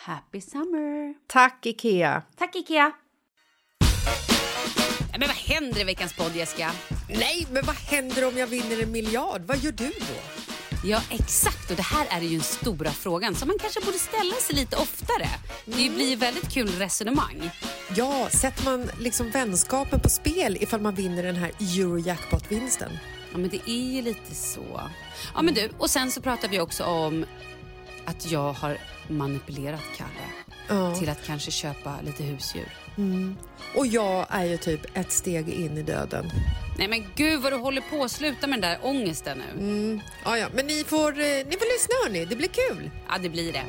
Happy 0.00 0.40
summer! 0.40 1.14
Tack, 1.26 1.66
Ikea! 1.66 2.22
Tack 2.36 2.56
Ikea! 2.56 2.92
Men 5.10 5.20
vad 5.20 5.36
händer 5.36 5.80
i 5.80 5.84
veckans 5.84 6.12
podd 6.16 6.36
Jessica? 6.36 6.70
Nej, 7.08 7.46
men 7.50 7.64
vad 7.66 7.76
händer 7.76 8.28
om 8.28 8.38
jag 8.38 8.46
vinner 8.46 8.82
en 8.82 8.92
miljard? 8.92 9.42
Vad 9.46 9.58
gör 9.58 9.72
du 9.72 9.86
då? 9.86 10.20
Ja 10.84 11.00
exakt 11.10 11.70
och 11.70 11.76
det 11.76 11.82
här 11.82 12.06
är 12.10 12.20
ju 12.20 12.28
den 12.28 12.40
stora 12.40 12.90
frågan 12.90 13.34
som 13.34 13.48
man 13.48 13.58
kanske 13.58 13.80
borde 13.80 13.98
ställa 13.98 14.34
sig 14.34 14.56
lite 14.56 14.76
oftare. 14.76 15.28
Det 15.64 15.90
blir 15.90 16.10
ju 16.10 16.16
väldigt 16.16 16.52
kul 16.52 16.68
resonemang. 16.68 17.50
Ja, 17.96 18.28
sätter 18.30 18.64
man 18.64 18.90
liksom 19.00 19.30
vänskapen 19.30 20.00
på 20.00 20.08
spel 20.08 20.56
ifall 20.60 20.80
man 20.80 20.94
vinner 20.94 21.22
den 21.22 21.36
här 21.36 21.50
Eurojackpot-vinsten? 21.60 22.98
Ja 23.32 23.38
men 23.38 23.50
det 23.50 23.70
är 23.70 23.92
ju 23.94 24.02
lite 24.02 24.34
så. 24.34 24.80
Ja 25.34 25.42
men 25.42 25.54
du, 25.54 25.70
och 25.78 25.90
sen 25.90 26.10
så 26.10 26.20
pratar 26.20 26.48
vi 26.48 26.60
också 26.60 26.84
om 26.84 27.24
att 28.08 28.30
jag 28.30 28.52
har 28.52 28.78
manipulerat 29.08 29.82
Kalle 29.96 30.10
Ja. 30.68 30.94
till 30.94 31.08
att 31.08 31.24
kanske 31.26 31.50
köpa 31.50 31.94
lite 32.06 32.22
husdjur. 32.24 32.68
Och 33.76 33.86
jag 33.86 34.26
är 34.30 34.44
ju 34.44 34.56
typ 34.56 34.80
ett 34.94 35.12
steg 35.12 35.48
in 35.48 35.78
i 35.78 35.82
döden. 35.82 36.30
Nej 36.78 36.88
men 36.88 37.04
gud 37.16 37.40
vad 37.40 37.52
du 37.52 37.56
håller 37.56 37.82
på, 37.90 38.08
sluta 38.08 38.46
med 38.46 38.60
den 38.62 38.70
där 38.70 38.78
ångesten 38.82 39.42
nu. 39.56 40.00
Ja, 40.24 40.38
ja, 40.38 40.46
men 40.54 40.66
ni 40.66 40.84
får, 40.84 41.08
eh, 41.12 41.24
ni 41.26 41.52
får 41.58 41.72
lyssna 41.74 41.94
hörni, 42.04 42.24
det 42.24 42.36
blir 42.36 42.48
kul. 42.48 42.90
Ja 43.08 43.18
det 43.22 43.28
blir 43.28 43.52
det. 43.52 43.62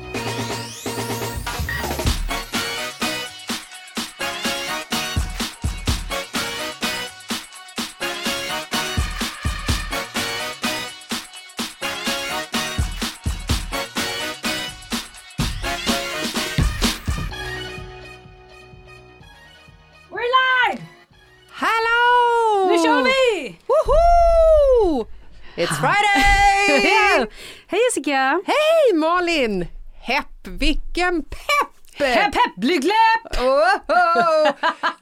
It's 25.60 25.78
Friday! 25.78 27.30
Hej 27.66 27.80
Jessica! 27.88 28.40
Hej 28.46 28.98
Malin! 28.98 29.66
Hepp, 30.00 30.46
vilken 30.46 31.22
pepp! 31.22 31.98
Pepp 31.98 32.32
pepp 32.32 32.56
blygdläpp! 32.56 33.40
Oho! 33.40 34.52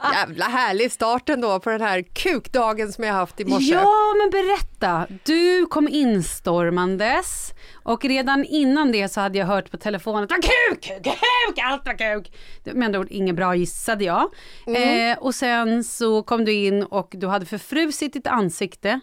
Jävla 0.13 0.45
härlig 0.45 0.93
start 0.93 1.29
ändå 1.29 1.61
på 1.61 1.71
den 1.71 1.81
här 1.81 2.03
kukdagen 2.03 2.93
som 2.93 3.05
jag 3.05 3.15
haft 3.15 3.41
i 3.41 3.45
morse. 3.45 3.75
Ja, 3.75 4.15
men 4.19 4.31
berätta. 4.31 5.07
Du 5.25 5.67
kom 5.67 5.89
instormandes 5.89 7.53
och 7.73 8.05
redan 8.05 8.45
innan 8.45 8.93
det 8.93 9.09
så 9.09 9.21
hade 9.21 9.39
jag 9.39 9.47
hört 9.47 9.71
på 9.71 9.77
telefonen 9.77 10.23
att 10.23 10.29
det 10.29 10.35
kuk, 10.35 10.83
kuk, 10.83 11.05
kuk, 11.05 11.59
allt 11.65 11.87
var 11.87 11.99
kuk. 11.99 12.33
Med 12.65 12.87
andra 12.87 13.01
ord 13.01 13.09
inget 13.11 13.37
bra 13.37 13.55
gissade 13.55 14.05
jag. 14.05 14.31
Eh, 14.67 15.19
och 15.19 15.35
sen 15.35 15.85
så 15.85 16.23
kom 16.23 16.45
du 16.45 16.53
in 16.53 16.83
och 16.83 17.09
du 17.13 17.27
hade 17.27 17.47
förfrusit 17.47 18.13
ditt 18.13 18.27
ansikte. 18.27 19.01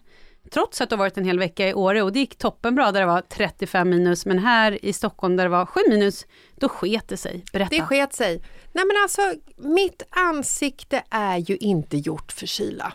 Trots 0.51 0.81
att 0.81 0.89
det 0.89 0.95
har 0.95 0.97
varit 0.97 1.17
en 1.17 1.25
hel 1.25 1.39
vecka 1.39 1.69
i 1.69 1.73
Åre 1.73 2.01
och 2.01 2.13
det 2.13 2.19
gick 2.19 2.37
toppenbra 2.37 2.91
där 2.91 2.99
det 2.99 3.05
var 3.05 3.21
35 3.21 3.89
minus, 3.89 4.25
men 4.25 4.39
här 4.39 4.85
i 4.85 4.93
Stockholm 4.93 5.35
där 5.35 5.43
det 5.43 5.49
var 5.49 5.65
7 5.65 5.79
minus, 5.89 6.25
då 6.55 6.69
sket 6.69 7.07
det 7.07 7.17
sig. 7.17 7.43
Berätta. 7.53 7.75
Det 7.75 7.81
sket 7.81 8.13
sig. 8.13 8.41
Nej 8.73 8.85
men 8.85 9.03
alltså, 9.03 9.21
mitt 9.57 10.03
ansikte 10.09 11.03
är 11.09 11.37
ju 11.37 11.57
inte 11.57 11.97
gjort 11.97 12.31
för 12.31 12.45
kyla. 12.45 12.93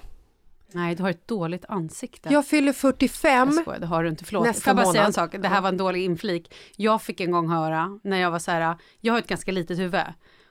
Nej, 0.72 0.94
du 0.94 1.02
har 1.02 1.10
ett 1.10 1.28
dåligt 1.28 1.64
ansikte. 1.68 2.28
Jag 2.32 2.46
fyller 2.46 2.72
45. 2.72 3.48
Jag 3.48 3.62
skojar, 3.62 3.80
det 3.80 3.86
har 3.86 4.02
du 4.04 4.10
inte. 4.10 4.24
Förlåt. 4.24 4.46
Nästa 4.46 4.70
jag 4.70 4.76
bara 4.76 4.86
säga 4.86 5.00
en 5.00 5.04
månad. 5.04 5.14
sak? 5.14 5.42
Det 5.42 5.48
här 5.48 5.60
var 5.60 5.68
en 5.68 5.76
dålig 5.76 6.04
inflik. 6.04 6.54
Jag 6.76 7.02
fick 7.02 7.20
en 7.20 7.30
gång 7.30 7.48
höra 7.48 7.98
när 8.04 8.20
jag 8.20 8.30
var 8.30 8.38
så 8.38 8.50
här, 8.50 8.76
jag 9.00 9.12
har 9.12 9.18
ett 9.18 9.26
ganska 9.26 9.52
litet 9.52 9.78
huvud. 9.78 10.00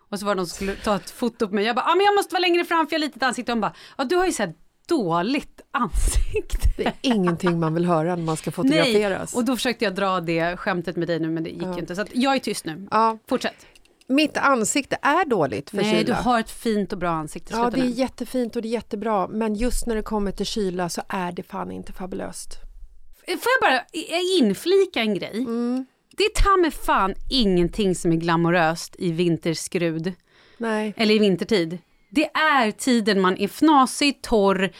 Och 0.09 0.19
så 0.19 0.25
var 0.25 0.35
det 0.35 0.39
någon 0.39 0.47
som 0.47 0.55
skulle 0.55 0.75
ta 0.75 0.95
ett 0.95 1.09
foto 1.09 1.47
på 1.47 1.55
mig. 1.55 1.65
Jag 1.65 1.75
bara, 1.75 1.85
ah, 1.85 1.95
men 1.95 2.05
jag 2.05 2.15
måste 2.15 2.33
vara 2.33 2.41
längre 2.41 2.65
fram 2.65 2.87
för 2.87 2.93
jag 2.95 2.99
har 2.99 3.07
litet 3.07 3.23
ansikte. 3.23 3.51
Och 3.51 3.57
de 3.57 3.61
bara, 3.61 3.73
ja 3.97 4.03
du 4.03 4.15
har 4.15 4.25
ju 4.25 4.33
här 4.39 4.53
dåligt 4.89 5.61
ansikte. 5.71 6.69
Det 6.77 6.85
är 6.85 6.93
ingenting 7.01 7.59
man 7.59 7.73
vill 7.73 7.85
höra 7.85 8.15
när 8.15 8.23
man 8.23 8.37
ska 8.37 8.51
fotograferas. 8.51 9.35
och 9.35 9.45
då 9.45 9.55
försökte 9.55 9.85
jag 9.85 9.95
dra 9.95 10.21
det 10.21 10.57
skämtet 10.57 10.95
med 10.95 11.07
dig 11.07 11.19
nu 11.19 11.29
men 11.29 11.43
det 11.43 11.49
gick 11.49 11.77
inte. 11.77 11.95
Så 11.95 12.05
jag 12.13 12.35
är 12.35 12.39
tyst 12.39 12.65
nu. 12.65 12.87
Ja, 12.91 13.17
Fortsätt. 13.27 13.65
mitt 14.07 14.37
ansikte 14.37 14.97
är 15.01 15.29
dåligt 15.29 15.69
för 15.69 15.77
Nej, 15.77 15.91
kyla. 15.99 16.03
du 16.03 16.13
har 16.13 16.39
ett 16.39 16.51
fint 16.51 16.93
och 16.93 16.99
bra 16.99 17.09
ansikte. 17.09 17.53
Ja, 17.55 17.69
det 17.69 17.79
är 17.79 17.83
nu. 17.83 17.89
jättefint 17.89 18.55
och 18.55 18.61
det 18.61 18.67
är 18.67 18.71
jättebra. 18.71 19.27
Men 19.27 19.55
just 19.55 19.85
när 19.87 19.95
det 19.95 20.01
kommer 20.01 20.31
till 20.31 20.45
kyla 20.45 20.89
så 20.89 21.01
är 21.09 21.31
det 21.31 21.43
fan 21.43 21.71
inte 21.71 21.93
fabulöst. 21.93 22.49
Får 23.25 23.37
jag 23.61 23.71
bara 23.71 23.81
inflika 24.39 24.99
en 25.01 25.13
grej? 25.13 25.45
Det 26.17 26.23
är 26.23 26.43
ta 26.43 26.57
med 26.57 26.73
fan 26.73 27.13
ingenting 27.29 27.95
som 27.95 28.11
är 28.11 28.15
glamoröst 28.15 28.95
i 28.99 29.11
vinterskrud. 29.11 30.13
Nej. 30.57 30.93
eller 30.97 31.15
i 31.15 31.19
vintertid. 31.19 31.77
Det 32.09 32.25
är 32.25 32.71
tiden 32.71 33.21
man 33.21 33.37
är 33.37 33.47
fnasig, 33.47 34.21
torr, 34.21 34.71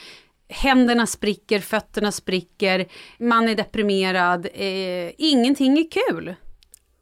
händerna 0.49 1.07
spricker, 1.07 1.59
fötterna 1.59 2.11
spricker, 2.11 2.87
man 3.19 3.49
är 3.49 3.55
deprimerad, 3.55 4.47
eh, 4.53 5.11
ingenting 5.17 5.77
är 5.77 5.87
kul. 5.91 6.35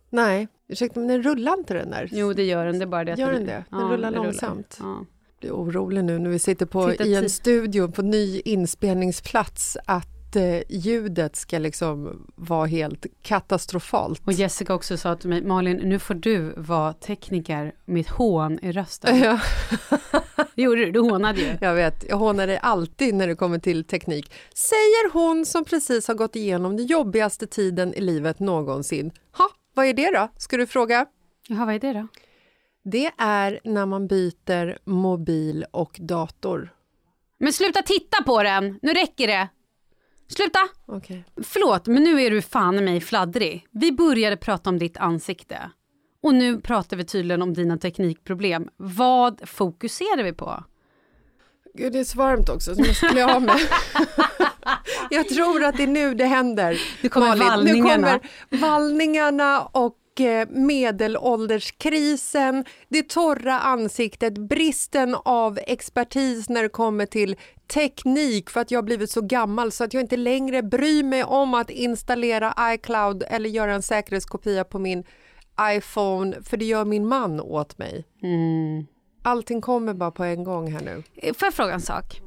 Nej. 0.10 0.48
Ursäkta, 0.70 1.00
men 1.00 1.08
den 1.10 1.24
rullar 1.24 1.54
inte 1.54 1.74
den 1.74 1.90
där? 1.90 2.10
Jo, 2.12 2.34
det 2.34 2.44
gör 2.44 2.66
den, 2.66 2.80
det 2.80 2.86
är 2.86 2.88
bara 2.88 3.04
det 3.04 3.14
att 3.14 3.20
Gör 3.20 3.34
den 3.34 3.46
det? 3.46 3.64
Den 3.70 3.90
rullar 3.90 4.12
långsamt. 4.12 4.78
Ja. 4.80 5.06
blir 5.40 5.52
orolig 5.52 6.04
nu 6.04 6.20
när 6.20 6.30
vi 6.30 6.40
sitter 6.40 6.66
på, 6.66 6.92
Titta 6.92 7.06
i 7.06 7.16
en 7.16 7.30
studio 7.30 7.92
på 7.92 8.02
ny 8.02 8.42
inspelningsplats 8.46 9.78
att 9.86 10.17
ljudet 10.70 11.36
ska 11.36 11.60
liksom 11.60 12.26
vara 12.36 12.66
helt 12.66 13.06
katastrofalt. 13.22 14.22
Och 14.28 14.34
Jessica 14.34 14.74
också 14.74 14.98
sa 14.98 15.16
till 15.16 15.30
mig, 15.30 15.42
Malin, 15.42 15.78
nu 15.78 16.00
får 16.00 16.14
du 16.14 16.54
vara 16.58 16.94
tekniker 16.94 17.76
med 17.86 18.02
ett 18.02 18.10
hån 18.10 18.60
i 18.62 18.72
rösten. 18.72 19.20
Ja, 19.20 19.40
gjorde 20.56 20.86
du, 20.86 20.92
du 20.92 21.00
hånade 21.00 21.40
ju. 21.42 21.58
jag 21.62 21.76
vet, 21.76 22.06
jag 22.10 22.18
hånar 22.18 22.48
dig 22.48 22.60
alltid 22.62 23.16
när 23.16 23.28
det 23.28 23.36
kommer 23.36 23.60
till 23.60 23.84
teknik. 23.84 24.34
Säger 24.54 25.14
hon 25.14 25.46
som 25.46 25.66
precis 25.66 26.08
har 26.08 26.16
gått 26.16 26.36
igenom 26.36 26.78
den 26.78 26.86
jobbigaste 26.86 27.48
tiden 27.48 27.94
i 27.94 28.02
livet 28.02 28.40
någonsin. 28.40 29.12
Ha, 29.38 29.50
vad 29.74 29.86
är 29.86 29.94
det 29.94 30.12
då? 30.12 30.28
Ska 30.38 30.58
du 30.58 30.68
fråga? 30.68 31.06
Jaha, 31.48 31.66
vad 31.66 31.76
är 31.76 31.80
det 31.80 31.94
då? 31.94 32.08
Det 32.84 33.12
är 33.18 33.60
när 33.64 33.86
man 33.86 34.08
byter 34.08 34.78
mobil 34.90 35.66
och 35.72 35.98
dator. 36.00 36.74
Men 37.40 37.54
sluta 37.54 37.82
titta 37.82 38.24
på 38.24 38.44
den, 38.44 38.80
nu 38.82 38.94
räcker 38.94 39.28
det. 39.28 39.48
Sluta! 40.28 40.60
Okej. 40.86 41.24
Förlåt, 41.44 41.88
men 41.88 42.04
nu 42.04 42.22
är 42.22 42.32
du 42.32 42.42
fan 42.42 42.76
i 42.76 42.82
mig 42.82 43.02
fladdrig. 43.02 43.68
Vi 43.72 43.92
började 43.92 44.38
prata 44.38 44.70
om 44.70 44.80
ditt 44.80 44.98
ansikte. 44.98 45.72
Och 46.24 46.34
nu 46.34 46.62
pratar 46.62 46.98
vi 46.98 47.04
tydligen 47.06 47.42
om 47.42 47.54
dina 47.54 47.78
teknikproblem. 47.78 48.68
Vad 48.78 49.50
fokuserar 49.50 50.24
vi 50.24 50.34
på? 50.34 50.64
Gud, 51.74 51.94
det 51.94 52.00
är 52.00 52.04
så 52.04 52.18
varmt 52.18 52.50
också, 52.50 52.76
så 52.76 52.82
jag 52.82 52.88
måste 52.88 53.08
klä 53.08 53.36
av 53.36 53.42
mig. 53.42 53.60
jag 55.10 55.30
tror 55.30 55.64
att 55.64 55.78
det 55.78 55.84
är 55.84 55.88
nu 55.88 56.14
det 56.14 56.26
händer. 56.26 56.82
Nu 57.02 57.10
kommer 57.10 57.28
Malin. 57.28 57.48
vallningarna. 57.48 58.14
Nu 58.14 58.20
kommer 58.20 58.68
vallningarna 58.68 59.62
och 59.62 59.96
eh, 60.22 60.48
medelålderskrisen, 60.50 62.66
det 62.90 63.10
torra 63.10 63.60
ansiktet, 63.60 64.38
bristen 64.38 65.16
av 65.26 65.60
expertis 65.68 66.50
när 66.50 66.64
det 66.64 66.70
kommer 66.70 67.06
till 67.06 67.36
teknik 67.74 68.50
för 68.50 68.62
att 68.62 68.72
jag 68.72 68.78
har 68.78 68.84
blivit 68.84 69.12
så 69.12 69.22
gammal 69.22 69.72
så 69.72 69.84
att 69.84 69.94
jag 69.94 70.02
inte 70.02 70.18
längre 70.18 70.64
bryr 70.64 71.04
mig 71.04 71.24
om 71.24 71.54
att 71.54 71.70
installera 71.70 72.54
iCloud 72.74 73.24
eller 73.28 73.50
göra 73.50 73.74
en 73.74 73.82
säkerhetskopia 73.82 74.64
på 74.64 74.80
min 74.80 75.04
iPhone, 75.62 76.38
för 76.44 76.58
det 76.58 76.66
gör 76.66 76.86
min 76.86 77.08
man 77.08 77.42
åt 77.42 77.78
mig. 77.78 78.06
Allting 79.24 79.62
kommer 79.62 79.94
bara 79.94 80.12
på 80.12 80.24
en 80.24 80.44
gång 80.44 80.72
här 80.72 80.82
nu. 80.82 81.04
Eh, 81.16 81.34
Får 81.34 81.46
jag 81.46 81.54
fråga 81.54 81.74
en 81.74 81.82
sak? 81.82 82.22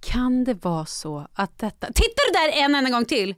Kan 0.00 0.44
det 0.44 0.64
vara 0.64 0.86
så 0.86 1.26
att 1.34 1.58
detta... 1.58 1.86
Tittar 1.86 2.32
du 2.32 2.52
där 2.52 2.64
en 2.64 2.74
enda 2.74 2.90
gång 2.90 3.04
till? 3.04 3.34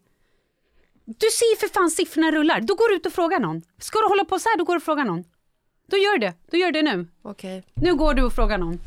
Du 1.06 1.26
ser 1.38 1.50
ju 1.52 1.56
för 1.56 1.74
fan 1.74 1.90
siffrorna 1.90 2.30
rullar. 2.30 2.60
Då 2.60 2.74
går 2.74 2.88
du 2.88 2.96
ut 2.96 3.06
och 3.06 3.12
frågar 3.12 3.40
någon. 3.40 3.62
Ska 3.80 3.98
du 3.98 4.08
hålla 4.08 4.24
på 4.24 4.38
så 4.38 4.48
här, 4.48 4.58
då 4.58 4.64
går 4.64 4.74
du 4.74 4.76
och 4.76 4.82
frågar 4.82 5.04
någon. 5.04 5.24
Då 5.90 5.96
gör 5.96 6.18
det. 6.18 6.34
Då 6.50 6.56
gör 6.56 6.72
det 6.72 6.82
nu. 6.82 7.06
Okej. 7.22 7.64
Nu 7.74 7.94
går 7.94 8.14
du 8.14 8.22
och 8.22 8.32
frågar 8.32 8.58
någon. 8.58 8.80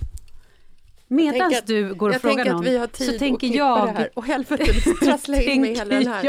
Medan 1.08 1.40
tänker 1.40 1.58
att- 1.58 1.68
du 1.68 1.94
går 1.94 2.10
och 2.10 2.16
jag 2.16 2.22
frågar 2.22 2.36
tänker 2.36 2.52
någon 2.52 2.62
att 2.62 2.68
vi 2.72 2.78
har 2.78 2.88
tid 2.88 3.08
så 3.08 3.14
att 3.14 3.20
tänker 3.20 3.48
klippa 3.48 3.58
jag... 3.58 3.88
det 3.88 3.92
här. 3.92 4.10
Och 4.14 4.26
helvete, 4.26 4.64
det 4.86 4.94
trasslar 5.06 5.50
in 5.50 5.62
mig 5.62 5.74
hela 5.76 5.96
den 5.96 6.08
här. 6.08 6.24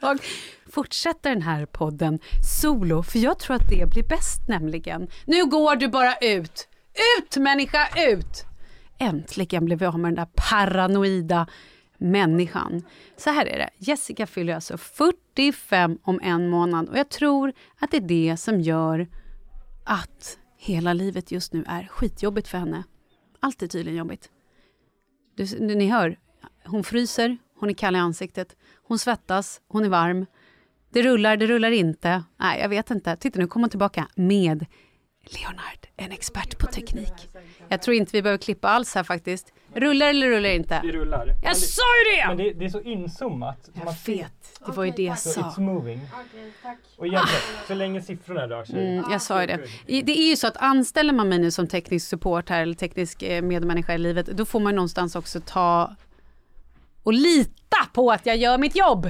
jag 0.00 0.18
fortsätter 0.72 1.30
den 1.30 1.42
här 1.42 1.66
podden 1.66 2.18
solo, 2.60 3.02
för 3.02 3.18
jag 3.18 3.38
tror 3.38 3.56
att 3.56 3.68
det 3.70 3.90
blir 3.90 4.08
bäst 4.08 4.48
nämligen. 4.48 5.08
Nu 5.24 5.46
går 5.46 5.76
du 5.76 5.88
bara 5.88 6.16
ut! 6.16 6.68
Ut 7.18 7.36
människa, 7.36 7.88
ut! 8.08 8.44
Äntligen 8.98 9.64
blev 9.64 9.78
vi 9.78 9.86
av 9.86 9.98
med 9.98 10.08
den 10.08 10.14
där 10.14 10.28
paranoida 10.50 11.46
människan. 12.02 12.82
Så 13.16 13.30
här 13.30 13.46
är 13.46 13.58
det, 13.58 13.70
Jessica 13.78 14.26
fyller 14.26 14.54
alltså 14.54 14.76
45 14.76 15.98
om 16.02 16.20
en 16.22 16.48
månad 16.48 16.88
och 16.88 16.98
jag 16.98 17.08
tror 17.08 17.52
att 17.78 17.90
det 17.90 17.96
är 17.96 18.00
det 18.00 18.36
som 18.36 18.60
gör 18.60 19.08
att 19.84 20.38
hela 20.56 20.92
livet 20.92 21.32
just 21.32 21.52
nu 21.52 21.64
är 21.66 21.86
skitjobbigt 21.86 22.48
för 22.48 22.58
henne. 22.58 22.84
Allt 23.40 23.62
är 23.62 23.66
tydligen 23.66 23.98
jobbigt. 23.98 24.30
Du, 25.36 25.60
ni 25.60 25.86
hör, 25.86 26.18
hon 26.64 26.84
fryser, 26.84 27.38
hon 27.58 27.70
är 27.70 27.74
kall 27.74 27.96
i 27.96 27.98
ansiktet, 27.98 28.56
hon 28.82 28.98
svettas, 28.98 29.60
hon 29.68 29.84
är 29.84 29.88
varm. 29.88 30.26
Det 30.92 31.02
rullar, 31.02 31.36
det 31.36 31.46
rullar 31.46 31.70
inte. 31.70 32.24
Nej, 32.36 32.60
jag 32.60 32.68
vet 32.68 32.90
inte. 32.90 33.16
Titta, 33.16 33.38
nu 33.38 33.46
kommer 33.46 33.64
hon 33.64 33.70
tillbaka 33.70 34.08
med 34.14 34.66
Leonard, 35.24 35.86
en 35.96 36.12
expert 36.12 36.58
på 36.58 36.66
teknik. 36.66 37.28
Jag 37.68 37.82
tror 37.82 37.96
inte 37.96 38.12
vi 38.12 38.22
behöver 38.22 38.38
klippa 38.38 38.68
alls 38.68 38.94
här 38.94 39.04
faktiskt. 39.04 39.52
Rullar 39.74 40.06
eller 40.08 40.28
rullar 40.28 40.48
inte? 40.50 40.80
Det 40.82 40.92
rullar. 40.92 41.26
Jag 41.42 41.56
sa 41.56 41.82
ju 42.22 42.26
Men 42.28 42.36
det! 42.36 42.44
det, 42.44 42.52
det 42.52 42.64
är 42.64 42.68
så 42.68 42.80
inzoomat. 42.80 43.58
så 43.64 43.70
man 43.74 43.86
Jag 43.86 43.94
ser- 43.96 44.16
vet, 44.16 44.60
det 44.66 44.72
var 44.72 44.84
ju 44.84 44.90
det 44.90 45.02
jag 45.02 45.18
Så 45.18 45.40
it's 45.40 45.50
sa. 45.54 45.60
moving. 45.60 46.00
Och 46.98 47.06
egentligen, 47.06 47.40
så 47.66 47.74
länge 47.74 48.02
siffrorna 48.02 48.48
rör 48.48 48.64
sig. 48.64 48.88
Mm, 48.98 49.04
jag 49.10 49.22
sa 49.22 49.40
ju 49.40 49.46
det. 49.46 49.60
Det 50.02 50.12
är 50.22 50.28
ju 50.30 50.36
så 50.36 50.46
att 50.46 50.56
anställer 50.56 51.12
man 51.12 51.28
mig 51.28 51.38
nu 51.38 51.50
som 51.50 51.66
teknisk 51.66 52.08
support 52.08 52.48
här, 52.48 52.62
eller 52.62 52.74
teknisk 52.74 53.22
eh, 53.22 53.42
medmänniska 53.42 53.94
i 53.94 53.98
livet, 53.98 54.26
då 54.26 54.44
får 54.44 54.60
man 54.60 54.74
någonstans 54.74 55.16
också 55.16 55.40
ta 55.40 55.96
och 57.02 57.12
lita 57.12 57.76
på 57.92 58.10
att 58.12 58.26
jag 58.26 58.36
gör 58.36 58.58
mitt 58.58 58.76
jobb. 58.76 59.04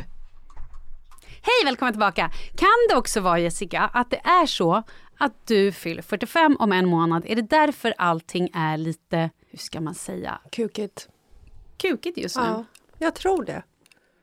Hej, 1.45 1.65
välkommen 1.65 1.93
tillbaka. 1.95 2.31
Kan 2.57 2.69
det 2.91 2.97
också 2.97 3.21
vara 3.21 3.39
Jessica, 3.39 3.81
att 3.95 4.11
det 4.11 4.17
är 4.25 4.47
så 4.47 4.83
att 5.19 5.47
du 5.47 5.73
fyller 5.73 6.03
45 6.03 6.57
om 6.59 6.73
en 6.73 6.89
månad? 6.89 7.25
Är 7.27 7.37
det 7.37 7.43
därför 7.43 7.95
allting 7.99 8.49
är 8.55 8.77
lite, 8.77 9.31
hur 9.53 9.59
ska 9.59 9.81
man 9.81 9.95
säga, 9.95 10.41
Kukigt. 10.51 11.09
kukigt 11.77 12.19
just 12.19 12.37
nu? 12.37 12.43
Ja, 12.43 12.65
jag 12.99 13.15
tror 13.15 13.45
det. 13.45 13.63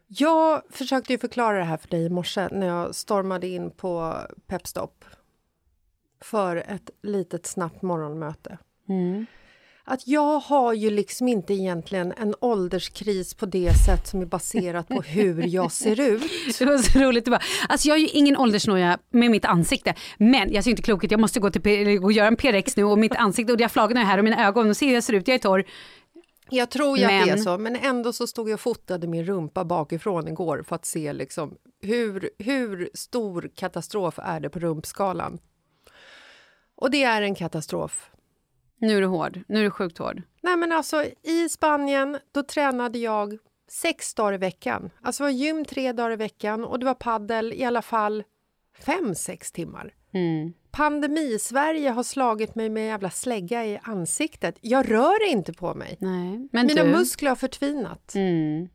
Jag 0.08 0.62
försökte 0.70 1.14
ju 1.14 1.20
förklara 1.20 1.58
det 1.58 1.64
här 1.64 1.78
för 1.78 1.88
dig 1.88 2.06
i 2.06 2.10
morse 2.10 2.48
när 2.52 2.68
jag 2.68 2.96
stormade 2.96 3.48
in 3.48 3.72
på 3.72 4.16
Pepstop 4.48 5.06
för 6.22 6.56
ett 6.56 6.90
litet 7.02 7.46
snabbt 7.46 7.82
morgonmöte. 7.82 8.58
Att 9.92 10.08
jag 10.08 10.40
har 10.40 10.74
ju 10.74 10.90
liksom 10.90 11.28
inte 11.28 11.54
egentligen 11.54 12.14
en 12.18 12.36
ålderskris 12.42 13.34
på 13.34 13.46
det 13.46 13.74
sätt 13.86 14.08
som 14.08 14.22
är 14.22 14.26
baserat 14.26 14.88
på 14.88 15.02
hur 15.02 15.48
jag 15.48 15.72
ser 15.72 16.00
ut. 16.00 16.22
Det 16.60 16.66
var 16.66 16.78
så 16.78 17.00
roligt. 17.00 17.26
Det 17.26 17.32
bara, 17.32 17.42
alltså 17.70 17.88
jag 17.88 17.94
har 17.96 18.00
ju 18.00 18.08
ingen 18.08 18.38
åldersnoja 18.38 19.00
med 19.10 19.32
mitt 19.32 19.46
ansikte. 19.46 19.94
Men 20.18 20.54
jag 20.54 20.64
ser 20.64 20.72
inte 20.72 20.84
klok 20.84 21.04
ut. 21.04 21.12
Jag 21.12 21.20
måste 21.20 21.40
gå 21.40 21.50
till 21.50 22.00
och 22.04 22.12
göra 22.12 22.28
en 22.28 22.36
PRX 22.36 22.78
nu 22.78 22.84
och 22.84 22.98
mitt 23.00 23.16
ansikte 23.16 23.52
och 23.52 23.58
diafragma 23.58 24.00
är 24.00 24.04
här 24.06 24.18
och 24.18 24.24
mina 24.24 24.48
ögon. 24.48 24.70
Och 24.70 24.78
ser 24.78 24.94
jag 24.94 25.04
ser 25.04 25.14
ut. 25.14 25.28
Jag 25.28 25.36
är 25.36 25.40
torr. 25.40 25.64
Jag 26.50 26.70
tror 26.70 26.98
ju 26.98 27.04
att 27.04 27.10
det 27.10 27.16
är 27.16 27.26
Men- 27.26 27.44
så, 27.44 27.58
men 27.58 27.76
ändå 27.76 28.14
så 28.14 28.28
stod 28.28 28.50
jag 28.50 28.54
och 28.54 28.60
fotade 28.60 29.08
min 29.08 29.26
rumpa 29.26 29.66
bakifrån 29.66 30.28
igår 30.28 30.64
för 30.68 30.76
att 30.76 30.86
se 30.86 31.14
liksom 31.14 31.56
hur, 31.82 32.30
hur 32.40 32.90
stor 32.94 33.50
katastrof 33.56 34.20
är 34.24 34.40
det 34.40 34.50
på 34.50 34.60
rumpskalan. 34.60 35.40
Och 36.76 36.92
det 36.92 37.04
är 37.04 37.22
en 37.22 37.36
katastrof. 37.36 38.10
Nu 38.80 38.98
är 38.98 39.02
du 39.02 39.08
hård. 39.08 39.40
Nu 39.48 39.60
är 39.60 39.64
du 39.64 39.72
sjukt 39.72 39.98
hård. 39.98 40.22
Nej 40.42 40.58
men 40.58 40.72
alltså 40.72 41.04
i 41.24 41.50
Spanien 41.50 42.18
då 42.32 42.44
tränade 42.44 43.00
jag 43.00 43.38
sex 43.72 44.14
dagar 44.14 44.34
i 44.34 44.38
veckan. 44.38 44.90
Alltså 45.02 45.24
det 45.24 45.26
var 45.26 45.32
gym 45.32 45.66
tre 45.66 45.92
dagar 45.92 46.12
i 46.12 46.16
veckan 46.16 46.64
och 46.64 46.80
det 46.80 46.86
var 46.86 46.94
paddel 46.94 47.54
i 47.54 47.64
alla 47.64 47.82
fall 47.82 48.24
fem, 48.80 49.16
sex 49.16 49.52
timmar. 49.52 49.94
Pandemi-Sverige 50.72 51.90
har 51.90 52.04
slagit 52.04 52.56
mig 52.56 52.70
med 52.70 52.84
en 52.84 52.88
jävla 52.90 53.10
slägga 53.10 53.66
i 53.66 53.80
ansiktet. 53.84 54.58
Jag 54.62 54.92
rör 54.92 55.30
inte 55.32 55.54
på 55.54 55.74
mig. 55.74 55.98
Nej, 56.00 56.48
Mina 56.52 56.84
du. 56.84 56.92
muskler 56.92 57.30
har 57.30 57.36
förtvinat. 57.36 58.16
Mm. 58.16 58.70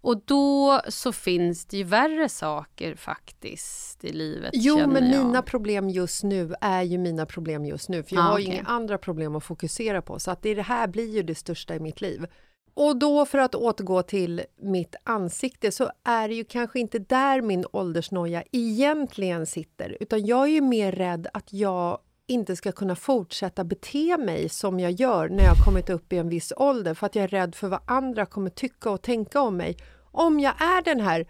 Och 0.00 0.22
då 0.24 0.80
så 0.88 1.12
finns 1.12 1.64
det 1.66 1.76
ju 1.76 1.84
värre 1.84 2.28
saker 2.28 2.94
faktiskt 2.94 4.04
i 4.04 4.12
livet. 4.12 4.50
Jo, 4.54 4.76
men 4.86 5.10
jag. 5.10 5.24
mina 5.26 5.42
problem 5.42 5.88
just 5.88 6.22
nu 6.24 6.54
är 6.60 6.82
ju 6.82 6.98
mina 6.98 7.26
problem 7.26 7.64
just 7.64 7.88
nu. 7.88 8.02
För 8.02 8.16
jag 8.16 8.24
Ah, 8.24 8.28
har 8.28 8.38
ju 8.38 8.44
okej. 8.46 8.54
inga 8.58 8.68
andra 8.68 8.98
problem 8.98 9.36
att 9.36 9.44
fokusera 9.44 10.02
på. 10.02 10.18
Så 10.18 10.30
att 10.30 10.42
det 10.42 10.62
här 10.62 10.86
blir 10.86 11.08
ju 11.14 11.22
det 11.22 11.34
största 11.34 11.74
i 11.74 11.80
mitt 11.80 12.00
liv. 12.00 12.26
Och 12.74 12.96
då 12.96 13.26
för 13.26 13.38
att 13.38 13.54
återgå 13.54 14.02
till 14.02 14.42
mitt 14.62 14.96
ansikte 15.04 15.72
så 15.72 15.90
är 16.04 16.28
det 16.28 16.34
ju 16.34 16.44
kanske 16.44 16.80
inte 16.80 16.98
där 16.98 17.40
min 17.42 17.64
åldersnoja 17.72 18.42
egentligen 18.52 19.46
sitter. 19.46 19.96
Utan 20.00 20.26
jag 20.26 20.42
är 20.42 20.46
ju 20.52 20.60
mer 20.60 20.92
rädd 20.92 21.26
att 21.34 21.52
jag 21.52 21.98
inte 22.26 22.56
ska 22.56 22.72
kunna 22.72 22.96
fortsätta 22.96 23.64
bete 23.64 24.16
mig 24.18 24.48
som 24.48 24.80
jag 24.80 24.92
gör 24.92 25.28
när 25.28 25.44
jag 25.44 25.56
kommit 25.64 25.90
upp 25.90 26.12
i 26.12 26.18
en 26.18 26.28
viss 26.28 26.52
ålder. 26.56 26.94
För 26.94 27.06
att 27.06 27.14
jag 27.14 27.24
är 27.24 27.28
rädd 27.28 27.54
för 27.54 27.68
vad 27.68 27.80
andra 27.86 28.26
kommer 28.26 28.50
tycka 28.50 28.90
och 28.90 29.02
tänka 29.02 29.40
om 29.40 29.56
mig. 29.56 29.76
Om 30.12 30.40
jag 30.40 30.62
är 30.62 30.82
den 30.82 31.00
här 31.00 31.26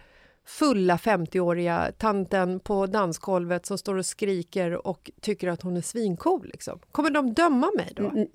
fulla 0.47 0.97
50-åriga 0.97 1.93
tanten 1.99 2.61
på 2.61 2.87
dansgolvet 2.87 3.67
som 3.67 3.79
står 3.79 3.95
och 3.95 4.07
skriker 4.07 4.87
och 4.87 5.11
tycker 5.21 5.49
att 5.49 5.63
hon 5.63 5.77
är 5.77 5.81
svincool. 5.81 6.47
Liksom. 6.53 6.79
Kommer 6.93 7.11
de 7.11 7.35
döma 7.35 7.71
mig 7.77 7.93
då? 7.97 8.03
Men 8.03 8.27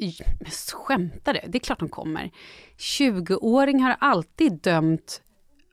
skämtar 0.73 1.33
du? 1.33 1.39
Det 1.47 1.57
är 1.57 1.59
klart 1.59 1.79
de 1.79 1.89
kommer. 1.89 2.31
20-åringar 2.77 3.87
har 3.87 4.09
alltid 4.09 4.53
dömt 4.61 5.21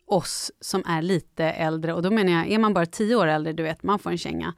oss 0.07 0.53
som 0.61 0.83
är 0.87 1.03
lite 1.03 1.45
äldre. 1.45 1.95
Och 1.95 2.03
då 2.03 2.11
menar 2.11 2.33
jag, 2.33 2.49
är 2.49 2.59
man 2.59 2.75
bara 2.75 2.87
10 2.87 3.17
år 3.17 3.27
äldre, 3.27 3.53
du 3.53 3.63
vet, 3.63 3.83
man 3.83 3.99
får 3.99 4.11
en 4.11 4.19
känga. 4.19 4.55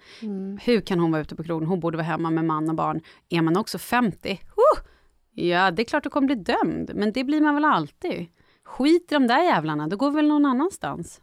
Hur 0.63 0.81
kan 0.81 1.01
hon 1.01 1.11
vara 1.11 1.23
ute 1.23 1.37
på 1.37 1.45
krogen? 1.45 1.69
Hon 1.69 1.81
borde 1.81 1.97
vara 1.97 2.07
hemma 2.07 2.31
med 2.31 2.45
man 2.45 2.69
och 2.69 2.75
barn. 2.75 3.01
Är 3.29 3.43
man 3.43 3.57
också 3.57 3.79
50? 3.79 4.41
Oh! 4.57 4.87
Ja, 5.35 5.71
det 5.71 5.83
är 5.83 5.85
klart 5.85 6.05
du 6.05 6.11
kommer 6.11 6.27
bli 6.27 6.37
dömd. 6.37 6.91
Men 6.95 7.13
det 7.13 7.25
blir 7.25 7.41
man 7.41 7.55
väl 7.55 7.65
alltid. 7.65 8.27
Skit 8.65 9.13
i 9.13 9.15
de 9.15 9.27
där 9.27 9.43
jävlarna, 9.43 9.89
då 9.89 9.97
går 9.97 10.11
vi 10.11 10.17
väl 10.17 10.29
någon 10.29 10.47
annanstans. 10.47 11.21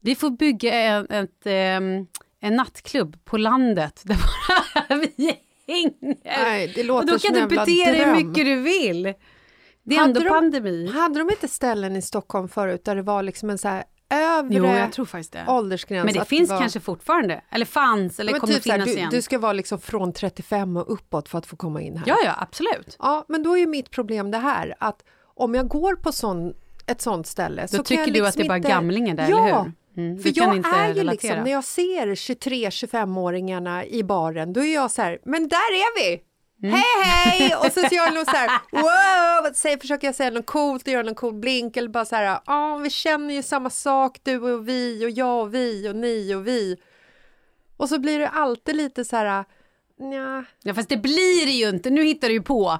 Vi 0.00 0.14
får 0.14 0.30
bygga 0.30 0.74
en, 0.74 1.06
ett, 1.10 1.42
ehm, 1.44 2.06
en 2.40 2.56
nattklubb 2.56 3.24
på 3.24 3.36
landet 3.36 4.02
där 4.04 4.16
bara 4.16 4.96
vi 5.16 5.38
hänger. 5.66 6.16
Nej, 6.24 6.72
det 6.74 6.80
Och 6.80 6.86
låter 6.86 7.12
då 7.12 7.18
som 7.18 7.30
kan 7.30 7.42
en 7.42 7.48
du 7.48 7.56
bete 7.56 7.90
dig 7.90 8.04
hur 8.04 8.12
mycket 8.12 8.44
du 8.44 8.56
vill. 8.62 9.14
Det 9.82 9.94
är 9.94 9.98
Hade 9.98 10.08
ändå 10.10 10.20
de- 10.20 10.28
pandemi. 10.28 10.90
Hade 10.94 11.18
de 11.18 11.30
inte 11.30 11.48
ställen 11.48 11.96
i 11.96 12.02
Stockholm 12.02 12.48
förut 12.48 12.84
där 12.84 12.96
det 12.96 13.02
var 13.02 13.22
liksom 13.22 13.50
en 13.50 13.58
så 13.58 13.68
här 13.68 13.84
övre 14.10 14.56
Jo, 14.56 14.66
jag 14.66 14.92
tror 14.92 15.04
faktiskt 15.04 15.32
det. 15.32 15.44
åldersgräns? 15.48 16.04
Men 16.04 16.14
det 16.14 16.20
att 16.20 16.28
finns 16.28 16.50
var... 16.50 16.58
kanske 16.58 16.80
fortfarande, 16.80 17.40
eller 17.50 17.66
fanns, 17.66 18.20
eller 18.20 18.32
men 18.32 18.40
kommer 18.40 18.54
typ 18.54 18.62
så 18.62 18.70
här, 18.70 18.76
finnas 18.78 18.88
du, 18.88 18.96
igen. 18.98 19.10
du 19.10 19.22
ska 19.22 19.38
vara 19.38 19.52
liksom 19.52 19.80
från 19.80 20.12
35 20.12 20.76
och 20.76 20.92
uppåt 20.92 21.28
för 21.28 21.38
att 21.38 21.46
få 21.46 21.56
komma 21.56 21.80
in 21.80 21.96
här. 21.96 22.04
Ja, 22.06 22.16
ja, 22.24 22.34
absolut. 22.38 22.96
Ja, 22.98 23.24
men 23.28 23.42
då 23.42 23.54
är 23.56 23.60
ju 23.60 23.66
mitt 23.66 23.90
problem 23.90 24.30
det 24.30 24.38
här 24.38 24.74
att 24.80 25.04
om 25.34 25.54
jag 25.54 25.68
går 25.68 25.94
på 25.96 26.12
sån, 26.12 26.54
ett 26.86 27.00
sånt 27.00 27.26
ställe 27.26 27.62
Då 27.62 27.68
så 27.68 27.82
tycker 27.82 28.06
du 28.06 28.10
att 28.10 28.14
liksom 28.14 28.38
det 28.42 28.46
är 28.46 28.48
bara 28.48 28.56
inte... 28.56 28.68
gamlingar 28.68 29.14
där, 29.14 29.28
ja, 29.28 29.48
eller 29.48 29.58
hur? 29.58 29.72
Mm, 29.96 30.22
för 30.22 30.32
jag 30.34 30.48
är 30.48 30.88
ju 30.88 30.94
relatera. 30.94 31.02
liksom, 31.02 31.44
när 31.44 31.50
jag 31.50 31.64
ser 31.64 32.06
23-25-åringarna 32.14 33.84
i 33.86 34.02
baren, 34.04 34.52
då 34.52 34.60
är 34.64 34.74
jag 34.74 34.90
så 34.90 35.02
här, 35.02 35.18
men 35.24 35.48
där 35.48 35.56
är 35.56 36.00
vi! 36.02 36.22
Mm. 36.62 36.74
Hej 36.74 37.04
hej! 37.04 37.54
Och 37.56 37.72
så 37.72 37.80
gör 37.80 38.04
jag 38.04 38.14
något 38.14 38.30
så 38.30 38.36
här, 38.36 38.50
wow! 38.70 39.52
Säger, 39.54 39.76
försöker 39.78 40.08
jag 40.08 40.14
säga 40.14 40.30
något 40.30 40.46
coolt 40.46 40.82
och 40.82 40.88
göra 40.92 41.02
någon 41.02 41.14
cool 41.14 41.34
blink 41.34 41.76
eller 41.76 41.88
bara 41.88 42.04
så 42.04 42.16
här, 42.16 42.40
ja 42.46 42.76
vi 42.76 42.90
känner 42.90 43.34
ju 43.34 43.42
samma 43.42 43.70
sak 43.70 44.18
du 44.22 44.38
och 44.38 44.68
vi 44.68 45.06
och 45.06 45.10
jag 45.10 45.40
och 45.42 45.54
vi 45.54 45.88
och 45.88 45.96
ni 45.96 46.34
och 46.34 46.46
vi. 46.46 46.76
Och 47.76 47.88
så 47.88 47.98
blir 47.98 48.18
det 48.18 48.28
alltid 48.28 48.76
lite 48.76 49.04
så 49.04 49.16
här, 49.16 49.44
nja, 50.00 50.44
Ja, 50.62 50.74
fast 50.74 50.88
det 50.88 50.96
blir 50.96 51.46
det 51.46 51.52
ju 51.52 51.68
inte. 51.68 51.90
Nu 51.90 52.04
hittar 52.04 52.28
du 52.28 52.34
ju 52.34 52.42
på. 52.42 52.78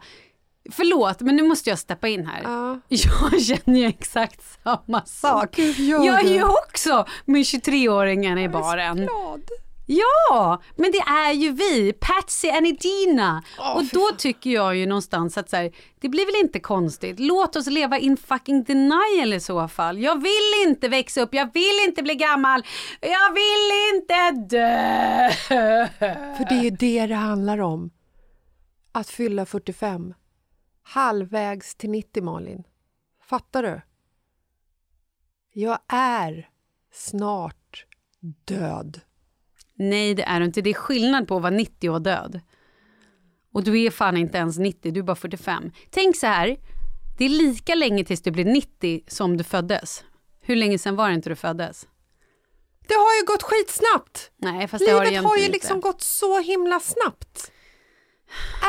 Förlåt, 0.70 1.20
men 1.20 1.36
nu 1.36 1.42
måste 1.42 1.70
jag 1.70 1.78
steppa 1.78 2.08
in 2.08 2.26
här. 2.26 2.40
ja. 2.44 2.80
Jag 2.88 3.42
känner 3.42 3.80
ju 3.80 3.86
exakt 3.86 4.62
samma 4.64 5.04
sak. 5.04 5.56
Gud, 5.56 5.78
gör 5.78 6.04
jag 6.04 6.24
är 6.24 6.34
ju 6.34 6.44
också 6.44 7.06
med 7.24 7.42
23-åringarna 7.42 8.44
i 8.44 8.48
baren. 8.48 8.96
glad. 8.96 9.42
Ja, 9.92 10.62
men 10.76 10.92
det 10.92 10.98
är 10.98 11.32
ju 11.32 11.52
vi, 11.52 11.92
Patsy 11.92 12.50
and 12.50 12.66
Edina. 12.66 13.42
och 13.74 13.84
då 13.84 14.10
tycker 14.18 14.50
jag 14.50 14.76
ju 14.76 14.86
någonstans 14.86 15.38
att 15.38 15.50
så 15.50 15.56
här, 15.56 15.72
det 16.00 16.08
blir 16.08 16.26
väl 16.26 16.44
inte 16.44 16.60
konstigt. 16.60 17.20
Låt 17.20 17.56
oss 17.56 17.66
leva 17.66 17.98
in 17.98 18.16
fucking 18.16 18.64
denial 18.64 19.32
i 19.32 19.40
så 19.40 19.68
fall. 19.68 19.98
Jag 19.98 20.22
vill 20.22 20.68
inte 20.68 20.88
växa 20.88 21.20
upp, 21.20 21.34
jag 21.34 21.52
vill 21.54 21.84
inte 21.86 22.02
bli 22.02 22.14
gammal, 22.14 22.62
jag 23.00 23.34
vill 23.34 23.94
inte 23.94 24.30
dö. 24.56 25.30
För 26.36 26.48
det 26.48 26.54
är 26.54 26.62
ju 26.62 26.70
det 26.70 27.06
det 27.06 27.14
handlar 27.14 27.58
om. 27.58 27.90
Att 28.92 29.08
fylla 29.08 29.46
45. 29.46 30.14
Halvvägs 30.82 31.74
till 31.74 31.90
90, 31.90 32.22
Malin. 32.22 32.64
Fattar 33.24 33.62
du? 33.62 33.80
Jag 35.52 35.78
är 35.88 36.48
snart 36.92 37.86
död. 38.44 39.00
Nej, 39.80 40.14
det 40.14 40.22
är 40.22 40.40
du 40.40 40.46
inte. 40.46 40.60
Det 40.62 40.70
är 40.70 40.74
skillnad 40.74 41.28
på 41.28 41.36
att 41.36 41.42
vara 41.42 41.50
90 41.50 41.90
och 41.90 42.02
död. 42.02 42.40
Och 43.52 43.64
du 43.64 43.82
är 43.82 43.90
fan 43.90 44.16
inte 44.16 44.38
ens 44.38 44.58
90, 44.58 44.92
du 44.92 45.00
är 45.00 45.04
bara 45.04 45.16
45. 45.16 45.70
Tänk 45.90 46.16
så 46.16 46.26
här, 46.26 46.56
det 47.18 47.24
är 47.24 47.28
lika 47.28 47.74
länge 47.74 48.04
tills 48.04 48.22
du 48.22 48.30
blir 48.30 48.44
90 48.44 49.00
som 49.06 49.36
du 49.36 49.44
föddes. 49.44 50.04
Hur 50.40 50.56
länge 50.56 50.78
sedan 50.78 50.96
var 50.96 51.08
det 51.08 51.14
inte 51.14 51.28
du 51.28 51.36
föddes? 51.36 51.86
Det 52.88 52.94
har 52.94 53.20
ju 53.20 53.26
gått 53.26 53.42
skitsnabbt! 53.42 54.30
Nej, 54.36 54.68
fast 54.68 54.84
det 54.86 54.90
har 54.92 55.04
det 55.04 55.10
Livet 55.10 55.24
har 55.24 55.36
ju 55.36 55.48
liksom 55.48 55.76
inte. 55.76 55.88
gått 55.88 56.02
så 56.02 56.40
himla 56.40 56.80
snabbt. 56.80 57.52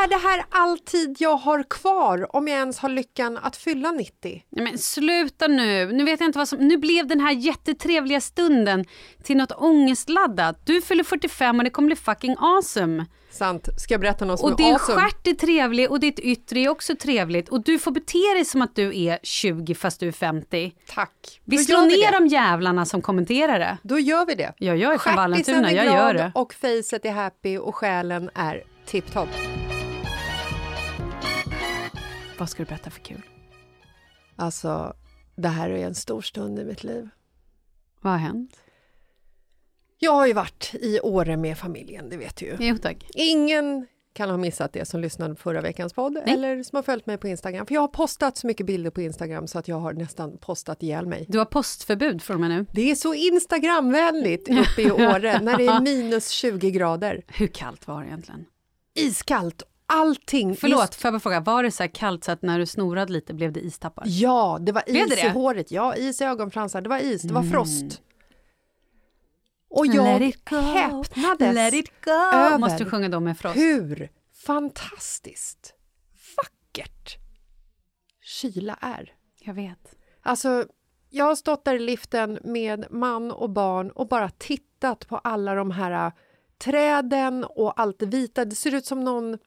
Är 0.04 0.08
det 0.08 0.16
här 0.16 0.44
all 0.50 0.80
tid 0.80 1.16
jag 1.20 1.36
har 1.38 1.64
kvar 1.64 2.36
om 2.36 2.48
jag 2.48 2.58
ens 2.58 2.80
har 2.80 2.90
lyckan 2.90 3.38
att 3.38 3.56
fylla 3.58 3.92
90? 3.92 4.44
Nej, 4.50 4.64
men 4.66 4.78
sluta 4.78 5.48
nu. 5.48 5.92
Nu 5.92 6.04
vet 6.04 6.20
jag 6.20 6.28
inte 6.30 6.38
vad 6.40 6.48
som... 6.48 6.60
Nu 6.68 6.78
blev 6.78 7.08
den 7.08 7.20
här 7.20 7.32
jättetrevliga 7.32 8.22
stunden 8.22 8.86
till 9.24 9.38
något 9.38 9.52
ångestladdat. 9.52 10.66
Du 10.66 10.82
fyller 10.82 11.04
45 11.04 11.58
och 11.58 11.64
det 11.64 11.70
kommer 11.70 11.86
bli 11.86 11.96
fucking 11.96 12.36
awesome. 12.40 13.06
Sant. 13.32 13.68
Ska 13.78 13.94
jag 13.94 14.02
berätta 14.02 14.26
något 14.26 14.40
som 14.40 14.54
Och 14.54 14.60
är 14.60 14.64
din 14.64 14.74
awesome? 14.74 15.02
stjärt 15.02 15.28
är 15.28 15.34
trevlig 15.34 15.92
och 15.92 16.00
ditt 16.00 16.20
yttre 16.20 16.60
är 16.60 16.70
också 16.70 16.96
trevligt. 16.96 17.50
Och 17.50 17.64
du 17.64 17.80
får 17.80 17.92
bete 17.92 18.34
dig 18.36 18.46
som 18.46 18.62
att 18.62 18.76
du 18.76 19.04
är 19.04 19.20
20 19.24 19.76
fast 19.76 20.00
du 20.00 20.08
är 20.08 20.12
50. 20.12 20.74
Tack. 20.88 21.42
Vi 21.46 21.58
Då 21.58 21.64
slår 21.64 21.80
gör 21.80 21.88
ner 21.88 22.12
det. 22.12 22.18
de 22.20 22.28
jävlarna 22.28 22.86
som 22.86 23.02
kommenterar 23.02 23.60
det. 23.60 23.78
Då 23.84 24.00
gör 24.00 24.26
vi 24.26 24.36
det. 24.36 24.54
Ja, 24.58 24.76
jag 24.76 24.94
är 24.94 24.98
från 24.98 25.14
Stjärtisen 25.14 25.16
Vallentuna, 25.56 25.72
jag 25.72 25.86
gör 25.86 26.14
det. 26.14 26.32
och 26.36 26.54
facet 26.54 27.06
är 27.06 27.12
happy 27.12 27.58
och 27.58 27.76
själen 27.76 28.30
är 28.36 28.64
tipptopp. 28.86 29.30
Vad 32.40 32.50
ska 32.50 32.64
du 32.64 32.68
berätta 32.68 32.90
för 32.90 33.02
kul? 33.02 33.22
Alltså, 34.36 34.94
det 35.36 35.48
här 35.48 35.70
är 35.70 35.86
en 35.86 35.96
stor 35.96 36.22
stund 36.22 36.60
i 36.60 36.66
mitt 36.66 36.84
liv. 36.84 37.10
Vad 38.02 38.14
har 38.14 38.20
hänt? 38.20 38.58
Jag 39.98 40.12
har 40.12 40.28
ju 40.28 40.34
varit 40.34 40.72
i 40.74 41.00
Åre 41.00 41.38
med 41.38 41.58
familjen, 41.58 42.10
det 42.10 42.18
vet 42.18 42.36
du 42.36 42.46
ju. 42.46 42.58
Jo 42.60 42.78
tack. 42.78 43.10
Ingen 43.14 43.88
kan 44.14 44.30
ha 44.30 44.38
missat 44.38 44.74
det 44.74 44.86
som 44.86 45.02
lyssnade 45.02 45.36
på 45.36 45.42
förra 45.42 45.62
veckans 45.62 45.94
podd 45.94 46.14
Nej. 46.14 46.24
eller 46.34 46.64
som 46.64 46.76
har 46.76 46.84
följt 46.84 47.06
mig 47.06 47.18
på 47.18 47.28
Instagram. 47.28 47.66
För 47.66 47.74
jag 47.74 47.82
har 47.82 47.88
postat 47.88 48.38
så 48.38 48.48
mycket 48.48 48.66
bilder 48.66 48.92
på 48.92 49.02
Instagram 49.02 49.48
så 49.48 49.60
att 49.60 49.68
jag 49.68 49.80
har 49.80 49.94
nästan 49.94 50.38
postat 50.38 50.84
ihjäl 50.84 51.06
mig. 51.06 51.26
Du 51.28 51.38
har 51.38 51.46
postförbud 51.46 52.22
från 52.22 52.36
och 52.36 52.42
med 52.42 52.50
nu. 52.50 52.66
Det 52.74 52.92
är 52.92 52.96
så 52.96 53.14
Instagramvänligt 53.14 54.50
uppe 54.50 54.82
i 54.82 54.92
Åre 54.92 55.40
när 55.42 55.58
det 55.58 55.66
är 55.66 55.82
minus 55.82 56.30
20 56.30 56.72
grader. 56.72 57.22
Hur 57.28 57.48
kallt 57.48 57.88
var 57.88 58.02
det 58.02 58.08
egentligen? 58.08 58.46
Iskallt, 58.94 59.64
allting. 59.86 60.56
Förlåt, 60.56 60.96
får 60.96 61.08
jag 61.08 61.14
bara 61.14 61.20
fråga, 61.20 61.40
var 61.40 61.64
det 61.64 61.72
så 61.72 61.84
här 61.84 61.88
kallt 61.88 62.24
så 62.24 62.32
att 62.32 62.42
när 62.42 62.60
du 62.60 62.66
snorade 62.66 63.14
lite 63.14 63.34
blev 63.34 63.52
det 63.52 63.60
istappar? 63.60 64.04
Ja, 64.08 64.58
det 64.62 64.72
var 64.72 64.84
is 64.88 65.10
det 65.10 65.18
i? 65.18 65.22
Mm. 65.22 65.34
håret. 65.34 65.72
Ja, 65.72 65.96
is 65.96 66.22
i 66.22 66.24
ögonfransar. 66.24 66.82
Det 66.82 66.90
var 66.90 67.00
is, 67.00 67.22
det 67.22 67.34
var 67.34 67.44
frost. 67.44 68.02
Och 69.70 69.86
jag 69.86 70.04
häpnades 70.50 71.56
Let 71.56 71.74
it 71.74 71.92
go. 72.06 72.12
över 72.12 72.58
Måste 72.58 72.86
sjunga 72.86 73.10
då 73.10 73.20
med 73.20 73.38
Frost? 73.38 73.58
hur 73.58 74.10
fantastiskt 74.46 75.74
vackert 76.38 77.18
kyla 78.22 78.78
är. 78.82 79.14
Jag 79.40 79.54
vet. 79.54 79.96
Alltså, 80.22 80.66
jag 81.10 81.26
har 81.26 81.36
stått 81.36 81.66
där 81.66 81.76
i 81.76 81.80
liften 81.80 82.40
med 82.44 82.86
man 82.90 83.32
och 83.32 83.50
barn 83.50 83.92
och 83.92 84.08
bara 84.08 84.30
tittat 84.30 85.08
på 85.08 85.18
alla 85.18 85.56
de 85.56 85.72
här 85.72 86.12
träden 86.64 87.44
och 87.44 87.80
allt 87.80 88.00
det 88.00 88.06
vita. 88.06 88.46
Det 88.46 88.56
ser 88.56 88.76
ut 88.76 88.86
som 88.86 89.04
någon 89.04 89.38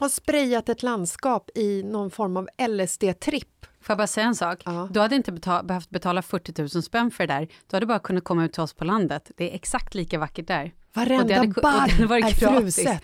har 0.00 0.08
sprayat 0.08 0.68
ett 0.68 0.82
landskap 0.82 1.50
i 1.54 1.82
någon 1.82 2.10
form 2.10 2.36
av 2.36 2.48
LSD-tripp. 2.58 3.66
Får 3.80 3.92
jag 3.92 3.98
bara 3.98 4.06
säga 4.06 4.26
en 4.26 4.34
sak? 4.34 4.62
Ja. 4.64 4.88
Du 4.90 5.00
hade 5.00 5.16
inte 5.16 5.32
beta- 5.32 5.62
behövt 5.62 5.90
betala 5.90 6.22
40 6.22 6.62
000 6.76 6.82
spänn 6.82 7.10
för 7.10 7.26
det 7.26 7.34
där. 7.34 7.48
Du 7.70 7.76
hade 7.76 7.86
bara 7.86 7.98
kunnat 7.98 8.24
komma 8.24 8.44
ut 8.44 8.52
till 8.52 8.62
oss 8.62 8.74
på 8.74 8.84
landet. 8.84 9.30
Det 9.36 9.50
är 9.50 9.54
exakt 9.54 9.94
lika 9.94 10.18
vackert 10.18 10.46
där. 10.46 10.72
Varenda 10.94 11.22
Och 11.22 11.28
det 11.28 11.34
hade 11.34 11.46
ku- 11.48 11.50
och 11.50 11.54
det 11.98 12.06
barr 12.06 12.16
är 12.16 12.20
gratis. 12.20 12.76
fruset. 12.76 13.02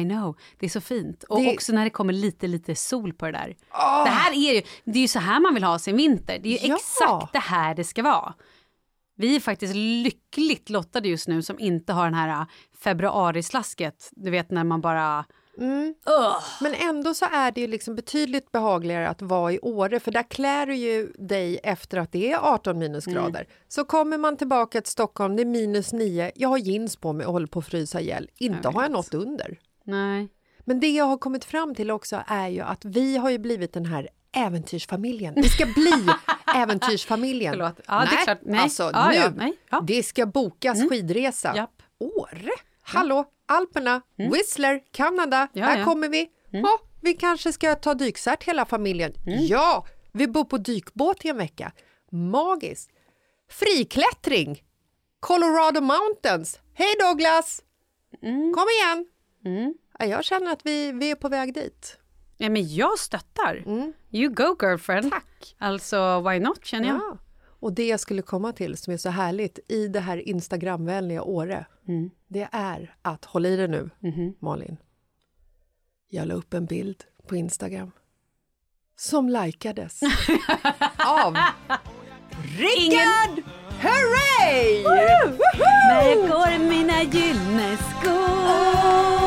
I 0.00 0.04
know, 0.04 0.36
det 0.58 0.66
är 0.66 0.70
så 0.70 0.80
fint. 0.80 1.22
Och 1.24 1.40
Det- 1.40 1.54
också 1.54 1.72
när 1.72 1.84
det 1.84 1.90
kommer 1.90 2.12
lite, 2.12 2.46
lite 2.46 2.74
sol 2.74 3.12
på 3.12 3.26
det 3.26 3.32
där. 3.32 3.56
Det 4.04 4.10
här 4.10 4.32
är 4.32 4.54
ju, 4.54 4.62
det 4.84 4.98
är 4.98 5.02
ju 5.02 5.08
så 5.08 5.18
här 5.18 5.40
man 5.40 5.54
vill 5.54 5.64
ha 5.64 5.78
sin 5.78 5.96
vinter. 5.96 6.38
Det 6.42 6.48
är 6.48 6.62
ju 6.62 6.68
Ja. 6.68 6.76
exakt 6.76 7.32
det 7.32 7.38
här 7.38 7.74
det 7.74 7.84
ska 7.84 8.02
vara. 8.02 8.34
Vi 9.18 9.36
är 9.36 9.40
faktiskt 9.40 9.74
lyckligt 9.74 10.70
lottade 10.70 11.08
just 11.08 11.28
nu 11.28 11.42
som 11.42 11.58
inte 11.58 11.92
har 11.92 12.04
den 12.04 12.14
här 12.14 12.28
äh, 12.28 12.46
februarislasket. 12.80 14.10
Du 14.12 14.30
vet 14.30 14.50
när 14.50 14.64
man 14.64 14.80
bara... 14.80 15.24
Men 16.60 16.74
ändå 16.74 17.14
så 17.14 17.24
är 17.24 17.52
det 17.52 17.60
ju 17.60 17.66
liksom 17.66 17.94
betydligt 17.94 18.52
behagligare 18.52 19.08
att 19.08 19.22
vara 19.22 19.52
i 19.52 19.58
Åre 19.62 20.00
för 20.00 20.10
där 20.10 20.22
klär 20.22 20.66
du 20.66 20.74
ju 20.74 21.12
dig 21.18 21.60
efter 21.62 21.98
att 21.98 22.12
det 22.12 22.32
är 22.32 22.38
18 22.38 22.78
minusgrader. 22.78 23.46
Så 23.68 23.84
kommer 23.84 24.18
man 24.18 24.36
tillbaka 24.36 24.80
till 24.80 24.90
Stockholm, 24.90 25.36
det 25.36 25.42
är 25.42 25.46
minus 25.46 25.92
9, 25.92 26.32
jag 26.34 26.48
har 26.48 26.58
jeans 26.58 26.96
på 26.96 27.12
mig 27.12 27.26
och 27.26 27.32
håller 27.32 27.46
på 27.46 27.58
att 27.58 27.66
frysa 27.66 28.00
ihjäl. 28.00 28.30
Inte 28.38 28.60
Jag 28.62 28.72
har 28.72 28.82
jag 28.82 28.92
något 28.92 29.14
under. 29.14 29.58
Nej. 29.84 30.28
Men 30.64 30.80
det 30.80 30.90
jag 30.90 31.04
har 31.04 31.18
kommit 31.18 31.44
fram 31.44 31.74
till 31.74 31.90
också 31.90 32.22
är 32.26 32.48
ju 32.48 32.60
att 32.60 32.84
vi 32.84 33.16
har 33.16 33.30
ju 33.30 33.38
blivit 33.38 33.72
den 33.72 33.86
här 33.86 34.08
äventyrsfamiljen. 34.32 35.34
Vi 35.36 35.48
ska 35.48 35.66
bli 35.66 36.06
äventyrsfamiljen. 36.56 37.52
Förlåt. 37.52 37.80
Ja, 37.86 38.06
det 38.10 38.16
är 38.16 38.24
klart. 38.24 38.38
Nej. 38.42 38.60
alltså 38.60 38.90
Ja, 38.92 39.08
nu. 39.08 39.14
ja, 39.14 39.30
nej. 39.36 39.52
Ja. 39.70 39.76
Mm. 39.76 39.86
Det 39.86 40.02
ska 40.02 40.26
bokas 40.26 40.78
skidresa. 40.90 41.52
Japp. 41.56 41.82
Åre? 42.00 42.50
Hallå, 42.82 43.24
Alperna, 43.46 44.00
Whistler, 44.16 44.80
Kanada. 44.92 45.48
Mm. 45.54 45.68
Här. 45.68 45.74
Mm. 45.74 45.86
kommer 45.86 46.08
vi. 46.08 46.28
Ja, 46.50 46.78
vi 47.02 47.14
kanske 47.14 47.52
ska 47.52 47.74
ta 47.74 47.94
dykcert 47.94 48.44
hela 48.44 48.64
familjen. 48.66 49.12
Ja, 49.24 49.86
vi 50.12 50.26
bor 50.28 50.44
på 50.44 50.58
dykbåt 50.58 51.24
i 51.24 51.28
en 51.28 51.36
vecka. 51.36 51.72
Magiskt. 52.12 52.90
Friklättring. 53.50 54.62
Colorado 55.20 55.80
Mountains. 55.80 56.58
Hej 56.74 56.94
Douglas! 57.00 57.62
Mm. 58.22 58.54
Kom 58.54 58.64
igen! 58.80 59.06
Ja, 59.98 60.06
Jag 60.06 60.24
känner 60.24 60.52
att 60.52 60.60
vi, 60.66 60.92
vi 60.92 61.10
är 61.10 61.14
på 61.14 61.28
väg 61.28 61.54
dit. 61.54 61.98
Ja, 62.40 62.48
men 62.48 62.74
jag 62.74 62.98
stöttar. 62.98 63.64
You 64.10 64.34
go 64.34 64.56
girlfriend. 64.60 65.10
Tack! 65.10 65.56
Alltså, 65.58 66.20
why 66.20 66.38
not 66.38 66.64
känner 66.66 66.88
jag. 66.88 66.96
Ja. 66.96 67.18
Och 67.60 67.72
det 67.72 67.86
jag 67.86 68.00
skulle 68.00 68.22
komma 68.22 68.52
till 68.52 68.76
som 68.76 68.92
är 68.92 68.96
så 68.96 69.08
härligt 69.10 69.58
i 69.68 69.88
det 69.88 70.00
här 70.00 70.28
Instagramvänliga 70.28 71.22
Åre, 71.22 71.66
det 72.28 72.48
är 72.52 72.94
att, 73.02 73.24
håll 73.24 73.46
i 73.46 73.56
det 73.56 73.66
nu, 73.68 73.90
Malin. 74.38 74.76
Jag 76.08 76.28
la 76.28 76.34
upp 76.34 76.54
en 76.54 76.66
bild 76.66 77.04
på 77.26 77.36
Instagram 77.36 77.90
som 78.96 79.28
likades 79.28 80.00
av 80.96 81.36
Rickard 82.58 83.44
Hurray! 83.80 84.82
När 85.88 86.28
går 86.28 86.58
mina 86.68 87.02
gyllene 87.02 87.76
skor 87.76 89.17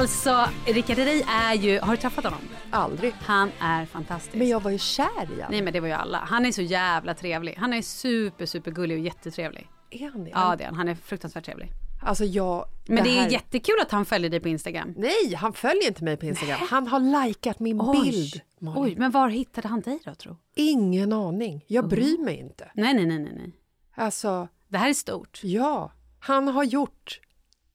Alltså, 0.00 0.48
Rickard 0.66 0.98
Herrey 0.98 1.22
är 1.28 1.54
ju... 1.54 1.80
Har 1.80 1.90
du 1.90 1.96
träffat 1.96 2.24
honom? 2.24 2.40
Aldrig. 2.70 3.12
Han 3.12 3.50
är 3.60 3.86
fantastisk. 3.86 4.34
Men 4.34 4.48
jag 4.48 4.60
var 4.60 4.70
ju 4.70 4.78
kär 4.78 5.22
i 5.22 5.26
honom. 5.26 5.46
Nej 5.50 5.62
men 5.62 5.72
det 5.72 5.80
var 5.80 5.88
ju 5.88 5.94
alla. 5.94 6.18
Han 6.18 6.46
är 6.46 6.52
så 6.52 6.62
jävla 6.62 7.14
trevlig. 7.14 7.54
Han 7.58 7.72
är 7.72 7.82
super, 7.82 8.46
super 8.46 8.70
gullig 8.70 8.98
och 8.98 9.04
jättetrevlig. 9.04 9.68
Är 9.90 10.10
han 10.10 10.24
det? 10.24 10.30
Ja 10.30 10.56
det 10.56 10.64
är 10.64 10.66
han. 10.66 10.76
Han 10.76 10.88
är 10.88 10.94
fruktansvärt 10.94 11.44
trevlig. 11.44 11.72
Alltså 12.02 12.24
jag... 12.24 12.64
Men 12.86 13.04
det, 13.04 13.10
här... 13.10 13.26
är 13.26 13.30
jättekul 13.32 13.74
att 13.82 13.90
han 13.90 14.04
följer 14.04 14.30
dig 14.30 14.40
på 14.40 14.48
Instagram. 14.48 14.94
Nej, 14.96 15.34
han 15.34 15.52
följer 15.52 15.88
inte 15.88 16.04
mig 16.04 16.16
på 16.16 16.26
Instagram. 16.26 16.58
Han 16.70 16.86
har 16.86 17.26
likat 17.26 17.60
min 17.60 17.78
bild. 17.78 18.40
Malin. 18.60 18.82
Oj, 18.82 18.94
men 18.96 19.10
var 19.10 19.28
hittade 19.28 19.68
han 19.68 19.80
dig 19.80 19.98
då 20.04 20.14
tro? 20.14 20.36
Ingen 20.54 21.12
aning. 21.12 21.64
Jag 21.66 21.88
bryr 21.88 22.24
mig 22.24 22.36
inte. 22.36 22.70
Nej, 22.74 22.94
nej, 22.94 23.06
nej, 23.06 23.18
nej, 23.18 23.32
nej. 23.36 23.52
Alltså, 23.94 24.48
Det 24.68 24.78
här 24.78 24.88
är 24.88 24.94
stort. 24.94 25.40
ja. 25.42 25.92
Han 26.20 26.48
har 26.48 26.64
gjort... 26.64 27.20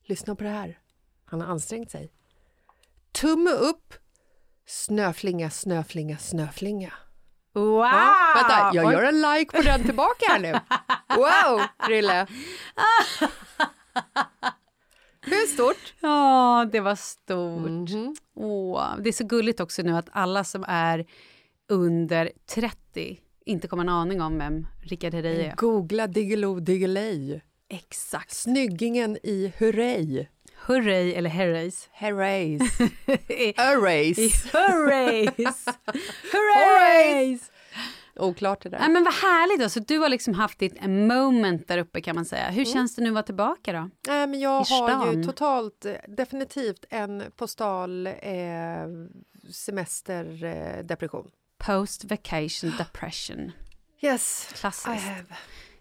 Lyssna 0.08 0.36
på 0.36 0.44
det 0.44 0.50
här. 0.50 0.80
Han 1.26 1.42
har 1.42 1.48
ansträngt 1.48 1.92
sig. 1.92 2.12
Tumme 3.16 3.52
upp. 3.52 3.94
Snöflinga, 4.68 5.50
snöflinga, 5.50 6.18
snöflinga. 6.18 6.94
Wow! 7.54 7.78
Ja, 7.78 8.16
vänta, 8.36 8.72
jag 8.74 8.94
gör 8.94 9.04
en 9.04 9.22
like 9.22 9.58
på 9.58 9.62
den 9.62 9.84
tillbaka 9.84 10.26
här 10.28 10.40
nu. 10.40 10.54
Wow, 11.16 11.62
Rille. 11.90 12.28
Hur 15.22 15.48
stort? 15.48 15.94
Ja, 16.00 16.68
det 16.72 16.80
var 16.80 16.96
stort. 16.96 17.90
Mhm. 17.90 18.16
Åh, 18.36 18.96
det 19.00 19.10
är 19.10 19.14
så 19.14 19.24
gulligt 19.24 19.60
också 19.60 19.82
nu 19.82 19.98
att 19.98 20.10
alla 20.12 20.44
som 20.44 20.66
är 20.68 21.06
under 21.70 22.32
30 22.50 23.20
inte 23.46 23.68
kommer 23.68 23.84
en 23.84 23.90
aning 23.90 24.22
om 24.22 24.38
vem 24.38 24.68
Rickard 24.84 25.14
Herrey 25.14 25.42
är. 25.42 25.56
Googla 25.56 26.08
Diggiloo 26.08 26.60
Diggiley. 26.60 27.42
Exakt. 27.70 28.32
Snyggingen 28.32 29.18
i 29.24 29.54
Hurray. 29.58 30.28
Hurray 30.68 31.14
eller 31.14 31.30
Herreys. 31.30 31.90
Herrays. 31.92 32.62
Arrays. 33.58 34.46
Hurrays! 34.54 35.66
Hurrays! 36.32 37.52
Oklart 38.20 38.64
det 38.64 38.70
där. 38.70 38.80
Nej, 38.80 38.90
men 38.90 39.04
vad 39.04 39.14
härligt. 39.14 39.60
Då. 39.62 39.70
Så 39.70 39.80
du 39.80 40.00
har 40.00 40.10
liksom 40.10 40.34
haft 40.34 40.60
ditt 40.60 40.86
moment 40.88 41.68
där 41.68 41.78
uppe 41.78 42.02
kan 42.02 42.16
man 42.16 42.26
säga. 42.26 42.50
Hur 42.50 42.66
känns 42.66 42.96
det 42.96 43.02
nu 43.02 43.08
att 43.10 43.14
vara 43.14 43.24
tillbaka 43.24 43.74
då? 43.74 43.90
Nej, 44.08 44.28
men 44.28 44.40
jag 44.40 44.64
har 44.64 45.14
ju 45.14 45.24
totalt, 45.24 45.86
eh, 45.86 45.94
definitivt 46.08 46.86
en 46.90 47.24
postal 47.36 48.08
eh, 48.08 48.14
semesterdepression. 49.52 51.26
Eh. 51.26 51.66
Post 51.66 52.04
vacation 52.04 52.74
depression. 52.78 53.52
yes, 54.02 54.50
I 54.52 54.56
Klassiskt. 54.58 54.88
have. 54.88 55.26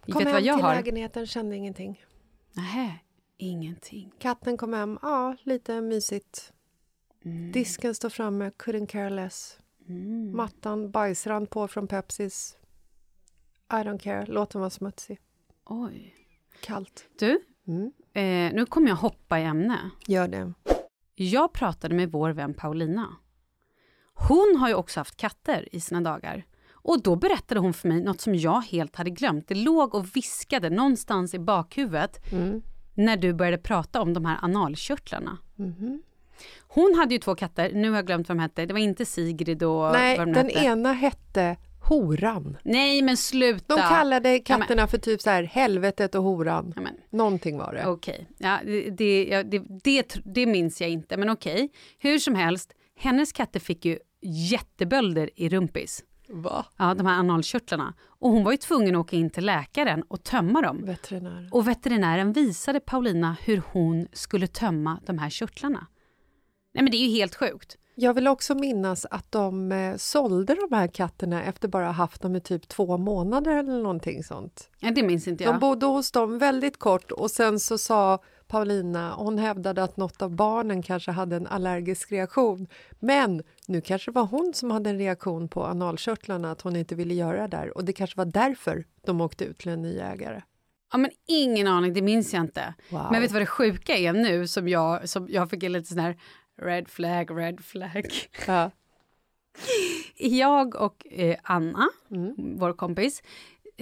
Vet 0.06 0.12
Kom 0.14 0.18
du 0.24 0.24
hem 0.24 0.32
vad 0.32 0.42
jag 0.42 0.56
till 0.56 0.64
har? 0.64 0.74
lägenheten, 0.74 1.26
kände 1.26 1.56
ingenting. 1.56 2.04
Nähä, 2.52 2.92
ingenting. 3.36 4.12
Katten 4.18 4.56
kom 4.56 4.72
hem, 4.72 4.98
ja, 5.02 5.36
lite 5.42 5.80
mysigt. 5.80 6.52
Mm. 7.24 7.52
Disken 7.52 7.94
står 7.94 8.08
framme, 8.08 8.50
couldn't 8.50 8.86
care 8.86 9.10
less. 9.10 9.58
Mattan, 10.32 10.90
bajsrand 10.90 11.50
på 11.50 11.68
från 11.68 11.86
Pepsis. 11.88 12.56
I 13.72 13.74
don't 13.74 13.98
care, 13.98 14.26
låt 14.28 14.50
den 14.50 14.60
vara 14.60 14.70
smutsig. 14.70 15.20
Oj. 15.66 16.14
Kallt. 16.60 17.08
Du, 17.18 17.40
Mm. 17.66 17.92
eh, 18.12 18.54
nu 18.56 18.66
kommer 18.66 18.88
jag 18.88 18.96
hoppa 18.96 19.40
i 19.40 19.44
ämne. 19.44 19.90
Gör 20.06 20.28
det. 20.28 20.52
Jag 21.14 21.52
pratade 21.52 21.94
med 21.94 22.12
vår 22.12 22.30
vän 22.30 22.54
Paulina. 22.54 23.16
Hon 24.28 24.56
har 24.60 24.68
ju 24.68 24.74
också 24.74 25.00
haft 25.00 25.16
katter 25.16 25.68
i 25.74 25.80
sina 25.80 26.00
dagar. 26.00 26.44
Och 26.72 27.02
då 27.02 27.16
berättade 27.16 27.60
hon 27.60 27.74
för 27.74 27.88
mig 27.88 28.02
något 28.02 28.20
som 28.20 28.34
jag 28.34 28.60
helt 28.60 28.96
hade 28.96 29.10
glömt. 29.10 29.48
Det 29.48 29.54
låg 29.54 29.94
och 29.94 30.16
viskade 30.16 30.70
någonstans 30.70 31.34
i 31.34 31.38
bakhuvudet 31.38 32.32
Mm. 32.32 32.62
När 32.94 33.16
du 33.16 33.32
började 33.32 33.58
prata 33.58 34.00
om 34.02 34.14
de 34.14 34.24
här 34.24 34.38
analkörtlarna. 34.42 35.38
Mhm. 35.56 36.02
Hon 36.68 36.94
hade 36.98 37.14
ju 37.14 37.18
två 37.20 37.34
katter, 37.34 37.72
nu 37.72 37.88
har 37.90 37.96
jag 37.96 38.06
glömt 38.06 38.28
vad 38.28 38.36
de 38.38 38.42
hette. 38.42 38.66
Det 38.66 38.72
var 38.74 38.80
inte 38.80 39.06
Sigrid 39.06 39.62
och 39.62 39.92
Nej, 39.92 40.18
vad 40.18 40.26
de 40.26 40.32
den 40.32 40.46
hette. 40.46 40.58
ena 40.58 40.92
hette 40.92 41.56
Horan. 41.80 42.56
Nej 42.62 43.02
men 43.02 43.16
sluta! 43.16 43.76
De 43.76 43.80
kallade 43.82 44.32
Ja, 44.36 44.40
katterna 44.44 44.86
för 44.86 44.98
typ 44.98 45.20
så 45.20 45.30
här 45.30 45.42
helvetet 45.42 46.14
och 46.14 46.22
horan. 46.22 46.72
Ja, 46.76 46.82
men, 46.82 46.94
Någonting 47.10 47.58
var 47.58 47.72
det. 47.74 47.86
Okej, 47.86 48.26
ja, 48.38 48.58
det, 48.64 48.90
det, 48.90 49.24
ja, 49.30 49.42
det, 49.42 49.62
det, 49.84 50.16
det 50.24 50.46
minns 50.46 50.80
jag 50.80 50.90
inte, 50.90 51.16
men 51.16 51.30
okej. 51.30 51.68
Hur 51.98 52.18
som 52.18 52.34
helst, 52.34 52.72
hennes 52.96 53.32
katter 53.32 53.60
fick 53.60 53.84
ju 53.84 53.98
jättebölder 54.22 55.30
i 55.36 55.48
rumpis. 55.48 56.04
Va? 56.42 56.66
Ja, 56.76 56.94
de 56.94 57.06
här 57.06 57.18
analkörtlarna. 57.18 57.94
Och 58.06 58.30
hon 58.30 58.44
var 58.44 58.52
ju 58.52 58.56
tvungen 58.56 58.94
att 58.94 59.00
åka 59.00 59.16
in 59.16 59.30
till 59.30 59.46
läkaren 59.46 60.02
och 60.02 60.24
tömma 60.24 60.62
dem. 60.62 60.84
Veterinär. 60.84 61.48
Och 61.52 61.68
veterinären 61.68 62.32
visade 62.32 62.80
Paulina 62.80 63.36
hur 63.44 63.62
hon 63.72 64.08
skulle 64.12 64.46
tömma 64.46 65.00
de 65.06 65.18
här 65.18 65.30
körtlarna. 65.30 65.86
Nej 66.74 66.84
men 66.84 66.90
det 66.90 66.96
är 66.96 67.06
ju 67.08 67.10
helt 67.10 67.34
sjukt. 67.34 67.76
Jag 67.96 68.14
vill 68.14 68.28
också 68.28 68.54
minnas 68.54 69.06
att 69.10 69.32
de 69.32 69.72
eh, 69.72 69.96
sålde 69.96 70.54
de 70.54 70.76
här 70.76 70.86
katterna 70.86 71.42
efter 71.42 71.68
bara 71.68 71.86
ha 71.86 71.92
haft 71.92 72.22
dem 72.22 72.36
i 72.36 72.40
typ 72.40 72.68
två 72.68 72.98
månader 72.98 73.56
eller 73.56 73.82
någonting 73.82 74.24
sånt. 74.24 74.70
Ja, 74.78 74.90
det 74.90 75.02
minns 75.02 75.28
inte 75.28 75.44
jag. 75.44 75.54
De 75.54 75.60
bodde 75.60 75.86
hos 75.86 76.12
dem 76.12 76.38
väldigt 76.38 76.78
kort 76.78 77.12
och 77.12 77.30
sen 77.30 77.60
så 77.60 77.78
sa 77.78 78.18
Paulina, 78.48 79.14
hon 79.14 79.38
hävdade 79.38 79.82
att 79.82 79.96
något 79.96 80.22
av 80.22 80.30
barnen 80.30 80.82
kanske 80.82 81.10
hade 81.10 81.36
en 81.36 81.46
allergisk 81.46 82.12
reaktion. 82.12 82.66
Men 83.00 83.42
nu 83.66 83.80
kanske 83.80 84.10
det 84.10 84.14
var 84.14 84.26
hon 84.26 84.52
som 84.54 84.70
hade 84.70 84.90
en 84.90 84.98
reaktion 84.98 85.48
på 85.48 85.64
analkörtlarna, 85.64 86.50
att 86.50 86.60
hon 86.62 86.76
inte 86.76 86.94
ville 86.94 87.14
göra 87.14 87.40
det 87.48 87.56
där. 87.56 87.76
Och 87.76 87.84
det 87.84 87.92
kanske 87.92 88.16
var 88.16 88.24
därför 88.24 88.84
de 89.06 89.20
åkte 89.20 89.44
ut 89.44 89.58
till 89.58 89.68
en 89.72 89.82
ny 89.82 89.98
ägare. 89.98 90.42
Ja, 90.92 90.98
men 90.98 91.10
ingen 91.26 91.66
aning, 91.66 91.92
det 91.92 92.02
minns 92.02 92.34
jag 92.34 92.40
inte. 92.40 92.74
Wow. 92.90 93.06
Men 93.10 93.20
vet 93.20 93.30
du 93.30 93.32
vad 93.32 93.42
det 93.42 93.46
sjuka 93.46 93.96
är 93.96 94.12
nu 94.12 94.46
som 94.46 94.68
jag, 94.68 95.08
som 95.08 95.26
jag 95.30 95.50
fick 95.50 95.62
en 95.62 95.72
lite 95.72 95.88
sån 95.88 95.98
här 95.98 96.20
red 96.62 96.88
flag, 96.88 97.38
red 97.40 97.60
flag. 97.64 98.06
Ja. 98.46 98.70
Jag 100.16 100.74
och 100.74 101.06
eh, 101.10 101.36
Anna, 101.42 101.88
Mm. 102.10 102.34
vår 102.58 102.72
kompis, 102.72 103.22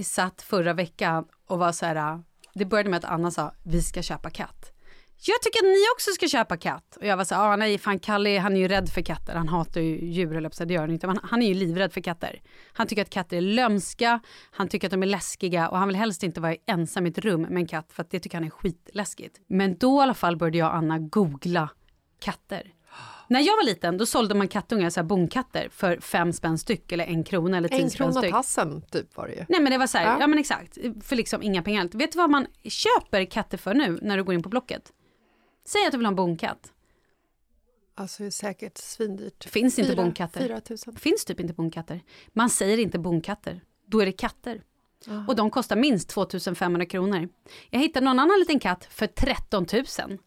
satt 0.03 0.43
förra 0.43 0.73
veckan 0.73 1.25
och 1.47 1.59
var 1.59 1.73
så 1.73 1.87
här... 1.87 2.23
Det 2.55 2.65
började 2.65 2.91
med 2.91 2.99
att 2.99 3.11
Anna 3.11 3.31
sa 3.31 3.53
vi 3.63 3.83
ska 3.83 4.03
köpa 4.03 4.31
katt. 4.31 4.73
Jag 5.25 5.43
tycker 5.43 5.59
att 5.59 5.65
ni 5.65 5.85
också 5.97 6.11
ska 6.11 6.29
köpa 6.29 6.57
katt. 6.57 6.97
Och 7.01 7.07
jag 7.07 7.17
var 7.17 7.25
så 7.25 7.35
här, 7.35 7.53
ah, 7.53 7.57
nej 7.57 7.79
fan 7.79 7.99
Kalle 7.99 8.39
han 8.39 8.57
är 8.57 8.61
ju 8.61 8.69
rädd 8.69 8.89
för 8.89 9.03
katter. 9.03 9.35
Han 9.35 9.49
hatar 9.49 9.81
ju 9.81 10.05
djur, 10.05 10.37
eller 10.37 10.51
så 10.51 10.65
det 10.65 10.75
gör 10.75 10.81
han 10.81 10.91
inte. 10.91 11.07
Men 11.07 11.19
han 11.23 11.43
är 11.43 11.49
ju 11.49 11.55
livrädd 11.55 11.93
för 11.93 12.01
katter. 12.01 12.43
Han 12.73 12.87
tycker 12.87 13.03
att 13.03 13.11
katter 13.11 13.37
är 13.37 13.41
lömska, 13.41 14.21
han 14.51 14.69
tycker 14.69 14.87
att 14.87 14.91
de 14.91 15.03
är 15.03 15.07
läskiga 15.07 15.69
och 15.69 15.79
han 15.79 15.89
vill 15.89 15.97
helst 15.97 16.23
inte 16.23 16.41
vara 16.41 16.57
ensam 16.67 17.07
i 17.07 17.11
ett 17.11 17.19
rum 17.19 17.43
med 17.43 17.57
en 17.57 17.67
katt 17.67 17.93
för 17.93 18.03
att 18.03 18.11
det 18.11 18.21
tycker 18.21 18.37
han 18.37 18.45
är 18.45 18.51
skitläskigt. 18.51 19.41
Men 19.47 19.79
då 19.79 19.99
i 19.99 20.03
alla 20.03 20.15
fall 20.15 20.37
började 20.37 20.59
jag 20.59 20.69
och 20.69 20.77
Anna 20.77 20.99
googla 20.99 21.69
katter. 22.21 22.73
När 23.33 23.41
jag 23.41 23.57
var 23.57 23.65
liten 23.65 23.99
då 23.99 24.07
sålde 24.07 24.35
man 24.35 24.49
kattungar, 24.49 24.91
så 24.91 25.01
här 25.01 25.05
bonkatter, 25.07 25.69
för 25.69 26.01
fem 26.01 26.33
spänn 26.33 26.59
styck 26.59 26.93
eller 26.93 27.05
en 27.05 27.25
krona 27.25 27.57
eller 27.57 27.69
tio 27.69 27.83
En 27.83 27.91
spänn 27.91 28.07
krona 28.07 28.21
styck. 28.21 28.31
tassen 28.33 28.83
typ 28.91 29.17
var 29.17 29.27
det 29.27 29.35
ju. 29.35 29.45
Nej 29.49 29.61
men 29.61 29.73
det 29.73 29.79
var 29.79 29.87
så 29.87 29.99
här, 29.99 30.05
ja. 30.05 30.17
Ja. 30.21 30.27
men 30.27 30.39
exakt, 30.39 30.79
för 31.03 31.17
liksom 31.17 31.43
inga 31.43 31.63
pengar. 31.63 31.89
Vet 31.93 32.13
du 32.13 32.19
vad 32.19 32.31
man 32.31 32.47
köper 32.65 33.25
katter 33.25 33.59
för 33.59 33.75
nu 33.75 33.99
när 34.03 34.17
du 34.17 34.25
går 34.25 34.35
in 34.35 34.43
på 34.43 34.49
Blocket? 34.49 34.93
Säg 35.67 35.87
att 35.87 35.93
du 35.93 35.99
vill 35.99 36.07
ha 36.07 36.11
en 36.11 36.17
bonkatt. 36.17 36.73
Alltså 37.95 38.23
det 38.23 38.27
är 38.27 38.31
säkert 38.31 38.79
svindyrt. 38.79 39.45
Finns 39.45 39.79
inte 39.79 39.91
Fyra- 39.93 40.03
bonkatter. 40.03 40.41
4 40.41 40.61
000. 40.87 40.97
Finns 40.97 41.25
typ 41.25 41.41
inte 41.41 41.55
bonkatter. 41.55 42.01
Man 42.33 42.51
säger 42.51 42.79
inte 42.79 42.99
bonkatter, 42.99 43.61
då 43.87 44.01
är 44.01 44.07
det 44.07 44.13
katter. 44.13 44.63
Och 45.29 45.37
de 45.37 45.51
kostar 45.51 45.77
minst 45.77 46.09
2500 46.09 46.87
kronor. 46.87 47.29
Jag 47.71 47.81
hittade 47.81 48.05
någon 48.05 48.19
annan 48.19 48.39
liten 48.39 48.61
katt 48.61 48.85
för 48.91 49.07
13 49.07 49.67
000. 50.09 50.19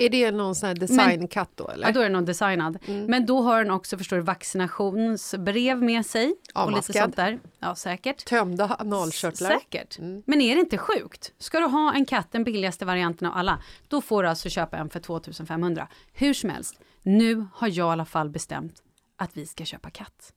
Är 0.00 0.08
det 0.08 0.30
någon 0.30 0.54
sån 0.54 0.66
här 0.66 0.74
designkatt 0.74 1.50
då 1.54 1.68
eller? 1.68 1.86
Ja, 1.86 1.92
då 1.92 2.00
är 2.00 2.04
den 2.04 2.12
nog 2.12 2.26
designad. 2.26 2.78
Mm. 2.86 3.06
Men 3.06 3.26
då 3.26 3.42
har 3.42 3.64
den 3.64 3.72
också 3.72 3.98
förstår 3.98 4.18
vaccinationsbrev 4.18 5.82
med 5.82 6.06
sig. 6.06 6.26
Och 6.26 6.34
lite 6.36 6.60
Avmaskad. 6.60 6.96
sånt 7.02 7.16
där. 7.16 7.38
Ja, 7.58 7.74
säkert. 7.74 8.24
Tömda 8.24 8.76
analkörtlar. 8.78 9.50
Mm. 9.50 9.60
Säkert. 9.60 9.98
Men 10.26 10.40
är 10.40 10.54
det 10.54 10.60
inte 10.60 10.78
sjukt? 10.78 11.32
Ska 11.38 11.60
du 11.60 11.66
ha 11.66 11.94
en 11.94 12.06
katt, 12.06 12.32
den 12.32 12.44
billigaste 12.44 12.84
varianten 12.84 13.28
av 13.28 13.36
alla, 13.36 13.62
då 13.88 14.00
får 14.00 14.22
du 14.22 14.28
alltså 14.28 14.48
köpa 14.48 14.76
en 14.76 14.90
för 14.90 15.00
2500. 15.00 15.88
Hur 16.12 16.34
som 16.34 16.50
helst, 16.50 16.80
nu 17.02 17.46
har 17.54 17.68
jag 17.68 17.88
i 17.88 17.92
alla 17.92 18.04
fall 18.04 18.30
bestämt 18.30 18.82
att 19.16 19.36
vi 19.36 19.46
ska 19.46 19.64
köpa 19.64 19.90
katt. 19.90 20.32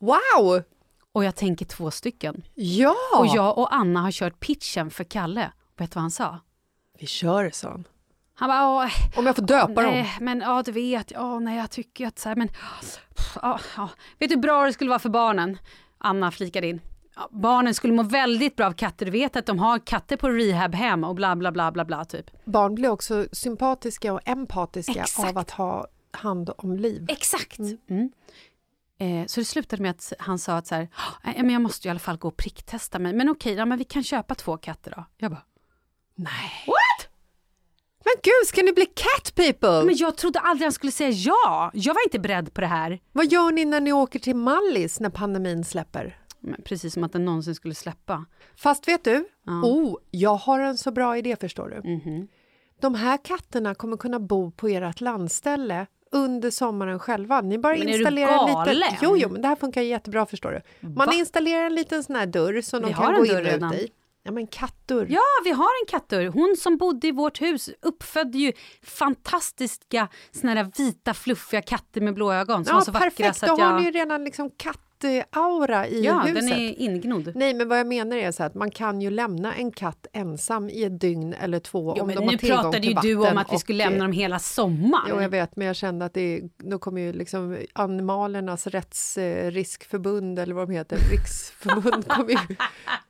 Wow! 0.00 0.62
Och 1.12 1.24
jag 1.24 1.36
tänker 1.36 1.66
två 1.66 1.90
stycken. 1.90 2.42
Ja! 2.54 2.96
Och 3.18 3.26
jag 3.26 3.58
och 3.58 3.74
Anna 3.74 4.00
har 4.00 4.12
kört 4.12 4.40
pitchen 4.40 4.90
för 4.90 5.04
Kalle. 5.04 5.52
Vet 5.76 5.90
du 5.90 5.94
vad 5.94 6.02
han 6.02 6.10
sa? 6.10 6.38
Vi 6.98 7.06
kör, 7.06 7.50
sa 7.50 7.68
han. 7.68 7.84
Han 8.40 8.48
bara, 8.48 8.68
"Åh, 8.68 9.18
Om 9.18 9.26
jag 9.26 9.36
får 9.36 9.42
döpa 9.42 9.82
nej, 9.82 10.02
dem. 10.02 10.06
men 10.24 10.40
ja 10.40 10.62
du 10.62 10.72
vet, 10.72 11.10
ja 11.10 11.38
nej 11.38 11.56
jag 11.58 11.70
tycker 11.70 12.06
att 12.06 12.18
så 12.18 12.28
här, 12.28 12.36
men 12.36 12.48
ja, 13.42 13.60
ja. 13.76 13.88
vet 14.18 14.28
du 14.30 14.34
hur 14.34 14.42
bra 14.42 14.64
det 14.66 14.72
skulle 14.72 14.90
vara 14.90 14.98
för 14.98 15.08
barnen? 15.08 15.58
Anna 15.98 16.30
flikade 16.30 16.66
in. 16.66 16.80
Ja, 17.16 17.28
barnen 17.30 17.74
skulle 17.74 17.92
må 17.92 18.02
väldigt 18.02 18.56
bra 18.56 18.66
av 18.66 18.72
katter, 18.72 19.06
du 19.06 19.12
vet 19.12 19.36
att 19.36 19.46
de 19.46 19.58
har 19.58 19.78
katter 19.78 20.16
på 20.16 20.28
rehabhem 20.28 21.04
och 21.04 21.14
bla 21.14 21.36
bla 21.36 21.52
bla 21.52 21.72
bla 21.72 21.84
bla 21.84 22.04
typ. 22.04 22.30
Barn 22.44 22.74
blir 22.74 22.88
också 22.88 23.26
sympatiska 23.32 24.12
och 24.12 24.20
empatiska 24.24 25.00
Exakt. 25.00 25.28
av 25.30 25.38
att 25.38 25.50
ha 25.50 25.86
hand 26.10 26.50
om 26.58 26.76
liv. 26.76 27.06
Exakt! 27.08 27.58
Mm. 27.58 28.12
Eh, 28.98 29.26
så 29.26 29.40
det 29.40 29.44
slutade 29.44 29.82
med 29.82 29.90
att 29.90 30.12
han 30.18 30.38
sa 30.38 30.56
att 30.56 30.66
så 30.66 30.74
här, 30.74 30.88
"Ja, 31.24 31.32
men 31.42 31.50
jag 31.50 31.62
måste 31.62 31.88
i 31.88 31.90
alla 31.90 32.00
fall 32.00 32.16
gå 32.16 32.28
och 32.28 32.36
pricktesta 32.36 32.98
mig. 32.98 33.12
Men 33.12 33.28
okej, 33.28 33.54
ja, 33.54 33.64
men 33.64 33.78
vi 33.78 33.84
kan 33.84 34.02
köpa 34.04 34.34
två 34.34 34.56
katter 34.56 34.90
då. 34.96 35.04
Jag 35.18 35.30
bara, 35.30 35.42
Nej. 36.14 36.64
What? 36.66 36.76
Men 38.14 38.20
gud, 38.22 38.46
ska 38.48 38.62
ni 38.62 38.72
bli 38.72 38.86
cat 38.86 39.34
people? 39.34 39.84
men 39.84 39.96
jag 39.96 40.16
trodde 40.16 40.38
aldrig 40.38 40.64
han 40.66 40.72
skulle 40.72 40.92
säga 40.92 41.10
ja. 41.10 41.70
Jag 41.74 41.94
var 41.94 42.02
inte 42.06 42.18
beredd 42.18 42.54
på 42.54 42.60
det 42.60 42.66
här. 42.66 42.98
Vad 43.12 43.26
gör 43.32 43.52
ni 43.52 43.64
när 43.64 43.80
ni 43.80 43.92
åker 43.92 44.18
till 44.18 44.36
Mallis 44.36 45.00
när 45.00 45.10
pandemin 45.10 45.64
släpper? 45.64 46.16
Men 46.40 46.62
precis 46.62 46.94
som 46.94 47.04
att 47.04 47.12
den 47.12 47.24
någonsin 47.24 47.54
skulle 47.54 47.74
släppa. 47.74 48.24
Fast 48.56 48.88
vet 48.88 49.04
du? 49.04 49.24
Ja. 49.46 49.52
Oh, 49.52 49.96
jag 50.10 50.34
har 50.34 50.60
en 50.60 50.78
så 50.78 50.90
bra 50.90 51.16
idé 51.18 51.36
förstår 51.40 51.68
du. 51.82 51.90
Mhm. 51.90 52.28
De 52.80 52.94
här 52.94 53.18
katterna 53.24 53.74
kommer 53.74 53.96
kunna 53.96 54.20
bo 54.20 54.50
på 54.50 54.68
ert 54.68 55.00
landställe 55.00 55.86
under 56.12 56.50
sommaren 56.50 56.98
själva. 56.98 57.40
Ni 57.40 57.58
bara 57.58 57.72
Men 57.72 57.82
är 57.82 57.86
du 57.86 57.98
installerar 57.98 58.32
en 58.32 58.54
galen? 58.54 58.76
liten... 58.76 58.98
Jo, 59.02 59.16
jo, 59.16 59.28
men 59.28 59.42
det 59.42 59.48
här 59.48 59.56
funkar 59.56 59.82
jättebra 59.82 60.26
förstår 60.26 60.50
du. 60.80 60.88
Man 60.88 61.06
Va? 61.06 61.14
installerar 61.14 61.64
en 61.66 61.74
liten 61.74 62.04
sån 62.04 62.16
här 62.16 62.26
dörr 62.26 62.60
som 62.60 62.82
Vi 62.82 62.88
de 62.88 62.94
kan 62.94 63.14
en 63.14 63.20
gå 63.20 63.26
in 63.26 63.36
och 63.36 63.72
ut 63.74 63.80
i. 63.80 63.92
Ja, 64.22 64.30
men 64.30 64.46
kattdörr. 64.46 65.06
Ja, 65.10 65.20
vi 65.44 65.50
har 65.50 65.64
en 65.82 65.86
kattdörr. 65.88 66.26
Hon 66.26 66.56
som 66.58 66.76
bodde 66.76 67.06
i 67.06 67.12
vårt 67.12 67.40
hus 67.42 67.70
uppfödde 67.82 68.38
ju 68.38 68.52
fantastiska 68.82 70.08
såna 70.30 70.54
där 70.54 70.70
vita 70.78 71.14
fluffiga 71.14 71.62
katter 71.62 72.00
med 72.00 72.14
blå 72.14 72.32
ögon 72.32 72.64
som 72.64 72.74
var 72.74 72.82
så 72.82 72.92
vackra 72.92 73.10
perfekt. 73.10 73.40
Då 73.40 73.52
att 73.52 73.60
har 73.60 73.66
jag... 73.66 73.80
ni 73.80 73.84
ju 73.84 73.90
redan 73.90 74.24
liksom 74.24 74.50
kattaura 75.00 75.86
i 75.86 76.04
Ja, 76.04 76.18
huset. 76.20 76.34
den 76.34 76.48
är 76.58 76.78
ingnodd. 76.80 77.32
Nej, 77.34 77.54
men 77.54 77.68
vad 77.68 77.78
jag 77.78 77.86
menar 77.86 78.16
är 78.16 78.32
så 78.32 78.42
att 78.42 78.54
man 78.54 78.70
kan 78.70 79.00
ju 79.00 79.10
lämna 79.10 79.54
en 79.54 79.72
katt 79.72 80.06
ensam 80.12 80.68
i 80.68 80.84
ett 80.84 81.00
dygn 81.00 81.34
eller 81.34 81.58
två 81.58 81.94
Jo, 81.96 82.02
om 82.02 82.08
de 82.08 82.16
har 82.16 82.32
nu 82.32 82.38
tillgång 82.38 82.58
pratade 82.58 82.80
till 82.80 82.90
ju 82.90 83.00
du 83.02 83.14
vatten 83.14 83.32
om 83.36 83.38
att 83.38 83.52
vi 83.52 83.58
skulle 83.58 83.84
lämna 83.84 84.04
dem 84.04 84.12
hela 84.12 84.38
sommaren. 84.38 85.06
Jo, 85.08 85.20
jag 85.20 85.28
vet, 85.28 85.56
men 85.56 85.66
jag 85.66 85.76
kände 85.76 86.04
att 86.04 86.14
det, 86.14 86.40
då 86.58 86.78
kommer 86.78 87.00
ju 87.00 87.12
liksom 87.12 87.58
animalernas 87.72 88.66
rättsriskförbund 88.66 90.38
eller 90.38 90.54
vad 90.54 90.68
de 90.68 90.74
heter, 90.74 90.96
riksförbund 91.10 92.08
kommer 92.08 92.30
ju 92.30 92.38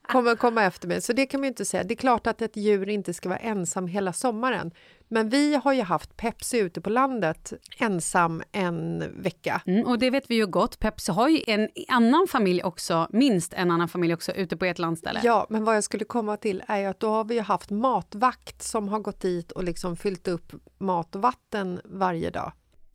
kommer 0.03 0.37
komma 0.37 0.63
efter 0.65 0.89
mig. 0.89 1.01
Så 1.01 1.13
det 1.13 1.27
kan 1.27 1.41
man 1.41 1.45
ju 1.47 1.49
inte 1.49 1.65
säga. 1.65 1.85
Det 1.85 1.95
är 1.95 1.97
klart 1.97 2.27
att 2.27 2.43
ett 2.43 2.57
djur 2.57 2.89
inte 2.89 3.15
ska 3.15 3.29
vara 3.29 3.39
ensam 3.39 3.87
hela 3.87 4.13
sommaren. 4.13 4.71
Men 5.13 5.29
vi 5.29 5.55
har 5.55 5.73
ju 5.73 5.83
haft 5.83 6.17
Pepsi 6.17 6.59
ute 6.59 6.81
på 6.81 6.91
landet 6.91 7.53
ensam 7.79 8.43
en 8.53 9.05
vecka. 9.23 9.63
Mm, 9.67 9.87
och 9.87 9.99
det 9.99 10.11
vet 10.11 10.31
vi 10.31 10.35
ju 10.35 10.47
gott. 10.47 10.79
Pepsi 10.79 11.13
har 11.13 11.29
ju 11.29 11.43
en 11.47 11.69
annan 11.89 12.27
familj 12.31 12.63
också, 12.63 13.09
minst 13.11 13.53
en 13.55 13.71
annan 13.71 13.89
familj 13.89 14.15
också, 14.15 14.33
ute 14.33 14.57
på 14.57 14.65
ert 14.65 14.79
landställe. 14.79 15.21
Ja, 15.25 15.47
men 15.51 15.65
vad 15.65 15.77
jag 15.77 15.85
skulle 15.85 16.05
komma 16.05 16.37
till 16.37 16.63
är 16.67 16.79
ju 16.79 16.85
att 16.87 17.01
då 17.01 17.11
har 17.11 17.25
vi 17.25 17.35
ju 17.35 17.41
haft 17.41 17.71
matvakt 17.71 18.63
som 18.63 18.89
har 18.89 18.99
gått 19.01 19.21
dit 19.21 19.53
och 19.53 19.65
liksom 19.65 19.97
fyllt 19.97 20.29
upp 20.29 20.53
mat 20.79 21.15
och 21.15 21.23
vatten 21.23 21.81
varje 21.85 22.31
dag. 22.31 22.53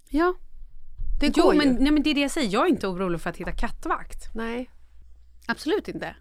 ja. 0.10 0.34
Det 1.20 1.34
Jo, 1.38 1.44
går 1.44 1.54
men, 1.54 1.68
ju. 1.68 1.80
nej, 1.80 1.92
men 1.92 2.04
det 2.04 2.10
är 2.10 2.16
det 2.16 2.22
jag 2.22 2.32
säger. 2.32 2.54
Jag 2.54 2.66
är 2.66 2.70
inte 2.70 2.88
orolig 2.88 3.22
för 3.22 3.30
att 3.30 3.38
hitta 3.38 3.52
kattvakt. 3.52 4.36
Nej. 4.36 4.70
Absolut 5.48 5.88
inte. 5.88 6.16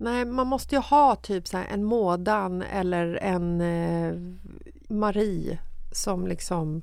Nej, 0.00 0.24
man 0.24 0.46
måste 0.46 0.74
ju 0.74 0.80
ha 0.80 1.16
typ 1.16 1.48
så 1.48 1.58
en 1.70 1.84
Mådan 1.84 2.62
eller 2.62 3.14
en 3.14 3.60
eh, 3.60 4.14
Marie 4.94 5.58
som 5.92 6.26
liksom 6.26 6.82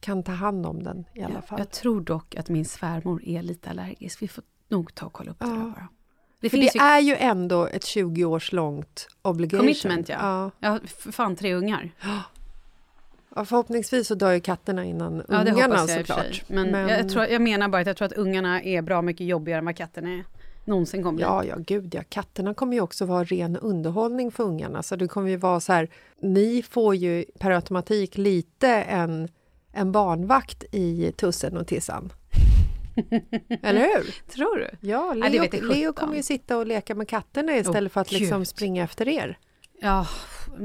kan 0.00 0.22
ta 0.22 0.32
hand 0.32 0.66
om 0.66 0.82
den 0.82 1.04
i 1.14 1.22
alla 1.22 1.34
Ja, 1.34 1.42
fall. 1.42 1.58
Jag 1.58 1.70
tror 1.70 2.00
dock 2.00 2.34
att 2.36 2.48
min 2.48 2.64
svärmor 2.64 3.24
är 3.24 3.42
lite 3.42 3.70
allergisk. 3.70 4.22
Vi 4.22 4.28
får 4.28 4.44
nog 4.68 4.94
ta 4.94 5.06
och 5.06 5.12
kolla 5.12 5.30
upp 5.30 5.38
det 5.38 5.46
Ja. 5.46 5.52
där 5.52 5.58
bara. 5.60 5.88
Det 6.40 6.50
För 6.50 6.56
det 6.56 6.74
ju 6.74 6.80
är 6.80 7.00
ju 7.00 7.14
ändå 7.16 7.66
ett 7.66 7.84
20 7.84 8.24
års 8.24 8.52
långt 8.52 9.08
obligation. 9.22 9.60
commitment, 9.60 10.08
ja. 10.08 10.16
ja. 10.20 10.50
Jag 10.60 10.70
har 10.70 10.78
för 10.78 11.12
fan 11.12 11.36
tre 11.36 11.54
ungar. 11.54 11.90
Ja, 13.34 13.44
Förhoppningsvis 13.44 14.08
så 14.08 14.14
dör 14.14 14.32
ju 14.32 14.40
katterna 14.40 14.84
innan 14.84 15.22
Ja, 15.28 15.44
ungarna 15.44 15.78
såklart. 15.86 16.42
Men, 16.48 16.88
Jag, 16.88 17.08
tror, 17.08 17.24
jag 17.24 17.42
menar 17.42 17.68
bara 17.68 17.80
att 17.80 17.86
jag 17.86 17.96
tror 17.96 18.06
att 18.06 18.12
ungarna 18.12 18.62
är 18.62 18.82
bra 18.82 19.02
mycket 19.02 19.26
jobbigare 19.26 19.58
än 19.58 19.64
vad 19.64 19.76
katterna 19.76 20.10
är. 20.10 20.24
Någonsin 20.66 21.02
kommer. 21.02 21.20
Ja, 21.20 21.44
ja, 21.44 21.56
gud 21.58 21.94
ja. 21.94 22.02
Katterna 22.08 22.54
kommer 22.54 22.74
ju 22.74 22.80
också 22.80 23.04
vara 23.04 23.24
ren 23.24 23.56
underhållning 23.56 24.30
för 24.30 24.44
ungarna. 24.44 24.82
Så 24.82 24.96
det 24.96 25.08
kommer 25.08 25.30
ju 25.30 25.36
vara 25.36 25.60
så 25.60 25.72
här, 25.72 25.88
ni 26.20 26.62
får 26.62 26.94
ju 26.94 27.24
per 27.38 27.50
automatik 27.50 28.18
lite 28.18 28.68
en, 28.68 29.28
en 29.72 29.92
barnvakt 29.92 30.64
i 30.72 31.12
tussen 31.16 31.56
och 31.56 31.66
tissan. 31.66 32.12
Eller 33.62 33.80
hur? 33.80 34.30
Tror 34.34 34.56
du? 34.56 34.88
Ja, 34.88 35.14
Leo, 35.14 35.44
jag 35.52 35.62
Leo 35.62 35.92
kommer 35.92 36.16
ju 36.16 36.22
sitta 36.22 36.56
och 36.56 36.66
leka 36.66 36.94
med 36.94 37.08
katterna 37.08 37.56
istället 37.56 37.92
för 37.92 38.00
att 38.00 38.12
liksom 38.12 38.44
springa 38.44 38.84
efter 38.84 39.08
er. 39.08 39.38
Ja, 39.80 40.06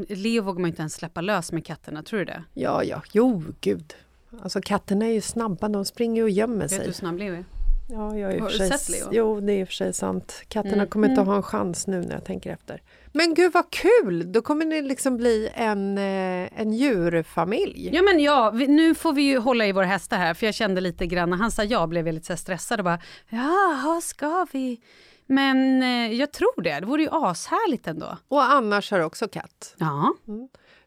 Leo 0.07 0.43
vågar 0.43 0.59
man 0.59 0.69
inte 0.69 0.81
ens 0.81 0.93
släppa 0.93 1.21
lös 1.21 1.51
med 1.51 1.65
katterna, 1.65 2.03
tror 2.03 2.19
du 2.19 2.25
det? 2.25 2.43
Ja, 2.53 2.83
ja, 2.83 3.01
jo, 3.11 3.43
gud. 3.61 3.93
Alltså 4.41 4.61
katterna 4.61 5.05
är 5.05 5.11
ju 5.11 5.21
snabba, 5.21 5.69
de 5.69 5.85
springer 5.85 6.23
och 6.23 6.29
gömmer 6.29 6.61
Vet 6.61 6.69
du 6.69 6.75
sig. 6.75 6.85
hur 6.85 6.93
snabb 6.93 7.17
Leo 7.17 7.33
är? 7.33 7.45
Ja, 7.91 8.17
jag 8.17 8.33
är 8.33 8.39
Har 8.39 8.49
du 8.49 8.57
sig, 8.57 8.69
sett 8.69 8.89
Leo? 8.89 9.07
Jo, 9.11 9.39
det 9.39 9.53
är 9.53 9.59
i 9.59 9.63
och 9.63 9.67
för 9.67 9.73
sig 9.75 9.93
sant. 9.93 10.41
Katterna 10.47 10.75
Mm. 10.75 10.87
kommer 10.87 11.09
inte 11.09 11.21
Mm. 11.21 11.27
ha 11.29 11.35
en 11.35 11.43
chans 11.43 11.87
nu 11.87 12.01
när 12.01 12.11
jag 12.13 12.25
tänker 12.25 12.53
efter. 12.53 12.81
Men 13.13 13.33
gud 13.33 13.53
vad 13.53 13.69
kul! 13.69 14.31
Då 14.31 14.41
kommer 14.41 14.65
ni 14.65 14.81
liksom 14.81 15.17
bli 15.17 15.49
en, 15.53 15.97
eh, 15.97 16.59
en 16.61 16.73
djurfamilj. 16.73 17.89
Ja 17.93 18.01
men 18.01 18.19
ja, 18.19 18.49
vi, 18.51 18.67
nu 18.67 18.95
får 18.95 19.13
vi 19.13 19.21
ju 19.21 19.37
hålla 19.37 19.65
i 19.65 19.71
våra 19.71 19.85
hästar 19.85 20.17
här 20.17 20.33
för 20.33 20.45
jag 20.45 20.55
kände 20.55 20.81
lite 20.81 21.05
grann 21.05 21.29
när 21.29 21.37
han 21.37 21.51
sa 21.51 21.63
ja 21.63 21.87
blev 21.87 22.07
jag 22.07 22.13
lite 22.13 22.25
så 22.27 22.37
stressad 22.37 22.79
och 22.79 22.83
bara 22.85 22.99
jaha 23.29 24.01
ska 24.01 24.47
vi? 24.51 24.81
Men 25.25 25.83
eh, 25.83 26.13
jag 26.13 26.31
tror 26.31 26.61
det, 26.61 26.79
det 26.79 26.85
vore 26.85 27.01
ju 27.03 27.09
ashärligt 27.11 27.87
ändå. 27.87 28.17
Och 28.27 28.43
annars 28.43 28.91
har 28.91 28.99
också 28.99 29.27
katt. 29.27 29.75
Ja, 29.77 30.13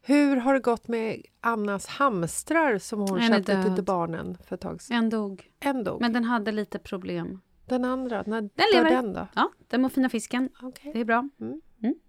Hur 0.07 0.37
har 0.37 0.53
det 0.53 0.59
gått 0.59 0.87
med 0.87 1.21
Annas 1.41 1.87
hamstrar 1.87 2.77
som 2.77 2.99
hon 2.99 3.19
En 3.19 3.27
köpte 3.27 3.75
till 3.75 3.83
barnen 3.83 4.37
för 4.43 4.55
ett 4.55 4.61
tag 4.61 4.81
sedan? 4.81 4.97
en 4.97 5.09
dog. 5.09 5.51
En 5.59 5.83
dog. 5.83 6.01
Men 6.01 6.13
den 6.13 6.23
hade 6.23 6.51
lite 6.51 6.79
problem. 6.79 7.39
Den 7.65 7.85
andra, 7.85 8.23
när 8.27 8.41
Den 8.41 8.49
dör 8.55 8.73
lever. 8.83 8.91
den 8.91 9.13
då? 9.13 9.27
Ja, 9.35 9.51
den 9.67 9.81
mår 9.81 9.89
fina 9.89 10.09
fisken. 10.09 10.49
Okej. 10.61 10.91
Det 10.93 10.99
är 10.99 11.05
bra. 11.05 11.29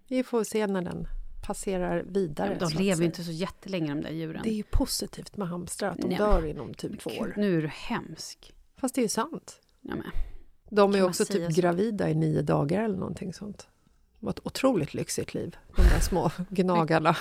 Vi 0.07 0.23
får 0.23 0.43
se 0.43 0.67
när 0.67 0.81
den 0.81 1.07
passerar 1.47 2.03
vidare. 2.07 2.53
de 2.53 2.59
så 2.59 2.65
att 2.65 2.83
lever 2.83 2.99
ju 3.01 3.05
inte 3.05 3.23
så 3.23 3.31
jättelänge 3.31 3.87
de 3.95 4.01
där 4.01 4.09
djuren. 4.11 4.41
Det 4.43 4.49
är 4.49 4.53
ju 4.53 4.63
positivt 4.63 5.37
med 5.37 5.47
hamstrar, 5.47 5.89
att 5.89 5.97
de 5.97 6.07
Nej, 6.07 6.17
dör 6.17 6.45
inom 6.45 6.73
typ 6.73 6.99
två 6.99 7.09
år. 7.09 7.33
nu 7.37 7.57
är 7.57 7.61
du 7.61 7.67
hemsk. 7.67 8.53
Fast 8.77 8.95
det 8.95 9.01
är 9.01 9.03
ju 9.03 9.09
sant. 9.09 9.61
Ja, 9.81 9.95
men. 9.95 10.11
De 10.69 10.95
är 10.95 11.03
också 11.05 11.25
typ 11.25 11.53
så? 11.53 11.61
gravida 11.61 12.09
i 12.09 12.15
nio 12.15 12.41
dagar 12.41 12.83
eller 12.83 12.97
någonting 12.97 13.33
sånt. 13.33 13.67
Det 14.19 14.25
var 14.25 14.31
ett 14.31 14.45
otroligt 14.45 14.93
lyxigt 14.93 15.33
liv, 15.33 15.57
de 15.75 15.81
där 15.81 15.99
små 15.99 16.31
gnagarna. 16.49 17.15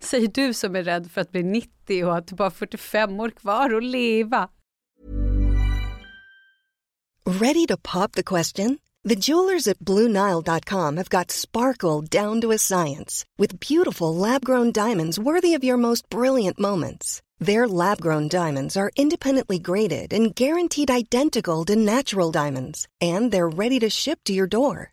Säger 0.00 0.28
du 0.28 0.54
som 0.54 0.76
är 0.76 0.82
rädd 0.82 1.10
för 1.10 1.20
att 1.20 1.32
bli 1.32 1.42
90 1.42 2.04
och 2.04 2.16
att 2.16 2.26
du 2.26 2.34
bara 2.34 2.44
har 2.44 2.50
45 2.50 3.20
år 3.20 3.30
kvar 3.30 3.74
att 3.74 3.84
leva. 3.84 4.48
Ready 7.26 7.66
to 7.66 7.76
pop 7.76 8.12
the 8.12 8.22
question? 8.22 8.78
The 9.08 9.14
jewelers 9.14 9.68
at 9.68 9.78
BlueNile.com 9.78 10.96
have 10.96 11.08
got 11.08 11.30
sparkle 11.30 12.02
down 12.02 12.40
to 12.40 12.50
a 12.50 12.58
science 12.58 13.24
with 13.38 13.60
beautiful 13.60 14.14
lab 14.14 14.44
grown 14.44 14.72
diamonds 14.72 15.18
worthy 15.18 15.54
of 15.54 15.64
your 15.64 15.78
most 15.78 16.08
brilliant 16.10 16.58
moments. 16.58 17.22
Their 17.38 17.66
lab 17.66 18.00
grown 18.00 18.28
diamonds 18.28 18.76
are 18.76 18.90
independently 18.96 19.58
graded 19.58 20.12
and 20.12 20.34
guaranteed 20.34 20.90
identical 20.90 21.64
to 21.64 21.76
natural 21.76 22.30
diamonds, 22.30 22.86
and 23.00 23.32
they're 23.32 23.48
ready 23.48 23.78
to 23.80 23.88
ship 23.88 24.18
to 24.24 24.34
your 24.34 24.46
door. 24.46 24.92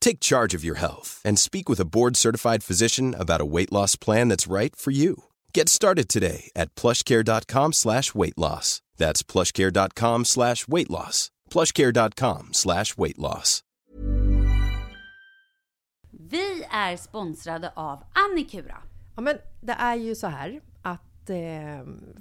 Take 0.00 0.20
charge 0.20 0.54
of 0.54 0.64
your 0.64 0.76
health 0.78 1.20
and 1.24 1.38
speak 1.38 1.68
with 1.68 1.80
a 1.80 1.84
board-certified 1.84 2.62
physician 2.62 3.14
about 3.18 3.40
a 3.40 3.44
weight 3.44 3.72
loss 3.72 3.96
plan 3.96 4.28
that's 4.28 4.46
right 4.52 4.74
for 4.76 4.90
you. 4.92 5.14
Get 5.54 5.68
started 5.68 6.08
today 6.08 6.50
at 6.56 6.74
plushcare.com 6.74 7.72
slash 7.72 8.14
weight 8.14 8.38
loss. 8.38 8.80
That's 8.96 9.22
plushcare.com 9.22 10.24
slash 10.24 10.66
weight 10.68 10.90
loss. 10.90 11.30
plushcare.com 11.50 12.48
slash 12.52 12.96
weight 12.96 13.18
loss. 13.18 13.60
Vi 16.12 16.64
är 16.70 16.96
sponsrade 16.96 17.72
av 17.76 18.02
Annikura. 18.12 18.76
Ja, 19.16 19.20
men 19.22 19.36
det 19.60 19.72
är 19.72 19.96
ju 19.96 20.14
så 20.14 20.26
här 20.26 20.60
att 20.82 21.30
eh, 21.30 21.36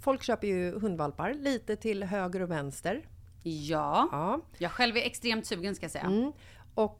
folk 0.01 0.23
köper 0.23 0.47
ju 0.47 0.79
hundvalpar 0.79 1.33
lite 1.33 1.75
till 1.75 2.03
höger 2.03 2.41
och 2.41 2.51
vänster. 2.51 3.05
Ja, 3.43 4.09
Ja. 4.11 4.41
jag 4.57 4.71
själv 4.71 4.97
är 4.97 5.01
extremt 5.01 5.45
sugen 5.45 5.75
ska 5.75 5.83
jag 5.83 5.91
säga. 5.91 6.03
Mm. 6.03 6.31
Och 6.75 6.99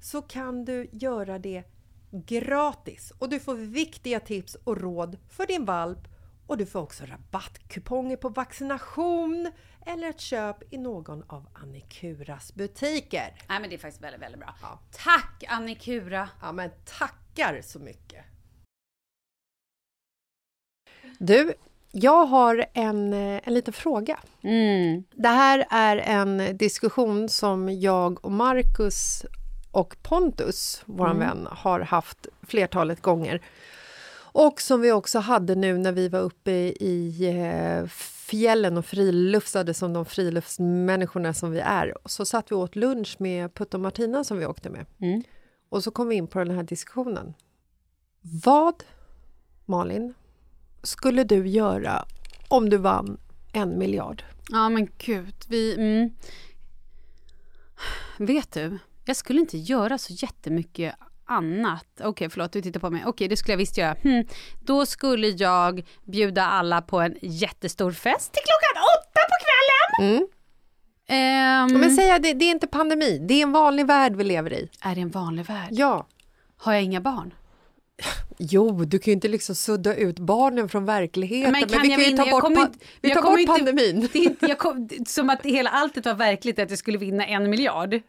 så 0.00 0.22
kan 0.22 0.64
du 0.64 0.88
göra 0.92 1.38
det 1.38 1.64
gratis 2.10 3.12
och 3.18 3.28
du 3.28 3.40
får 3.40 3.54
viktiga 3.54 4.20
tips 4.20 4.54
och 4.54 4.80
råd 4.80 5.18
för 5.28 5.46
din 5.46 5.64
valp 5.64 6.08
och 6.46 6.58
du 6.58 6.66
får 6.66 6.80
också 6.80 7.04
rabattkuponger 7.04 8.16
på 8.16 8.28
vaccination 8.28 9.52
eller 9.86 10.08
ett 10.08 10.20
köp 10.20 10.72
i 10.72 10.78
någon 10.78 11.22
av 11.26 11.48
Annikuras 11.52 12.54
butiker. 12.54 13.34
Nej 13.48 13.60
men 13.60 13.70
det 13.70 13.76
är 13.76 13.78
faktiskt 13.78 14.02
väldigt, 14.02 14.22
väldigt 14.22 14.40
bra. 14.40 14.54
Ja. 14.62 14.80
Tack 14.90 15.44
Annikura! 15.48 16.28
Ja, 16.42 16.52
men 16.52 16.70
tackar 16.98 17.60
så 17.62 17.78
mycket! 17.78 18.24
Du, 21.18 21.54
jag 21.92 22.26
har 22.26 22.66
en, 22.74 23.12
eh, 23.12 23.40
en 23.44 23.54
liten 23.54 23.74
fråga. 23.74 24.18
Mm. 24.42 25.04
Det 25.10 25.28
här 25.28 25.66
är 25.70 25.96
en 25.96 26.56
diskussion 26.56 27.28
som 27.28 27.68
jag 27.80 28.24
och 28.24 28.32
Marcus 28.32 29.24
och 29.70 29.96
Pontus, 30.02 30.82
vår 30.86 31.14
vän, 31.14 31.48
har 31.50 31.80
haft 31.80 32.26
flertalet 32.42 33.02
gånger. 33.02 33.42
Och 34.32 34.60
som 34.60 34.80
vi 34.80 34.92
också 34.92 35.18
hade 35.18 35.54
nu 35.54 35.78
när 35.78 35.92
vi 35.92 36.08
var 36.08 36.20
uppe 36.20 36.52
i 36.80 37.26
eh, 37.28 37.86
fjällen 38.28 38.76
och 38.76 38.86
friluftsade 38.86 39.74
som 39.74 39.92
de 39.92 40.04
friluftsmänniskorna 40.04 41.34
som 41.34 41.50
vi 41.50 41.60
är. 41.60 41.94
Så 42.04 42.24
satt 42.24 42.50
vi 42.50 42.54
åt 42.54 42.76
lunch 42.76 43.16
med 43.18 43.54
Putte 43.54 43.76
och 43.76 43.80
Martina 43.80 44.24
som 44.24 44.38
vi 44.38 44.46
åkte 44.46 44.70
med. 44.70 44.86
Mm. 44.98 45.22
Och 45.68 45.84
så 45.84 45.90
kom 45.90 46.08
vi 46.08 46.14
in 46.14 46.26
på 46.26 46.38
den 46.38 46.50
här 46.50 46.62
diskussionen. 46.62 47.34
Vad, 48.44 48.84
Malin, 49.64 50.14
skulle 50.82 51.24
du 51.24 51.48
göra 51.48 52.04
om 52.48 52.70
du 52.70 52.76
vann 52.76 53.20
en 53.52 53.78
miljard? 53.78 54.24
Ja 54.48 54.68
men 54.68 54.88
gud, 54.98 55.34
vi... 55.48 55.74
Mm. 55.74 56.10
Vet 58.18 58.52
du, 58.52 58.78
jag 59.08 59.16
skulle 59.16 59.40
inte 59.40 59.58
göra 59.58 59.98
så 59.98 60.12
jättemycket 60.12 60.94
annat. 61.26 61.86
Okej, 62.04 62.30
förlåt, 62.30 62.52
du 62.52 62.62
tittar 62.62 62.80
på 62.80 62.90
mig. 62.90 63.02
Okej, 63.06 63.28
det 63.28 63.36
skulle 63.36 63.52
jag 63.52 63.58
visst 63.58 63.78
göra. 63.78 63.96
Hm. 64.02 64.24
Då 64.64 64.86
skulle 64.86 65.26
jag 65.28 65.86
bjuda 66.04 66.44
alla 66.44 66.82
på 66.82 67.00
en 67.00 67.14
jättestor 67.22 67.92
fest 67.92 68.32
till 68.32 68.42
klockan 68.44 68.82
åtta 68.98 69.20
på 69.28 69.36
kvällen. 69.44 70.16
Mm. 70.16 70.28
Ehm, 71.08 71.80
Men 71.80 71.90
säga 71.96 72.18
det, 72.18 72.32
det 72.32 72.44
är 72.44 72.50
inte 72.50 72.66
pandemi, 72.66 73.18
det 73.28 73.34
är 73.34 73.42
en 73.42 73.52
vanlig 73.52 73.86
värld 73.86 74.16
vi 74.16 74.24
lever 74.24 74.52
i. 74.52 74.68
är 74.80 74.94
det 74.94 75.00
en 75.00 75.10
vanlig 75.10 75.46
värld? 75.46 75.68
Ja. 75.70 76.06
Har 76.56 76.72
jag 76.72 76.82
inga 76.82 77.00
barn? 77.00 77.34
Jo, 78.40 78.84
du 78.84 78.98
kan 78.98 79.10
ju 79.10 79.12
inte 79.12 79.28
liksom 79.28 79.54
sudda 79.54 79.94
ut 79.94 80.18
barnen 80.18 80.68
från 80.68 80.84
verkligheten. 80.84 81.52
Men 81.52 81.60
Men, 81.70 81.82
vi 81.82 81.88
kan 81.88 81.98
ju 82.00 82.04
vinna? 82.04 82.24
ta 82.24 82.30
bort, 82.30 82.42
pa- 82.42 82.48
inte- 82.62 82.78
vi 83.00 83.10
tar 83.10 83.22
bort 83.22 83.40
inte- 83.40 83.52
pandemin. 83.52 84.08
Det 84.12 84.18
inte, 84.18 84.46
jag 84.46 84.58
kom, 84.64 84.88
som 85.06 85.30
att 85.30 85.42
hela 85.46 85.70
alltet 85.70 86.06
var 86.06 86.14
verkligt 86.14 86.58
att 86.58 86.70
jag 86.70 86.78
skulle 86.78 86.98
vinna 86.98 87.26
en 87.26 87.50
miljard. 87.50 88.00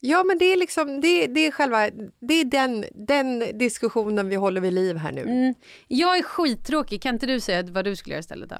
Ja, 0.00 0.24
men 0.24 0.38
det 0.38 0.44
är 0.44 0.56
liksom, 0.56 1.00
det, 1.00 1.26
det 1.26 1.46
är 1.46 1.50
själva, 1.50 1.90
det 2.20 2.34
är 2.34 2.44
den, 2.44 2.84
den 2.94 3.58
diskussionen 3.58 4.28
vi 4.28 4.36
håller 4.36 4.60
vid 4.60 4.72
liv 4.72 4.96
här 4.96 5.12
nu. 5.12 5.22
Mm. 5.22 5.54
Jag 5.88 6.18
är 6.18 6.22
skittråkig, 6.22 7.02
kan 7.02 7.14
inte 7.14 7.26
du 7.26 7.40
säga 7.40 7.62
vad 7.62 7.84
du 7.84 7.96
skulle 7.96 8.14
göra 8.14 8.20
istället 8.20 8.50
då? 8.50 8.56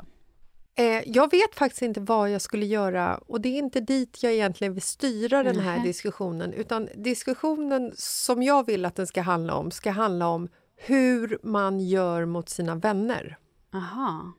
Eh, 0.74 1.02
jag 1.06 1.30
vet 1.30 1.54
faktiskt 1.54 1.82
inte 1.82 2.00
vad 2.00 2.30
jag 2.30 2.42
skulle 2.42 2.66
göra 2.66 3.16
och 3.16 3.40
det 3.40 3.48
är 3.48 3.58
inte 3.58 3.80
dit 3.80 4.22
jag 4.22 4.32
egentligen 4.32 4.74
vill 4.74 4.82
styra 4.82 5.42
den 5.42 5.58
här 5.58 5.76
Nej. 5.76 5.86
diskussionen. 5.86 6.52
Utan 6.52 6.88
diskussionen 6.94 7.92
som 7.96 8.42
jag 8.42 8.66
vill 8.66 8.84
att 8.84 8.96
den 8.96 9.06
ska 9.06 9.22
handla 9.22 9.54
om 9.54 9.70
ska 9.70 9.90
handla 9.90 10.28
om 10.28 10.48
hur 10.76 11.38
man 11.42 11.80
gör 11.80 12.24
mot 12.24 12.48
sina 12.48 12.74
vänner. 12.74 13.38
Aha. 13.74 14.32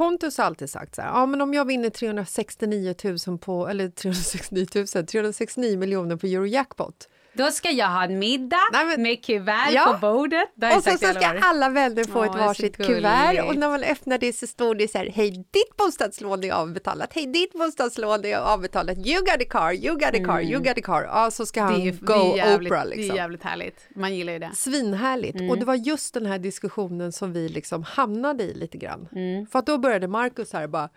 Pontus 0.00 0.38
har 0.38 0.44
alltid 0.44 0.70
sagt 0.70 0.94
så 0.94 1.02
här, 1.02 1.08
ja 1.08 1.26
men 1.26 1.40
om 1.40 1.54
jag 1.54 1.64
vinner 1.64 1.90
369 1.90 2.94
000 3.26 3.38
på, 3.38 3.68
eller 3.68 3.88
369 3.88 4.66
000, 4.74 5.06
369 5.06 5.78
miljoner 5.78 6.16
på 6.16 6.26
Eurojackpot. 6.26 7.08
Då 7.32 7.50
ska 7.50 7.70
jag 7.70 7.86
ha 7.88 8.04
en 8.04 8.18
middag 8.18 8.56
Nej, 8.72 8.84
men- 8.86 9.02
med 9.02 9.24
kuvert 9.24 9.70
Ja. 9.72 9.84
på 9.92 9.98
bordet. 10.12 10.48
Och 10.76 10.84
så, 10.84 10.90
så 10.90 10.96
ska 10.98 11.10
år. 11.30 11.38
alla 11.42 11.68
vänner 11.68 12.04
få 12.04 12.22
ett 12.24 12.34
varsitt 12.34 12.76
kuvert 12.76 13.44
och 13.48 13.56
när 13.56 13.68
man 13.68 13.82
öppnar 13.82 14.18
det 14.18 14.32
så 14.32 14.46
står 14.46 14.74
det 14.74 14.88
så 14.90 14.98
här, 14.98 15.10
hej 15.14 15.30
ditt 15.30 15.76
bostadslån 15.78 16.44
är 16.44 16.52
avbetalat, 16.52 17.12
hej 17.12 17.26
ditt 17.26 17.52
bostadslån 17.52 18.24
är 18.24 18.36
avbetalat, 18.38 18.98
you 19.06 19.20
got 19.20 19.42
a 19.42 19.46
car, 19.50 19.72
you 19.72 19.94
got 19.94 20.02
a 20.14 20.24
car, 20.26 20.40
you 20.40 20.58
got 20.62 20.78
a 20.78 20.82
car. 20.84 21.02
Ja, 21.02 21.30
så 21.30 21.46
ska 21.46 21.60
Mm. 21.60 21.72
han 21.72 21.80
ju- 21.82 21.92
go 22.00 22.36
jävligt, 22.36 22.70
Oprah 22.72 22.84
Det 22.86 22.92
är 22.94 22.96
liksom. 22.96 23.16
jävligt 23.16 23.42
härligt. 23.42 23.88
Man 23.96 24.14
gillar 24.14 24.32
ju 24.32 24.38
det. 24.38 24.50
Svinhärligt. 24.54 25.36
Mm. 25.38 25.50
Och 25.50 25.58
det 25.58 25.64
var 25.64 25.74
just 25.74 26.14
den 26.14 26.26
här 26.26 26.38
diskussionen 26.38 27.12
som 27.12 27.32
vi 27.32 27.48
liksom 27.48 27.82
hamnade 27.82 28.44
i 28.44 28.54
lite 28.54 28.78
grann. 28.78 29.08
Mm. 29.12 29.46
För 29.46 29.58
att 29.58 29.66
då 29.66 29.78
började 29.78 30.08
Markus 30.08 30.52
här 30.52 30.66
bara, 30.66 30.88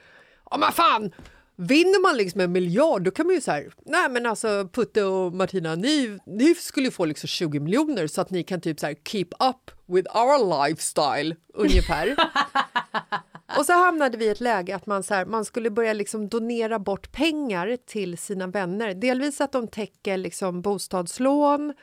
ja 0.52 0.58
men 0.58 0.72
fan, 0.72 1.12
vinner 1.56 2.02
man 2.02 2.18
liksom 2.18 2.42
en 2.42 2.52
miljard 2.52 3.04
då 3.04 3.12
kan 3.12 3.26
man 3.26 3.36
ju 3.36 3.42
så 3.42 3.52
här, 3.52 3.74
nej 3.86 4.10
men 4.10 4.26
alltså 4.26 4.70
Putte 4.74 5.04
och 5.04 5.34
Martina, 5.34 5.76
ni, 5.76 6.20
ni 6.26 6.56
skulle 6.56 6.92
få 6.92 7.06
liksom 7.06 7.28
20 7.28 7.60
miljoner 7.60 8.08
så 8.08 8.22
att 8.22 8.30
ni 8.30 8.44
kan 8.44 8.62
typ 8.62 8.80
så 8.80 8.86
här 8.86 8.96
keep 9.06 9.28
up 9.40 9.72
with 9.86 10.18
our 10.18 10.68
lifestyle 10.68 11.36
ungefär. 11.54 12.16
och 13.58 13.66
så 13.66 13.74
hamnade 13.74 14.18
vi 14.18 14.26
i 14.26 14.30
ett 14.30 14.42
läge 14.42 14.76
att 14.76 14.86
man, 14.86 15.04
så 15.04 15.14
här, 15.14 15.26
man 15.26 15.46
skulle 15.46 15.70
börja 15.70 15.94
liksom 15.94 16.30
donera 16.30 16.80
bort 16.80 17.12
pengar 17.12 17.78
till 17.86 18.18
sina 18.18 18.48
vänner. 18.48 18.94
Delvis 18.94 19.42
att 19.42 19.52
de 19.52 19.68
täcker 19.68 20.18
liksom 20.18 20.62
bostadslån 20.62 21.74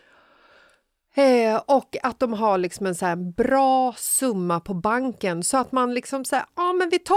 Eh, 1.14 1.62
och 1.66 1.96
att 2.02 2.20
de 2.20 2.32
har 2.32 2.58
liksom 2.58 2.86
en 2.86 2.94
så 2.94 3.06
här 3.06 3.16
bra 3.16 3.94
summa 3.96 4.60
på 4.60 4.74
banken 4.74 5.42
så 5.42 5.56
att 5.56 5.72
man 5.72 5.94
liksom 5.94 6.24
säger 6.24 6.44
ja 6.56 6.72
men 6.72 6.88
vi 6.88 6.98
tar 6.98 7.14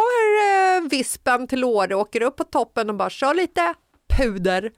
eh, 0.78 0.90
vispen 0.90 1.48
till 1.48 1.64
Åre, 1.64 1.96
åker 1.96 2.22
upp 2.22 2.36
på 2.36 2.44
toppen 2.44 2.90
och 2.90 2.96
bara 2.96 3.10
kör 3.10 3.34
lite 3.34 3.74
puder. 4.18 4.72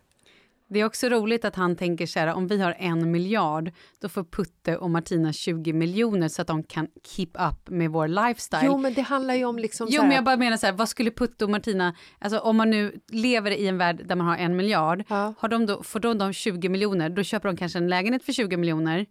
Det 0.67 0.79
är 0.79 0.85
också 0.85 1.09
roligt 1.09 1.45
att 1.45 1.55
han 1.55 1.75
tänker 1.75 2.05
så 2.05 2.19
här, 2.19 2.33
om 2.33 2.47
vi 2.47 2.61
har 2.61 2.75
en 2.79 3.11
miljard, 3.11 3.71
då 3.99 4.09
får 4.09 4.23
Putte 4.23 4.77
och 4.77 4.89
Martina 4.89 5.33
20 5.33 5.73
miljoner 5.73 6.27
så 6.27 6.41
att 6.41 6.47
de 6.47 6.63
kan 6.63 6.87
keep 7.03 7.27
up 7.33 7.69
med 7.69 7.89
vår 7.91 8.07
lifestyle. 8.07 8.65
Jo 8.65 8.77
men 8.77 8.93
det 8.93 9.01
handlar 9.01 9.33
ju 9.33 9.45
om 9.45 9.57
liksom 9.57 9.87
Jo, 9.91 10.01
men 10.01 10.11
jag 10.11 10.23
bara 10.23 10.37
menar 10.37 10.57
så 10.57 10.65
här, 10.65 10.73
vad 10.73 10.89
skulle 10.89 11.11
Putte 11.11 11.45
och 11.45 11.51
Martina, 11.51 11.95
alltså 12.19 12.39
om 12.39 12.57
man 12.57 12.69
nu 12.69 12.99
lever 13.11 13.51
i 13.51 13.67
en 13.67 13.77
värld 13.77 14.01
där 14.05 14.15
man 14.15 14.27
har 14.27 14.37
en 14.37 14.55
miljard, 14.55 15.03
Ja. 15.07 15.33
har 15.39 15.49
de 15.49 15.65
då, 15.65 15.83
får 15.83 15.99
de 15.99 16.17
de 16.17 16.33
20 16.33 16.69
miljoner, 16.69 17.09
då 17.09 17.23
köper 17.23 17.49
de 17.49 17.57
kanske 17.57 17.79
en 17.79 17.87
lägenhet 17.87 18.23
för 18.23 18.33
20 18.33 18.57
miljoner, 18.57 19.05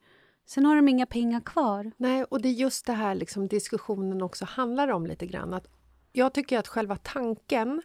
sen 0.46 0.64
har 0.64 0.76
de 0.76 0.88
inga 0.88 1.06
pengar 1.06 1.40
kvar. 1.40 1.92
Nej, 1.96 2.24
och 2.24 2.42
det 2.42 2.48
är 2.48 2.52
just 2.52 2.86
det 2.86 2.92
här 2.92 3.14
liksom 3.14 3.48
diskussionen 3.48 4.22
också 4.22 4.44
handlar 4.44 4.88
om 4.88 5.06
lite 5.06 5.26
grann. 5.26 5.54
Att 5.54 5.66
jag 6.12 6.34
tycker 6.34 6.58
att 6.58 6.68
själva 6.68 6.96
tanken 6.96 7.82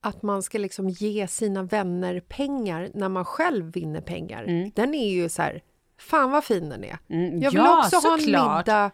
att 0.00 0.22
man 0.22 0.42
ska 0.42 0.58
liksom 0.58 0.88
ge 0.88 1.28
sina 1.28 1.62
vänner 1.62 2.20
pengar 2.20 2.90
när 2.94 3.08
man 3.08 3.24
själv 3.24 3.72
vinner 3.72 4.00
pengar, 4.00 4.70
den 4.74 4.94
är 4.94 5.08
ju 5.08 5.28
så 5.28 5.42
här, 5.42 5.62
fan 5.98 6.30
vad 6.30 6.44
fin 6.44 6.68
den 6.68 6.84
är. 6.84 6.98
Mm, 7.08 7.42
Jag 7.42 7.50
vill 7.50 7.58
ja, 7.60 7.78
också 7.84 7.96
ha 7.96 8.14
en 8.14 8.20
såklart. 8.20 8.66
middag 8.66 8.90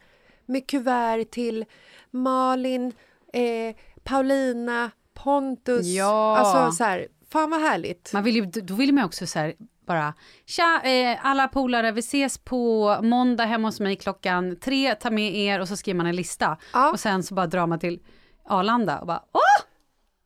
med 0.46 0.66
kuvert 0.66 1.24
till 1.24 1.64
Malin, 2.10 2.92
eh, 3.32 3.76
Paulina, 4.02 4.90
Pontus. 5.14 5.86
Ja. 5.86 6.36
Alltså 6.36 6.76
så 6.76 6.84
här, 6.84 7.06
fan 7.32 7.50
vad 7.50 7.60
härligt. 7.60 8.10
Man 8.12 8.22
vill 8.22 8.36
ju, 8.36 8.44
då 8.46 8.74
vill 8.74 8.94
man 8.94 9.04
också 9.04 9.26
så 9.26 9.38
här, 9.38 9.54
bara, 9.86 10.14
tja, 10.46 10.80
eh, 10.84 11.26
alla 11.26 11.48
polare, 11.48 11.92
vi 11.92 11.98
ses 12.00 12.38
på 12.38 12.96
måndag 13.02 13.44
hemma 13.44 13.68
hos 13.68 13.80
mig 13.80 13.96
klockan 13.96 14.56
tre, 14.60 14.94
ta 14.94 15.10
med 15.10 15.34
er 15.34 15.60
och 15.60 15.68
så 15.68 15.76
skriver 15.76 15.96
man 15.96 16.06
en 16.06 16.16
lista. 16.16 16.56
Ja. 16.72 16.90
Och 16.90 17.00
sen 17.00 17.22
så 17.22 17.34
bara 17.34 17.46
drar 17.46 17.66
man 17.66 17.78
till 17.78 18.00
Arlanda 18.44 18.98
och 19.00 19.06
bara, 19.06 19.22
åh! 19.32 19.63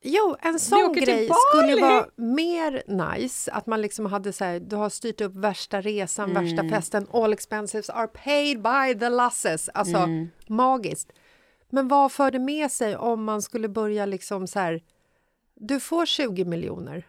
Jo, 0.02 0.36
en 0.40 0.58
sån 0.58 0.92
grej 0.92 1.30
skulle 1.52 1.80
vara 1.80 2.06
mer 2.16 2.82
nice. 3.16 3.52
Att 3.52 3.66
man 3.66 3.80
liksom 3.82 4.06
hade 4.06 4.32
så 4.32 4.44
här, 4.44 4.60
du 4.60 4.76
har 4.76 4.88
styrt 4.90 5.20
upp 5.20 5.34
värsta 5.34 5.80
resan, 5.80 6.30
Mm. 6.30 6.44
värsta 6.44 6.68
festen. 6.68 7.06
All 7.12 7.32
expenses 7.32 7.90
are 7.90 8.06
paid 8.06 8.62
by 8.62 8.98
the 9.00 9.08
lasses. 9.08 9.68
Alltså 9.68 9.96
Mm. 9.96 10.28
magiskt. 10.48 11.12
Men 11.70 11.88
vad 11.88 12.12
för 12.12 12.30
det 12.30 12.38
med 12.38 12.70
sig 12.72 12.96
om 12.96 13.24
man 13.24 13.42
skulle 13.42 13.68
börja 13.68 14.06
liksom 14.06 14.46
så 14.46 14.58
här, 14.58 14.82
du 15.54 15.80
får 15.80 16.06
20 16.06 16.44
miljoner. 16.44 17.06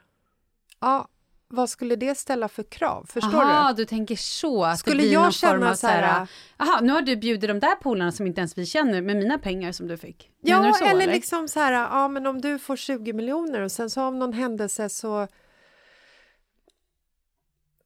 Ja, 0.79 1.07
vad 1.49 1.69
skulle 1.69 1.95
det 1.95 2.15
ställa 2.17 2.47
för 2.47 2.63
krav? 2.63 3.05
Förstår 3.09 3.41
Aha, 3.41 3.69
du? 3.69 3.75
du 3.75 3.85
tänker 3.85 4.15
så. 4.15 4.63
Att 4.63 4.79
Skulle 4.79 5.03
jag 5.03 5.33
känna 5.33 5.75
så 5.75 5.87
här- 5.87 6.27
Aha, 6.57 6.79
nu 6.81 6.93
har 6.93 7.01
du 7.01 7.15
bjudit 7.15 7.49
de 7.49 7.59
där 7.59 7.75
polarna 7.75 8.11
som 8.11 8.27
inte 8.27 8.41
ens 8.41 8.57
vi 8.57 8.65
känner 8.65 9.01
med 9.01 9.15
mina 9.17 9.37
pengar 9.37 9.71
som 9.71 9.87
du 9.87 9.97
fick. 9.97 10.31
Ja, 10.41 10.63
du 10.67 10.73
så, 10.73 10.85
eller, 10.85 11.07
liksom 11.07 11.47
så 11.47 11.59
här, 11.59 11.71
ja 11.71 12.07
men 12.07 12.27
om 12.27 12.41
du 12.41 12.59
får 12.59 12.75
20 12.75 13.13
miljoner 13.13 13.61
och 13.61 13.71
sen 13.71 13.89
så 13.89 14.01
av 14.01 14.15
någon 14.15 14.33
händelse 14.33 14.89
så 14.89 15.27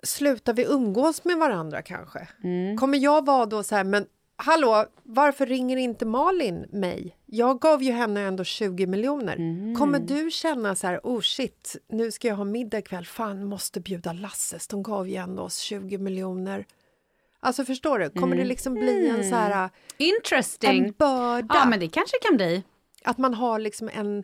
slutar 0.03 0.53
vi 0.53 0.63
umgås 0.65 1.23
med 1.25 1.37
varandra 1.37 1.81
kanske. 1.81 2.27
Mm. 2.43 2.77
Kommer 2.77 2.97
jag 2.97 3.25
vara 3.25 3.45
då 3.45 3.63
så 3.63 3.75
här, 3.75 3.83
men 3.83 4.05
hallå, 4.35 4.85
varför 5.03 5.45
ringer 5.45 5.77
inte 5.77 6.05
Malin 6.05 6.65
mig? 6.71 7.17
Jag 7.35 7.59
gav 7.59 7.83
ju 7.83 7.91
henne 7.91 8.21
ändå 8.21 8.43
20 8.43 8.87
miljoner. 8.87 9.35
Mm. 9.35 9.75
Kommer 9.75 9.99
du 9.99 10.31
känna 10.31 10.75
så 10.75 10.87
här, 10.87 10.99
oh 11.03 11.21
shit, 11.21 11.75
nu 11.89 12.11
ska 12.11 12.27
jag 12.27 12.35
ha 12.35 12.43
middag 12.43 12.77
ikväll, 12.77 13.05
fan 13.05 13.45
måste 13.45 13.79
bjuda 13.79 14.13
Lasses, 14.13 14.67
de 14.67 14.83
gav 14.83 15.09
ju 15.09 15.15
ändå 15.15 15.43
oss 15.43 15.57
20 15.57 15.97
miljoner. 15.97 16.65
Alltså 17.39 17.65
förstår 17.65 17.99
du, 17.99 18.09
kommer 18.09 18.35
det 18.35 18.45
liksom 18.45 18.73
bli 18.73 19.09
en 19.09 19.29
så 19.29 19.35
här, 19.35 19.69
Interesting. 19.97 20.85
en 20.85 20.93
börda? 20.97 21.55
Ja, 21.55 21.65
men 21.65 21.79
det 21.79 21.87
kanske 21.87 22.17
kan 22.21 22.37
bli. 22.37 22.63
Att 23.03 23.17
man 23.17 23.33
har 23.33 23.59
liksom 23.59 23.89
en, 23.93 24.23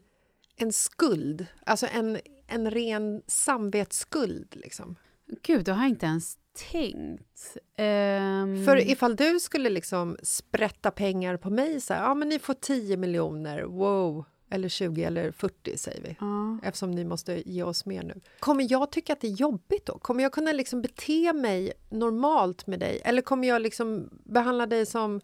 en 0.56 0.74
skuld, 0.74 1.46
alltså 1.66 1.88
en, 1.94 2.20
en 2.48 2.72
ren 2.72 3.22
samvetsskuld. 3.28 4.56
Liksom. 4.56 4.96
Gud, 5.44 5.66
det 5.66 5.72
har 5.72 5.82
jag 5.82 5.90
inte 5.90 6.06
ens 6.06 6.38
tänkt. 6.72 7.58
Ehm, 7.78 8.66
För 8.66 8.90
ifall 8.90 9.16
du 9.16 9.40
skulle 9.40 9.70
liksom 9.70 10.18
sprätta 10.24 10.92
pengar 10.92 11.38
på 11.38 11.50
mig, 11.50 11.82
så 11.82 11.94
här, 11.94 12.04
ja 12.04 12.14
men 12.14 12.30
ni 12.30 12.40
får 12.40 12.54
10 12.54 12.98
miljoner, 12.98 13.64
wow, 13.64 14.26
eller 14.52 14.70
20 14.70 15.04
eller 15.04 15.32
40 15.32 15.78
säger 15.78 16.02
vi, 16.02 16.16
eftersom 16.68 16.92
ni 16.92 17.06
måste 17.06 17.50
ge 17.50 17.64
oss 17.64 17.86
mer 17.86 18.04
nu. 18.04 18.22
Kommer 18.40 18.72
jag 18.72 18.92
tycka 18.92 19.14
att 19.14 19.22
det 19.22 19.28
är 19.28 19.32
jobbigt 19.32 19.86
då? 19.86 19.98
Kommer 20.00 20.24
jag 20.24 20.32
kunna 20.32 20.52
liksom 20.52 20.82
bete 20.82 21.34
mig 21.34 21.74
normalt 21.90 22.68
med 22.68 22.80
dig? 22.80 23.02
Eller 23.06 23.22
kommer 23.22 23.48
jag 23.48 23.62
liksom 23.62 24.10
behandla 24.26 24.66
dig 24.66 24.86
som 24.86 25.22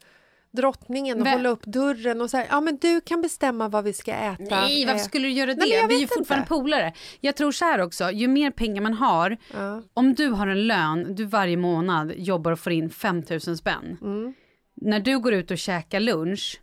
drottningen 0.55 1.21
och 1.21 1.27
Vä- 1.27 1.31
hålla 1.31 1.49
upp 1.49 1.63
dörren 1.65 2.21
och 2.21 2.29
säga, 2.29 2.45
ja 2.49 2.61
men 2.61 2.77
du 2.77 3.01
kan 3.01 3.21
bestämma 3.21 3.67
vad 3.69 3.83
vi 3.83 3.93
ska 3.93 4.13
äta. 4.13 4.43
Nej, 4.61 4.85
varför 4.85 4.99
skulle 5.05 5.27
du 5.27 5.31
göra 5.33 5.53
det? 5.53 5.59
Nej, 5.59 5.87
vi 5.89 5.95
är 5.95 5.99
ju 5.99 6.07
fortfarande 6.07 6.47
polare. 6.47 6.93
Jag 7.19 7.35
tror 7.35 7.51
så 7.51 7.65
här 7.65 7.81
också, 7.81 8.11
ju 8.11 8.27
mer 8.27 8.51
pengar 8.51 8.81
man 8.81 8.93
har, 8.93 9.37
Ja. 9.53 9.81
om 9.93 10.13
du 10.13 10.27
har 10.27 10.47
en 10.47 10.67
lön, 10.67 11.15
du 11.15 11.25
varje 11.25 11.57
månad 11.57 12.13
jobbar 12.15 12.51
och 12.51 12.59
får 12.59 12.73
in 12.73 12.89
5 12.89 13.23
000 13.29 13.57
spänn. 13.57 13.97
Mm. 14.01 14.33
När 14.81 14.99
du 14.99 15.19
går 15.19 15.33
ut 15.33 15.51
och 15.51 15.57
käkar 15.57 15.99
lunch 15.99 16.61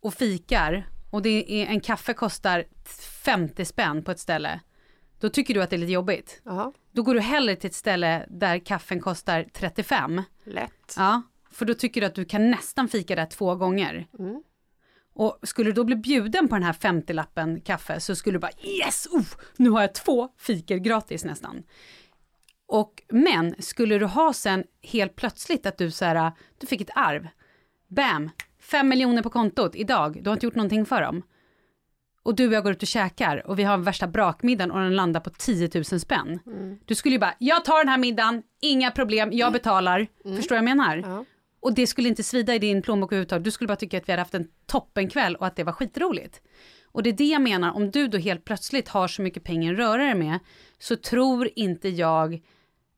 och 0.00 0.14
fikar 0.14 0.86
och 1.10 1.22
det 1.22 1.62
är, 1.62 1.66
en 1.66 1.80
kaffe 1.80 2.14
kostar 2.14 2.64
50 3.24 3.64
spänn 3.64 4.04
på 4.04 4.10
ett 4.10 4.18
ställe, 4.20 4.60
då 5.20 5.28
tycker 5.28 5.54
du 5.54 5.62
att 5.62 5.70
det 5.70 5.76
är 5.76 5.78
lite 5.78 5.92
jobbigt. 5.92 6.40
Ja, 6.44 6.72
Då 6.92 7.02
går 7.02 7.14
du 7.14 7.20
hellre 7.20 7.56
till 7.56 7.68
ett 7.68 7.74
ställe 7.74 8.26
där 8.28 8.58
kaffen 8.58 9.00
kostar 9.00 9.46
35. 9.52 10.22
lätt. 10.44 10.94
Ja, 10.96 11.22
för 11.52 11.64
då 11.64 11.74
tycker 11.74 12.00
du 12.00 12.06
att 12.06 12.14
du 12.14 12.24
kan 12.24 12.50
nästan 12.50 12.88
fika 12.88 13.16
där 13.16 13.26
två 13.26 13.54
gånger. 13.54 14.06
Mm. 14.18 14.42
Och 15.14 15.38
skulle 15.42 15.70
du 15.70 15.74
då 15.74 15.84
bli 15.84 15.96
bjuden 15.96 16.48
på 16.48 16.54
den 16.54 16.64
här 16.64 16.72
50-lappen 16.72 17.60
kaffe 17.60 18.00
så 18.00 18.16
skulle 18.16 18.34
du 18.34 18.40
bara 18.40 18.52
yes, 18.62 19.08
uh, 19.14 19.22
nu 19.56 19.70
har 19.70 19.80
jag 19.80 19.94
två 19.94 20.28
fikor 20.38 20.76
gratis 20.76 21.24
nästan. 21.24 21.62
Och, 22.66 23.02
men 23.08 23.54
skulle 23.58 23.98
du 23.98 24.06
ha 24.06 24.32
sen 24.32 24.64
helt 24.82 25.16
plötsligt 25.16 25.66
att 25.66 25.78
du, 25.78 25.90
så 25.90 26.04
här, 26.04 26.32
du 26.58 26.66
fick 26.66 26.80
ett 26.80 26.90
arv, 26.94 27.28
bam, 27.88 28.30
fem 28.60 28.88
miljoner 28.88 29.22
på 29.22 29.30
kontot 29.30 29.74
idag, 29.74 30.22
du 30.22 30.30
har 30.30 30.34
inte 30.34 30.46
gjort 30.46 30.54
någonting 30.54 30.86
för 30.86 31.02
dem. 31.02 31.22
Och 32.22 32.34
du 32.34 32.46
och 32.46 32.52
jag 32.52 32.62
går 32.62 32.72
ut 32.72 32.82
och 32.82 32.88
käkar 32.88 33.46
och 33.46 33.58
vi 33.58 33.62
har 33.62 33.78
värsta 33.78 34.06
brakmiddagen 34.06 34.70
och 34.70 34.80
den 34.80 34.96
landar 34.96 35.20
på 35.20 35.30
10 35.30 35.70
000 35.74 35.84
spänn. 35.84 36.38
Mm. 36.46 36.78
Du 36.84 36.94
skulle 36.94 37.14
ju 37.14 37.18
bara, 37.18 37.34
jag 37.38 37.64
tar 37.64 37.78
den 37.78 37.88
här 37.88 37.98
middagen, 37.98 38.42
inga 38.60 38.90
problem, 38.90 39.30
jag 39.32 39.52
betalar. 39.52 40.06
Förstår 40.22 40.56
du 40.56 40.60
vad 40.60 40.70
jag 40.70 40.76
menar? 40.76 40.96
Ja. 40.96 41.24
Och 41.62 41.74
det 41.74 41.86
skulle 41.86 42.08
inte 42.08 42.22
svida 42.22 42.54
i 42.54 42.58
din 42.58 42.82
plånbok 42.82 43.12
överhuvudtaget. 43.12 43.44
Du 43.44 43.50
skulle 43.50 43.68
bara 43.68 43.76
tycka 43.76 43.98
att 43.98 44.08
vi 44.08 44.12
hade 44.12 44.22
haft 44.22 44.34
en 44.34 44.48
toppenkväll 44.66 45.36
och 45.36 45.46
att 45.46 45.56
det 45.56 45.64
var 45.64 45.72
skitroligt. 45.72 46.42
Och 46.84 47.02
det 47.02 47.10
är 47.10 47.14
det 47.14 47.24
jag 47.24 47.42
menar, 47.42 47.72
om 47.72 47.90
du 47.90 48.08
då 48.08 48.18
helt 48.18 48.44
plötsligt 48.44 48.88
har 48.88 49.08
så 49.08 49.22
mycket 49.22 49.44
pengar 49.44 49.72
att 49.72 49.78
röra 49.78 50.04
dig 50.04 50.14
med, 50.14 50.38
så 50.78 50.96
tror 50.96 51.48
inte 51.56 51.88
jag 51.88 52.42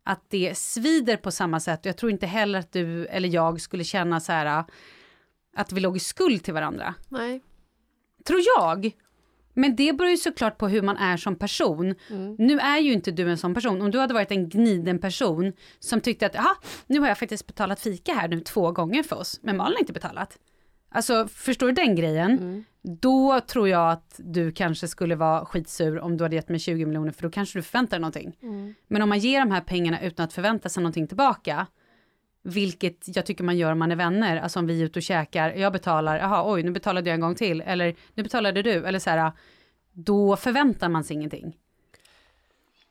att 0.05 0.25
det 0.29 0.59
svider 0.59 1.17
på 1.17 1.31
samma 1.31 1.61
sätt. 1.61 1.85
Jag 1.85 1.97
tror 1.97 2.13
inte 2.13 2.27
heller 2.27 2.59
att 2.59 2.73
du 2.73 3.07
eller 3.07 3.29
jag 3.29 3.61
skulle 3.61 3.85
känna 3.85 4.21
så 4.21 4.33
här 4.33 4.65
att 5.57 5.73
vi 5.73 5.81
låg 5.81 5.97
i 5.97 6.01
skuld 6.01 6.45
till 6.45 6.55
varandra. 6.55 6.95
Nej. 7.09 7.43
Tror 8.25 8.41
jag. 8.57 8.93
Men 9.55 9.77
det 9.77 9.93
beror 9.93 10.11
ju 10.11 10.17
såklart 10.17 10.59
på 10.59 10.69
hur 10.69 10.83
man 10.83 10.97
är 10.97 11.17
som 11.17 11.37
person. 11.37 11.95
Nu 12.39 12.59
är 12.59 12.79
ju 12.79 12.93
inte 12.93 13.11
du 13.11 13.31
en 13.31 13.39
sån 13.39 13.55
person. 13.55 13.83
Om 13.83 13.91
du 13.91 13.99
hade 13.99 14.15
varit 14.15 14.31
en 14.31 14.49
gniden 14.49 14.99
person 14.99 15.53
som 15.79 16.01
tyckte 16.01 16.27
att 16.27 16.35
"Jaha, 16.35 16.55
nu 16.87 17.01
har 17.01 17.09
jag 17.09 17.19
faktiskt 17.19 17.47
betalat 17.47 17.81
fika 17.81 18.13
här 18.13 18.29
nu 18.29 18.41
två 18.41 18.73
gånger 18.73 19.03
för 19.03 19.17
oss, 19.17 19.41
men 19.43 19.57
Malin 19.57 19.73
har 19.75 19.81
inte 19.81 19.93
betalat. 19.93 20.39
Alltså, 20.89 21.29
förstår 21.29 21.67
du 21.67 21.73
den 21.73 21.97
grejen? 21.97 22.65
Då 22.83 23.41
tror 23.41 23.69
jag 23.69 23.91
att 23.91 24.15
du 24.25 24.53
kanske 24.53 24.89
skulle 24.89 25.15
vara 25.17 25.45
skitsur 25.45 25.99
om 26.01 26.17
du 26.17 26.25
hade 26.25 26.37
gett 26.37 26.49
mig 26.49 26.59
20 26.59 26.87
miljoner, 26.87 27.13
för 27.13 27.23
då 27.23 27.31
kanske 27.31 27.59
du 27.59 27.63
förväntar 27.63 27.97
dig 27.97 28.01
någonting. 28.01 28.37
Men 28.89 29.03
om 29.03 29.09
man 29.09 29.19
ger 29.19 29.41
de 29.41 29.51
här 29.51 29.61
pengarna 29.61 30.01
utan 30.03 30.25
att 30.25 30.33
förvänta 30.33 30.69
sig 30.69 30.83
någonting 30.83 31.07
tillbaka, 31.07 31.67
vilket 32.47 33.17
jag 33.17 33.27
tycker 33.27 33.45
man 33.45 33.57
gör 33.57 33.73
om 33.73 33.79
man 33.79 33.93
är 33.93 33.97
vänner, 33.97 34.37
alltså 34.37 34.59
om 34.59 34.67
vi 34.67 34.81
är 34.81 34.85
ute 34.85 34.99
och 34.99 35.03
käkar, 35.03 35.53
jag 35.53 35.73
betalar, 35.73 36.19
jaha 36.19 36.53
oj 36.53 36.63
nu 36.63 36.71
betalade 36.71 37.11
jag 37.11 37.15
en 37.15 37.21
gång 37.21 37.35
till, 37.35 37.61
eller 37.61 37.95
nu 38.15 38.23
betalade 38.23 38.63
du, 38.63 38.87
eller 38.87 38.99
så 38.99 39.11
här, 39.11 39.33
då 39.93 40.37
förväntar 40.37 40.89
man 40.89 41.05
sig 41.05 41.17
ingenting. 41.17 41.57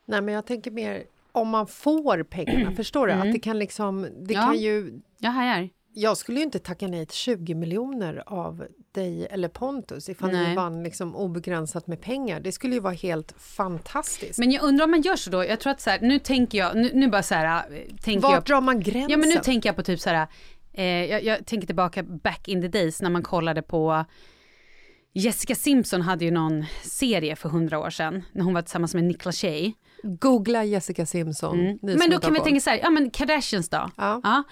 Nej, 0.05 0.21
men 0.21 0.33
jag 0.33 0.45
tänker 0.45 0.71
mer 0.71 1.03
om 1.31 1.47
man 1.49 1.67
får 1.67 2.23
pengarna, 2.23 2.71
förstår 2.75 3.07
du? 3.07 3.13
Att 3.13 3.33
det 3.33 3.39
kan 3.39 3.59
liksom, 3.59 4.07
det 4.19 4.33
Ja. 4.33 4.41
kan 4.41 4.57
ju... 4.59 5.01
Jag 5.17 5.31
hajar. 5.31 5.69
Jag 5.95 6.17
skulle 6.17 6.37
ju 6.37 6.43
inte 6.43 6.59
tacka 6.59 6.87
nej 6.87 7.05
till 7.05 7.17
20 7.17 7.55
miljoner 7.55 8.23
av 8.25 8.67
dig 8.91 9.27
eller 9.31 9.47
Pontus 9.47 10.09
ifall 10.09 10.31
Nej. 10.31 10.49
ni 10.49 10.55
vann 10.55 10.83
liksom 10.83 11.15
obegränsat 11.15 11.87
med 11.87 12.01
pengar. 12.01 12.39
Det 12.39 12.51
skulle 12.51 12.73
ju 12.73 12.79
vara 12.79 12.93
helt 12.93 13.33
fantastiskt. 13.37 14.39
Men 14.39 14.51
jag 14.51 14.63
undrar 14.63 14.85
om 14.85 14.91
man 14.91 15.01
gör 15.01 15.15
så 15.15 15.29
då, 15.29 15.45
jag 15.45 15.59
tror 15.59 15.71
att 15.71 15.81
så 15.81 15.89
här, 15.89 15.99
nu 15.99 16.19
tänker 16.19 16.57
jag, 16.57 16.75
nu, 16.75 16.91
nu 16.93 17.07
bara 17.07 17.23
så 17.23 17.35
här, 17.35 17.57
äh, 17.57 17.95
tänker 18.03 18.21
Vart 18.21 18.33
jag, 18.33 18.43
drar 18.43 18.61
man 18.61 18.79
gränsen? 18.79 19.09
ja 19.09 19.17
men 19.17 19.29
nu 19.29 19.35
tänker 19.35 19.69
jag 19.69 19.75
på 19.75 19.83
typ 19.83 19.99
så 19.99 20.09
här, 20.09 20.27
eh, 20.73 20.85
jag, 20.85 21.23
jag 21.23 21.45
tänker 21.45 21.67
tillbaka 21.67 22.03
back 22.03 22.47
in 22.47 22.61
the 22.61 22.67
days 22.67 23.01
när 23.01 23.09
man 23.09 23.23
kollade 23.23 23.61
på 23.61 24.05
Jessica 25.13 25.55
Simpson 25.55 26.01
hade 26.01 26.25
ju 26.25 26.31
någon 26.31 26.65
serie 26.83 27.35
för 27.35 27.49
hundra 27.49 27.79
år 27.79 27.89
sedan 27.89 28.23
när 28.31 28.43
hon 28.43 28.53
var 28.53 28.61
tillsammans 28.61 28.93
med 28.93 29.03
Nick 29.03 29.25
Lachey. 29.25 29.73
Googla 30.03 30.63
Jessica 30.63 31.05
Simpson. 31.05 31.33
som 31.35 31.79
Men 31.81 32.09
då 32.09 32.19
kan 32.19 32.33
vi 32.33 32.39
tänka 32.39 32.61
så 32.61 32.69
här, 32.69 32.79
ja 32.83 32.89
men 32.89 33.09
Kardashians 33.09 33.69
då? 33.69 33.89
Ja. 33.97 34.43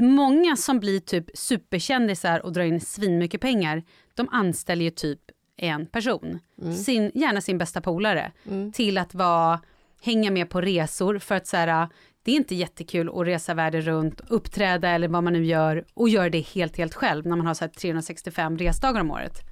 Många 0.00 0.56
som 0.56 0.80
blir 0.80 1.00
typ 1.00 1.26
superkändisar 1.34 2.40
och 2.46 2.52
drar 2.52 2.64
in 2.64 2.80
svinmycket 2.80 3.40
pengar, 3.40 3.82
de 4.14 4.28
anställer 4.28 4.84
ju 4.84 4.90
typ 4.90 5.20
en 5.56 5.86
person, 5.86 6.38
sin, 6.84 7.10
gärna 7.14 7.40
sin 7.40 7.58
bästa 7.58 7.80
polare, 7.80 8.32
till 8.72 8.98
att 8.98 9.14
vara, 9.14 9.60
hänga 10.02 10.30
med 10.30 10.50
på 10.50 10.60
resor 10.60 11.18
för 11.18 11.34
att 11.34 11.46
så 11.46 11.56
här, 11.56 11.88
det 12.22 12.32
är 12.32 12.36
inte 12.36 12.54
jättekul 12.54 13.08
att 13.08 13.26
resa 13.26 13.54
världen 13.54 13.80
runt, 13.82 14.20
uppträda 14.28 14.88
eller 14.88 15.08
vad 15.08 15.24
man 15.24 15.32
nu 15.32 15.44
gör 15.44 15.84
och 15.94 16.08
göra 16.08 16.30
det 16.30 16.40
helt, 16.40 16.76
helt 16.76 16.94
själv 16.94 17.26
när 17.26 17.36
man 17.36 17.46
har 17.46 17.54
så 17.54 17.64
här 17.64 17.72
365 17.72 18.58
resdagar 18.58 19.00
om 19.00 19.10
året. 19.10 19.51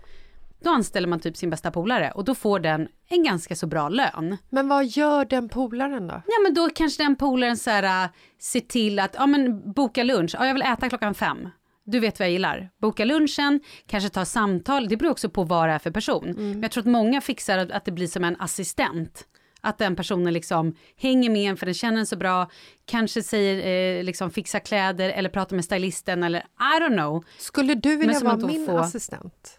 Då 0.63 0.71
anställer 0.71 1.09
man 1.09 1.21
typ 1.21 1.37
sin 1.37 1.51
bästa 1.51 1.71
polare 1.71 2.11
och 2.15 2.25
då 2.25 2.35
får 2.35 2.61
den 2.61 2.89
en 3.09 3.23
ganska 3.25 3.57
så 3.57 3.67
bra 3.67 3.89
lön. 3.89 4.37
Men 4.49 4.69
vad 4.69 4.87
gör 4.87 5.25
den 5.25 5.49
polaren 5.49 6.07
då? 6.07 6.15
Ja 6.27 6.35
men 6.43 6.55
då 6.55 6.69
kanske 6.75 7.03
den 7.03 7.17
polaren 7.17 7.57
så 7.57 7.71
här, 7.71 8.05
äh, 8.05 8.11
ser 8.39 8.61
till 8.61 8.99
att, 8.99 9.15
ja 9.19 9.27
men 9.27 9.73
boka 9.73 10.03
lunch, 10.03 10.35
ja 10.39 10.47
jag 10.47 10.55
vill 10.55 10.63
äta 10.63 10.89
klockan 10.89 11.15
fem. 11.15 11.49
Du 11.85 12.01
vet 12.01 12.19
vad 12.19 12.27
jag 12.29 12.33
gillar. 12.33 12.71
Boka 12.81 13.05
lunchen, 13.05 13.61
kanske 13.87 14.09
ta 14.11 14.25
samtal, 14.25 14.89
det 14.89 14.97
beror 14.97 15.11
också 15.11 15.31
på 15.31 15.45
vad 15.45 15.69
det 15.69 15.73
är 15.73 15.79
för 15.79 15.91
person. 15.91 16.35
Men 16.37 16.63
jag 16.63 16.71
tror 16.71 16.83
att 16.83 16.87
många 16.91 17.21
fixar 17.21 17.59
att, 17.59 17.71
att 17.71 17.85
det 17.85 17.93
blir 17.93 18.07
som 18.07 18.25
en 18.25 18.37
assistent. 18.41 19.25
Att 19.61 19.79
den 19.79 19.97
personen 19.97 20.33
liksom 20.33 20.75
hänger 20.97 21.31
med 21.31 21.51
en 21.51 21.57
för 21.57 21.67
den 21.67 21.75
känner 21.75 21.99
en 21.99 22.07
så 22.07 22.17
bra, 22.17 22.51
kanske 22.85 23.23
säger 23.23 23.99
eh, 23.99 24.05
liksom 24.05 24.31
fixa 24.31 24.61
kläder 24.61 25.11
eller 25.11 25.29
pratar 25.29 25.57
med 25.57 25.65
stylisten 25.65 26.23
eller 26.23 26.39
I 26.41 26.81
don't 26.83 26.97
know. 26.97 27.25
Skulle 27.39 27.75
du 27.75 27.97
vilja 27.97 28.21
vara 28.21 28.37
min 28.37 28.67
få- 28.67 28.79
assistent? 28.79 29.57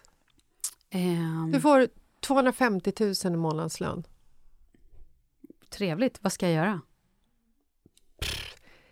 Ehm, 0.94 1.50
Du 1.52 1.60
får 1.60 1.88
250 2.20 2.92
000 3.24 3.34
i 3.34 3.36
månadslön. 3.36 4.04
Trevligt, 5.70 6.18
vad 6.22 6.32
ska 6.32 6.46
jag 6.46 6.54
göra? 6.54 6.80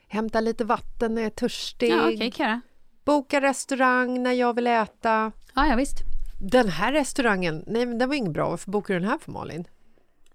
Hämta 0.08 0.40
lite 0.40 0.64
vatten 0.64 1.14
när 1.14 1.22
jag 1.22 1.26
är 1.26 1.34
törstig. 1.36 1.90
Ja 1.90 2.10
jag 2.10 2.38
göra. 2.38 2.60
Boka 3.04 3.40
restaurang 3.40 4.22
när 4.22 4.32
jag 4.32 4.54
vill 4.54 4.66
äta. 4.66 5.32
Ja 5.54 5.66
ja 5.66 5.76
visst. 5.76 5.96
Den 6.40 6.68
här 6.68 6.92
restauranger, 6.92 7.64
nej 7.66 7.86
men 7.86 7.98
den 7.98 8.08
var 8.08 8.16
inget 8.16 8.32
bra. 8.32 8.50
Varför 8.50 8.70
bokar 8.70 8.94
du 8.94 9.00
den 9.00 9.08
här 9.08 9.18
för 9.18 9.32
Malin? 9.32 9.64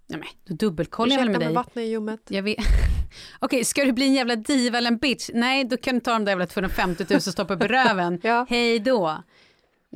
Ja, 0.07 0.17
men, 0.17 0.27
då 0.45 0.53
dubbelkollar 0.55 1.11
jag 1.15 1.17
väl 1.19 1.29
Ursäkta, 1.29 1.39
med 1.39 1.47
dig. 1.49 1.55
vattnet 1.55 1.77
är 1.77 1.87
ljummet. 1.87 2.19
Jag 2.27 2.43
vet. 2.43 2.57
Okej, 3.39 3.65
ska 3.65 3.83
du 3.85 3.91
bli 3.91 4.05
en 4.07 4.13
jävla 4.13 4.35
diva 4.35 4.77
eller 4.77 4.91
en 4.91 4.97
bitch? 4.97 5.29
Nej, 5.33 5.63
då 5.63 5.77
kan 5.77 5.95
du 5.95 6.01
ta 6.01 6.11
de 6.13 6.25
där 6.25 6.31
jävla 6.31 6.45
250 6.47 7.05
000 7.09 7.15
och 7.17 7.23
stoppa 7.23 7.53
upp 7.53 7.63
i 7.63 7.67
röven. 7.67 8.19
Ja. 8.23 8.45
Hej 8.49 8.79
då. 8.79 9.23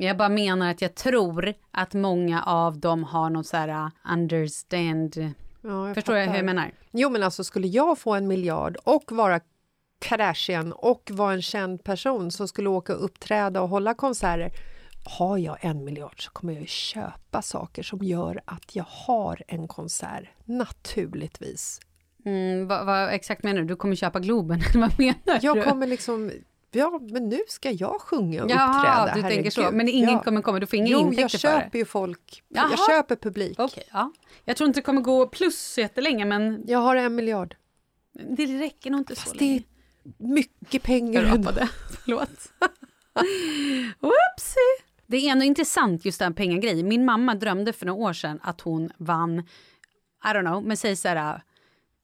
Jag 0.02 0.16
bara 0.16 0.28
menar 0.28 0.70
att 0.70 0.82
jag 0.82 0.94
tror 0.94 1.54
att 1.70 1.94
många 1.94 2.42
av 2.42 2.78
dem 2.78 3.04
har 3.04 3.30
något 3.30 3.46
så 3.46 3.56
här 3.56 3.68
uh, 3.68 3.88
understand. 4.12 5.16
Ja, 5.62 5.86
jag 5.86 5.94
Förstår 5.94 6.16
jag 6.16 6.24
fattar. 6.26 6.32
hur 6.32 6.38
jag 6.38 6.46
menar? 6.54 6.70
Jo 6.90 7.10
men 7.10 7.22
alltså 7.22 7.44
skulle 7.44 7.66
jag 7.66 7.98
få 7.98 8.14
en 8.14 8.28
miljard 8.28 8.76
och 8.84 9.12
vara 9.12 9.40
Kardashian 9.98 10.72
och 10.72 11.10
vara 11.12 11.32
en 11.32 11.42
känd 11.42 11.84
person 11.84 12.30
som 12.30 12.48
skulle 12.48 12.68
åka 12.68 12.96
och 12.96 13.04
uppträda 13.04 13.60
och 13.62 13.68
hålla 13.68 13.94
konserter. 13.94 14.52
Har 15.04 15.38
jag 15.38 15.56
en 15.60 15.84
miljard 15.84 16.24
så 16.24 16.30
kommer 16.30 16.52
jag 16.52 16.68
köpa 16.68 17.42
saker 17.42 17.82
som 17.82 17.98
gör 18.02 18.40
att 18.44 18.76
jag 18.76 18.84
har 18.88 19.42
en 19.48 19.68
konsert, 19.68 20.24
naturligtvis. 20.44 21.80
Mm, 22.24 22.66
vad, 22.68 22.86
vad 22.86 23.14
exakt 23.14 23.42
menar 23.42 23.60
du? 23.60 23.66
Du 23.66 23.76
kommer 23.76 23.96
köpa 23.96 24.20
Globen? 24.20 24.60
vad 24.74 24.98
menar 24.98 25.38
Jag 25.42 25.56
du? 25.56 25.62
kommer 25.62 25.86
liksom, 25.86 26.30
ja 26.72 27.00
men 27.02 27.28
nu 27.28 27.40
ska 27.48 27.70
jag 27.70 28.00
sjunga 28.00 28.44
och 28.44 28.50
Jaha, 28.50 29.04
uppträda. 29.06 29.28
du 29.28 29.34
tänker 29.34 29.50
så. 29.50 29.70
Men 29.72 29.88
ingen 29.88 30.10
Ja. 30.10 30.22
kommer 30.22 30.42
komma, 30.42 30.58
du 30.60 30.66
får 30.66 30.76
inga 30.76 30.86
Jo, 30.88 30.98
jag 30.98 31.06
intäkter 31.06 31.38
för 31.38 31.48
det? 31.48 31.62
köper 31.64 31.78
ju 31.78 31.84
folk, 31.84 32.42
Jaha. 32.48 32.68
jag 32.70 32.86
köper 32.86 33.16
publik. 33.16 33.58
Okej, 33.60 33.84
ja. 33.92 34.12
Jag 34.44 34.56
tror 34.56 34.68
inte 34.68 34.80
det 34.80 34.84
kommer 34.84 35.00
gå 35.00 35.26
plus 35.26 35.58
så 35.60 35.80
jättelänge, 35.80 36.24
men 36.24 36.62
Jag 36.66 36.78
har 36.78 36.96
en 36.96 37.14
miljard. 37.14 37.56
det 38.36 38.46
räcker 38.46 38.90
nog 38.90 39.00
inte 39.00 39.16
så 39.16 39.20
Fast 39.22 39.38
det 39.38 39.44
länge. 39.44 39.56
är 39.56 40.24
mycket 40.34 40.82
pengar. 40.82 41.22
Jag 41.22 41.38
rapade. 41.38 41.68
Förlåt. 42.04 42.52
Whoopsie. 44.00 44.84
Det 45.06 45.16
är 45.16 45.32
ändå 45.32 45.44
intressant 45.44 46.04
just 46.04 46.18
den 46.18 46.34
pengagrejen. 46.34 46.88
Min 46.88 47.04
mamma 47.04 47.34
drömde 47.34 47.72
för 47.72 47.86
några 47.86 48.02
år 48.04 48.12
sedan 48.12 48.40
att 48.42 48.60
hon 48.60 48.90
vann, 48.96 49.38
I 50.24 50.28
don't 50.28 50.46
know, 50.46 50.64
men 50.64 50.76
säg 50.76 50.96
så 50.96 51.08
här 51.08 51.42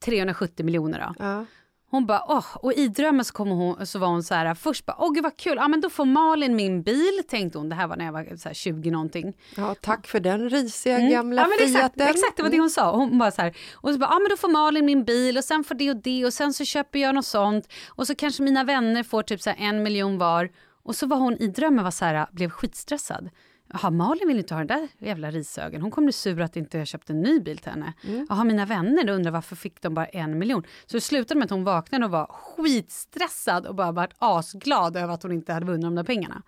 370 0.05 0.65
miljoner 0.67 0.99
då. 1.01 1.25
Ja. 1.25 1.45
Hon 1.91 2.07
bara, 2.07 2.23
åh, 2.29 2.45
och 2.57 2.73
i 2.73 2.89
drömmen 2.89 3.25
så, 3.25 3.33
kom 3.33 3.49
hon, 3.49 3.87
så 3.87 3.99
var 3.99 4.09
hon 4.09 4.23
så 4.23 4.35
här, 4.35 4.55
först 4.55 4.87
bara, 4.87 4.97
åh 4.99 5.13
gud 5.15 5.23
vad 5.25 5.37
kul, 5.37 5.57
ja 5.57 5.69
men 5.69 5.81
då 5.81 5.91
får 5.91 6.05
Malin 6.05 6.57
min 6.57 6.83
bil, 6.83 7.21
tänkte 7.29 7.59
hon. 7.59 7.69
Det 7.69 7.75
här 7.75 7.87
var 7.87 7.97
när 7.97 8.05
jag 8.05 8.13
var 8.13 8.37
så 8.37 8.49
här 8.49 8.55
20 8.55 8.91
någonting. 8.91 9.37
Ja, 9.57 9.75
tack 9.81 10.07
för 10.07 10.21
den 10.21 10.51
risiga 10.51 10.99
Mm. 10.99 11.11
gamla 11.11 11.43
ja, 11.43 11.49
men 11.49 11.67
exakt, 11.69 11.95
Fiaten. 11.95 12.09
exakt, 12.15 12.37
det 12.37 12.43
var 12.43 12.51
det 12.51 12.59
hon 12.61 12.71
sa. 12.71 12.97
Hon 12.97 13.19
bara 13.19 13.31
så 13.31 13.43
här, 13.43 13.57
och 13.75 13.93
så 13.93 13.99
bara, 13.99 14.11
ja 14.11 14.19
men 14.19 14.29
då 14.31 14.37
får 14.37 14.49
Malin 14.49 14.85
min 14.87 15.05
bil 15.05 15.39
och 15.39 15.45
sen 15.45 15.65
får 15.65 15.75
det 15.75 15.91
och 15.91 15.97
det 15.97 16.25
och 16.27 16.33
sen 16.33 16.53
så 16.53 16.65
köper 16.65 16.99
jag 16.99 17.15
något 17.15 17.27
sånt 17.27 17.73
och 17.89 18.07
så 18.07 18.15
kanske 18.15 18.43
mina 18.43 18.65
vänner 18.65 19.03
får 19.03 19.23
typ 19.23 19.43
så 19.43 19.53
en 19.59 19.83
miljon 19.83 20.19
var 20.19 20.51
och 20.83 20.97
så 20.97 21.07
var 21.07 21.17
hon 21.17 21.37
i 21.37 21.47
drömmen 21.47 21.85
var 21.85 21.91
så 21.91 22.05
här, 22.05 22.27
blev 22.33 22.51
skitstressad. 22.51 23.31
Jaha, 23.69 23.91
Malin 23.91 24.29
vill 24.29 24.39
inte 24.39 24.55
ha 24.55 24.65
den 24.65 24.67
där 24.67 25.07
jävla 25.07 25.31
risögen. 25.31 25.83
Hon 25.83 25.91
kommer 25.91 26.07
bli 26.07 26.13
sur 26.13 26.41
att 26.41 26.57
inte 26.57 26.79
jag 26.79 26.87
köpte 26.87 27.13
en 27.13 27.21
ny 27.21 27.41
bil 27.41 27.59
till 27.59 27.71
henne. 27.71 27.93
Mm. 28.05 28.27
Jaha, 28.29 28.45
mina 28.45 28.67
vänner 28.67 29.11
undrar 29.11 29.31
varför 29.33 29.57
fick 29.57 29.83
de 29.83 29.95
bara 29.95 30.07
en 30.07 30.39
miljon? 30.39 30.63
Så 30.87 30.97
det 30.97 31.01
slutade 31.01 31.39
med 31.39 31.45
att 31.45 31.51
hon 31.51 31.65
vaknade 31.65 32.05
och 32.05 32.11
var 32.11 32.27
skitstressad 32.27 33.67
och 33.67 33.75
bara 33.75 33.93
varit 33.93 34.15
asglad 34.19 34.97
över 34.97 35.15
att 35.15 35.23
hon 35.23 35.33
inte 35.33 35.53
hade 35.53 35.67
vunnit 35.67 35.83
de 35.83 35.95
där 35.95 36.05
pengarna. 36.05 36.43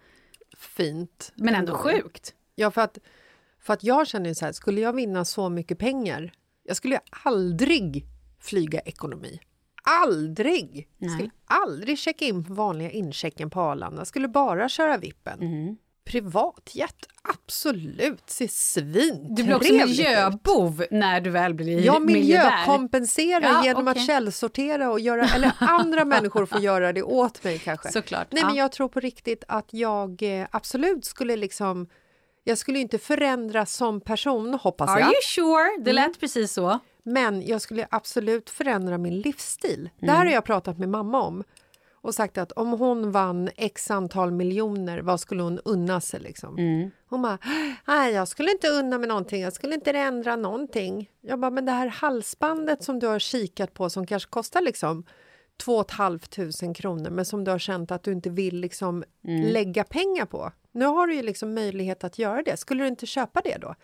Fint. 0.56 1.32
Men 1.34 1.54
ändå 1.54 1.74
sjukt. 1.74 2.34
Ja, 2.54 2.70
för 2.70 2.80
att, 2.80 2.98
för 3.60 3.72
att 3.72 3.84
jag 3.84 4.06
känner 4.06 4.28
ju 4.28 4.34
så 4.34 4.44
här, 4.44 4.52
skulle 4.52 4.80
jag 4.80 4.92
vinna 4.92 5.24
så 5.24 5.48
mycket 5.48 5.78
pengar, 5.78 6.32
jag 6.62 6.76
skulle 6.76 6.94
ju 6.94 7.00
aldrig 7.26 8.04
flyga 8.40 8.80
ekonomi. 8.80 9.40
Aldrig! 9.82 10.88
Jag 10.98 11.10
skulle 11.10 11.30
aldrig 11.44 11.98
checka 11.98 12.24
in 12.24 12.44
på 12.44 12.54
vanliga 12.54 12.90
inchecken 12.90 13.50
på 13.50 13.60
Arlanda. 13.60 14.00
Jag 14.00 14.06
skulle 14.06 14.28
bara 14.28 14.68
köra 14.68 14.96
vippen. 14.96 15.42
Mm. 15.42 15.76
Privatjet, 16.09 17.06
absolut, 17.22 18.30
ser 18.30 18.48
svintrevligt 18.48 19.36
Du 19.36 19.42
blir 19.44 19.56
också 19.56 19.72
miljöbov 19.72 20.84
när 20.90 21.20
du 21.20 21.30
väl 21.30 21.54
blir 21.54 21.80
Jag 21.80 22.02
miljardär. 22.06 22.50
miljökompenserar 22.66 23.40
Ja, 23.42 23.64
genom 23.64 23.88
okej. 23.88 24.00
att 24.00 24.06
källsortera 24.06 24.90
och 24.90 25.00
göra, 25.00 25.28
eller 25.34 25.52
andra 25.59 26.04
människor 26.04 26.46
får 26.46 26.61
göra 26.61 26.92
det 26.92 27.02
åt 27.02 27.44
mig 27.44 27.59
kanske. 27.59 27.92
Såklart. 27.92 28.26
Nej, 28.32 28.44
men 28.44 28.54
ja. 28.54 28.62
jag 28.62 28.72
tror 28.72 28.88
på 28.88 29.00
riktigt 29.00 29.44
att 29.48 29.68
jag 29.70 30.22
eh, 30.22 30.46
absolut 30.50 31.04
skulle 31.04 31.36
liksom, 31.36 31.86
jag 32.44 32.59
skulle 32.59 32.78
inte 32.78 32.98
förändras 32.98 33.72
som 33.72 34.00
person 34.00 34.54
hoppas 34.54 34.90
Are 34.90 35.00
jag. 35.00 35.09
you 35.09 35.14
sure? 35.22 35.84
Det 35.84 35.92
lät 35.92 36.04
Mm. 36.04 36.14
precis 36.20 36.52
så. 36.52 36.78
Men 37.02 37.46
jag 37.46 37.61
skulle 37.61 37.86
absolut 37.90 38.50
förändra 38.50 38.98
min 38.98 39.20
livsstil. 39.20 39.90
Det 40.00 40.06
Mm. 40.06 40.16
här 40.16 40.24
har 40.26 40.32
jag 40.32 40.44
pratat 40.44 40.78
med 40.78 40.88
mamma 40.88 41.20
om. 41.22 41.44
Och 42.09 42.14
sagt 42.14 42.38
att 42.38 42.52
om 42.52 42.70
hon 42.72 43.12
vann 43.12 43.50
x 43.56 43.90
antal 43.90 44.30
miljoner, 44.30 44.98
vad 44.98 45.20
skulle 45.20 45.42
hon 45.42 45.59
unna 45.64 46.00
sig? 46.00 46.20
Liksom? 46.20 46.59
Mm. 46.59 46.90
Hon 47.09 47.22
bara, 47.22 47.38
nej 47.86 48.12
jag 48.14 48.28
skulle 48.28 48.50
inte 48.50 48.68
unna 48.68 48.98
mig 48.98 49.09
någonting, 49.09 49.42
jag 49.42 49.52
skulle 49.52 49.74
inte 49.74 49.90
ändra 49.90 50.36
någonting. 50.36 51.11
Jag 51.20 51.40
bara, 51.40 51.50
men 51.50 51.64
det 51.64 51.72
här 51.72 51.86
halsbandet 51.86 52.84
som 52.84 52.98
du 52.98 53.06
har 53.06 53.18
kikat 53.18 53.74
på 53.74 53.90
som 53.90 54.06
kanske 54.06 54.30
kostar 54.30 54.61
liksom 54.61 55.04
2 55.64 55.84
500 55.84 56.74
kronor 56.74 57.11
men 57.11 57.24
som 57.24 57.44
du 57.44 57.50
har 57.50 57.59
känt 57.59 57.90
att 57.90 58.02
du 58.02 58.12
inte 58.12 58.30
vill 58.30 58.61
liksom 58.61 59.04
Mm. 59.24 59.52
lägga 59.52 59.84
pengar 59.84 60.26
på. 60.26 60.52
Nu 60.72 60.84
har 60.84 61.06
du 61.06 61.14
ju 61.14 61.22
liksom 61.22 61.54
möjlighet 61.54 62.04
att 62.04 62.18
göra 62.18 62.42
det. 62.42 62.56
Skulle 62.56 62.84
du 62.84 62.88
inte 62.88 63.06
köpa 63.06 63.40
det 63.44 63.56
då? 63.61 63.74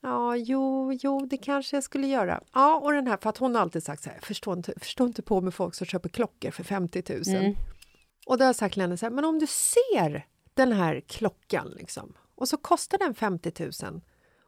Ja, 0.00 0.36
jo, 0.36 0.92
jo, 0.92 1.26
det 1.26 1.36
kanske 1.36 1.76
jag 1.76 1.84
skulle 1.84 2.06
göra. 2.06 2.40
Ja, 2.52 2.74
och 2.74 2.92
den 2.92 3.06
här, 3.06 3.16
för 3.16 3.30
att 3.30 3.38
hon 3.38 3.54
har 3.54 3.62
alltid 3.62 3.82
sagt 3.82 4.02
så 4.02 4.10
här, 4.10 4.18
förstå 4.22 4.52
inte, 4.52 4.74
förstå 4.76 5.06
inte 5.06 5.22
på 5.22 5.40
med 5.40 5.54
folk 5.54 5.74
som 5.74 5.86
köper 5.86 6.08
klockor 6.08 6.50
för 6.50 6.64
50 6.64 7.02
000. 7.08 7.22
Mm. 7.26 7.54
Och 8.26 8.38
då 8.38 8.44
har 8.44 8.48
jag 8.48 8.56
sagt 8.56 8.72
till 8.72 8.82
henne 8.82 8.96
så 8.96 9.06
här, 9.06 9.10
men 9.10 9.24
om 9.24 9.38
du 9.38 9.46
ser 9.46 10.26
den 10.54 10.72
här 10.72 11.00
klockan 11.00 11.68
liksom, 11.76 12.14
och 12.34 12.48
så 12.48 12.56
kostar 12.56 12.98
den 12.98 13.14
50 13.14 13.52
000 13.82 14.00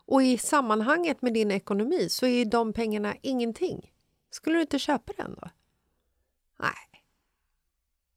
och 0.07 0.23
i 0.23 0.39
sammanhanget 0.39 1.23
med 1.23 1.35
din 1.35 1.51
ekonomi 1.51 2.09
så 2.09 2.27
är 2.27 2.31
ju 2.31 2.45
de 2.45 2.73
pengarna 2.73 3.15
ingenting. 3.23 3.93
Skulle 4.31 4.57
du 4.57 4.61
inte 4.61 4.79
köpa 4.79 5.13
den 5.17 5.35
då? 5.35 5.49
Nej. 6.59 7.03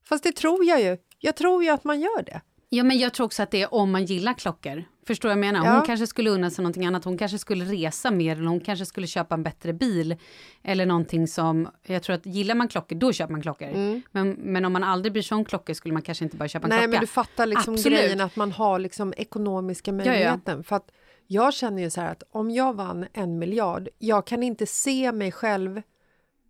Fast 0.04 0.24
det 0.24 0.32
tror 0.36 0.66
jag 0.66 0.82
ju. 0.82 0.98
Jag 1.20 1.36
tror 1.36 1.64
ju 1.64 1.70
att 1.70 1.84
man 1.84 2.00
gör 2.00 2.24
det. 2.24 2.42
Ja, 2.74 2.84
men 2.84 3.00
jag 3.00 3.14
tror 3.14 3.26
också 3.26 3.44
att 3.44 3.52
det 3.52 3.62
är 3.62 3.74
om 3.74 3.92
man 3.92 4.06
gillar 4.06 4.34
klockor. 4.34 4.84
Förstår 5.08 5.30
vad 5.30 5.32
jag 5.32 5.40
menar? 5.40 5.66
Ja. 5.66 5.74
Hon 5.74 5.86
kanske 5.86 6.08
skulle 6.08 6.30
unna 6.30 6.50
sig 6.50 6.64
någonting 6.64 6.86
annat. 6.86 7.04
Hon 7.04 7.18
kanske 7.18 7.38
skulle 7.38 7.66
resa 7.66 8.12
mer 8.12 8.36
eller 8.36 8.48
hon 8.48 8.60
kanske 8.60 8.86
skulle 8.86 9.08
köpa 9.08 9.36
en 9.36 9.44
bättre 9.44 9.74
bil. 9.74 10.16
Eller 10.64 10.86
någonting 10.86 11.28
som, 11.28 11.70
jag 11.84 12.04
tror 12.04 12.16
att 12.16 12.26
gillar 12.26 12.56
man 12.56 12.68
klockor, 12.68 12.96
då 12.96 13.14
köper 13.14 13.32
man 13.32 13.42
klockor. 13.42 14.02
Men, 14.12 14.32
men 14.32 14.66
om 14.66 14.74
man 14.74 14.84
aldrig 14.84 15.14
bryr 15.14 15.22
sig 15.24 15.36
om 15.36 15.46
klockor 15.46 15.74
skulle 15.74 15.94
man 15.94 16.02
kanske 16.02 16.24
inte 16.24 16.38
bara 16.38 16.48
köpa 16.48 16.68
en 16.68 16.72
Mm. 16.72 16.80
Nej, 16.80 16.88
klocka. 16.88 16.98
men 16.98 17.02
du 17.02 17.08
fattar 17.08 17.46
liksom 17.46 17.74
Absolut. 17.74 18.00
grejen 18.00 18.22
att 18.22 18.36
man 18.36 18.52
har 18.52 18.80
liksom 18.80 19.14
ekonomiska 19.18 19.92
ja. 19.92 19.96
möjligheten. 19.96 20.64
För 20.64 20.76
att 20.76 20.92
jag 21.28 21.54
känner 21.54 21.82
ju 21.82 21.90
så 21.90 22.02
här 22.02 22.12
att 22.12 22.24
om 22.32 22.52
jag 22.52 22.76
vann 22.76 23.06
en 23.14 23.40
miljard, 23.40 23.90
jag 24.00 24.28
kan 24.28 24.44
inte 24.44 24.66
se 24.66 25.12
mig 25.12 25.32
själv 25.32 25.82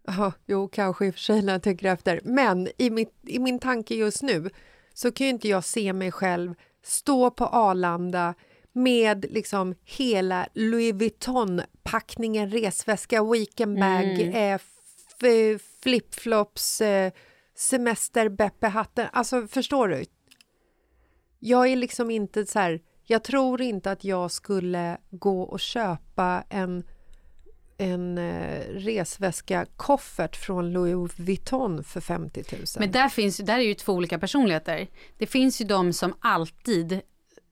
Ja, 0.08 0.32
jo, 0.46 0.68
kanske 0.68 1.06
i 1.06 1.10
och 1.10 1.14
för 1.14 1.22
sig 1.22 1.42
när 1.42 1.54
jag 1.54 1.64
tänker 1.64 1.88
efter. 1.88 2.20
Men 2.24 2.68
i, 2.78 2.90
mitt, 2.90 3.14
i 3.28 3.40
min 3.40 3.60
tanke 3.60 3.96
just 3.96 4.24
nu 4.24 4.50
så 4.94 5.12
kan 5.12 5.28
ju 5.28 5.32
inte 5.34 5.48
jag 5.48 5.64
se 5.64 5.94
mig 5.94 6.12
själv 6.12 6.54
stå 6.84 7.32
på 7.32 7.46
Arlanda 7.46 8.34
med 8.74 9.26
liksom 9.30 9.76
hela 9.84 10.48
Louis 10.54 10.94
Vuitton-packningen, 10.94 12.50
resväska, 12.52 13.24
weekendbag, 13.24 14.22
Mm. 14.22 14.34
eh, 14.54 15.58
flipflops, 15.84 16.82
eh, 16.82 17.12
semester, 17.56 18.30
Beppe-hatten. 18.30 19.08
Alltså, 19.14 19.48
förstår 19.48 19.88
du? 19.88 20.04
Jag 21.39 21.68
är 21.68 21.76
liksom 21.76 22.12
inte 22.12 22.46
så 22.46 22.60
här... 22.60 22.82
Jag 23.04 23.24
tror 23.24 23.62
inte 23.62 23.92
att 23.92 24.04
jag 24.04 24.32
skulle 24.32 24.98
gå 25.12 25.42
och 25.42 25.60
köpa 25.60 26.44
en 26.50 26.84
en 27.82 28.18
eh, 28.18 28.60
resväska 28.70 29.66
koffert 29.76 30.36
från 30.36 30.74
Louis 30.74 31.20
Vuitton 31.20 31.84
för 31.84 32.02
50 32.02 32.44
000. 32.52 32.62
Men 32.80 32.92
där, 32.92 33.10
finns, 33.10 33.38
där 33.38 33.58
är 33.58 33.64
ju 33.64 33.74
två 33.74 33.94
olika 33.94 34.20
personligheter. 34.20 34.88
Det 35.18 35.28
finns 35.28 35.62
ju 35.62 35.66
de 35.66 35.94
som 35.94 36.14
alltid 36.20 37.02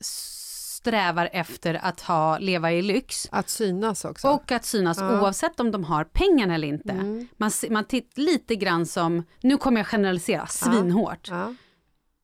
strävar 0.02 1.30
efter 1.34 1.74
att 1.74 2.02
ha, 2.02 2.38
leva 2.38 2.72
i 2.72 2.82
lyx. 2.82 3.28
Att 3.32 3.50
synas 3.50 4.06
också. 4.06 4.28
Och 4.28 4.52
att 4.52 4.66
synas 4.66 4.98
Ja. 4.98 5.22
oavsett 5.22 5.60
om 5.60 5.72
de 5.72 5.84
har 5.84 6.04
pengarna 6.04 6.56
eller 6.56 6.68
inte. 6.68 6.92
Mm. 6.92 7.28
Man, 7.38 7.52
man 7.70 7.86
tittar 7.86 8.22
lite 8.22 8.56
grann 8.56 8.86
som, 8.86 9.24
nu 9.42 9.58
kommer 9.58 9.80
jag 9.80 9.88
generalisera 9.88 10.48
svinhårt, 10.48 11.28
Ja. 11.30 11.54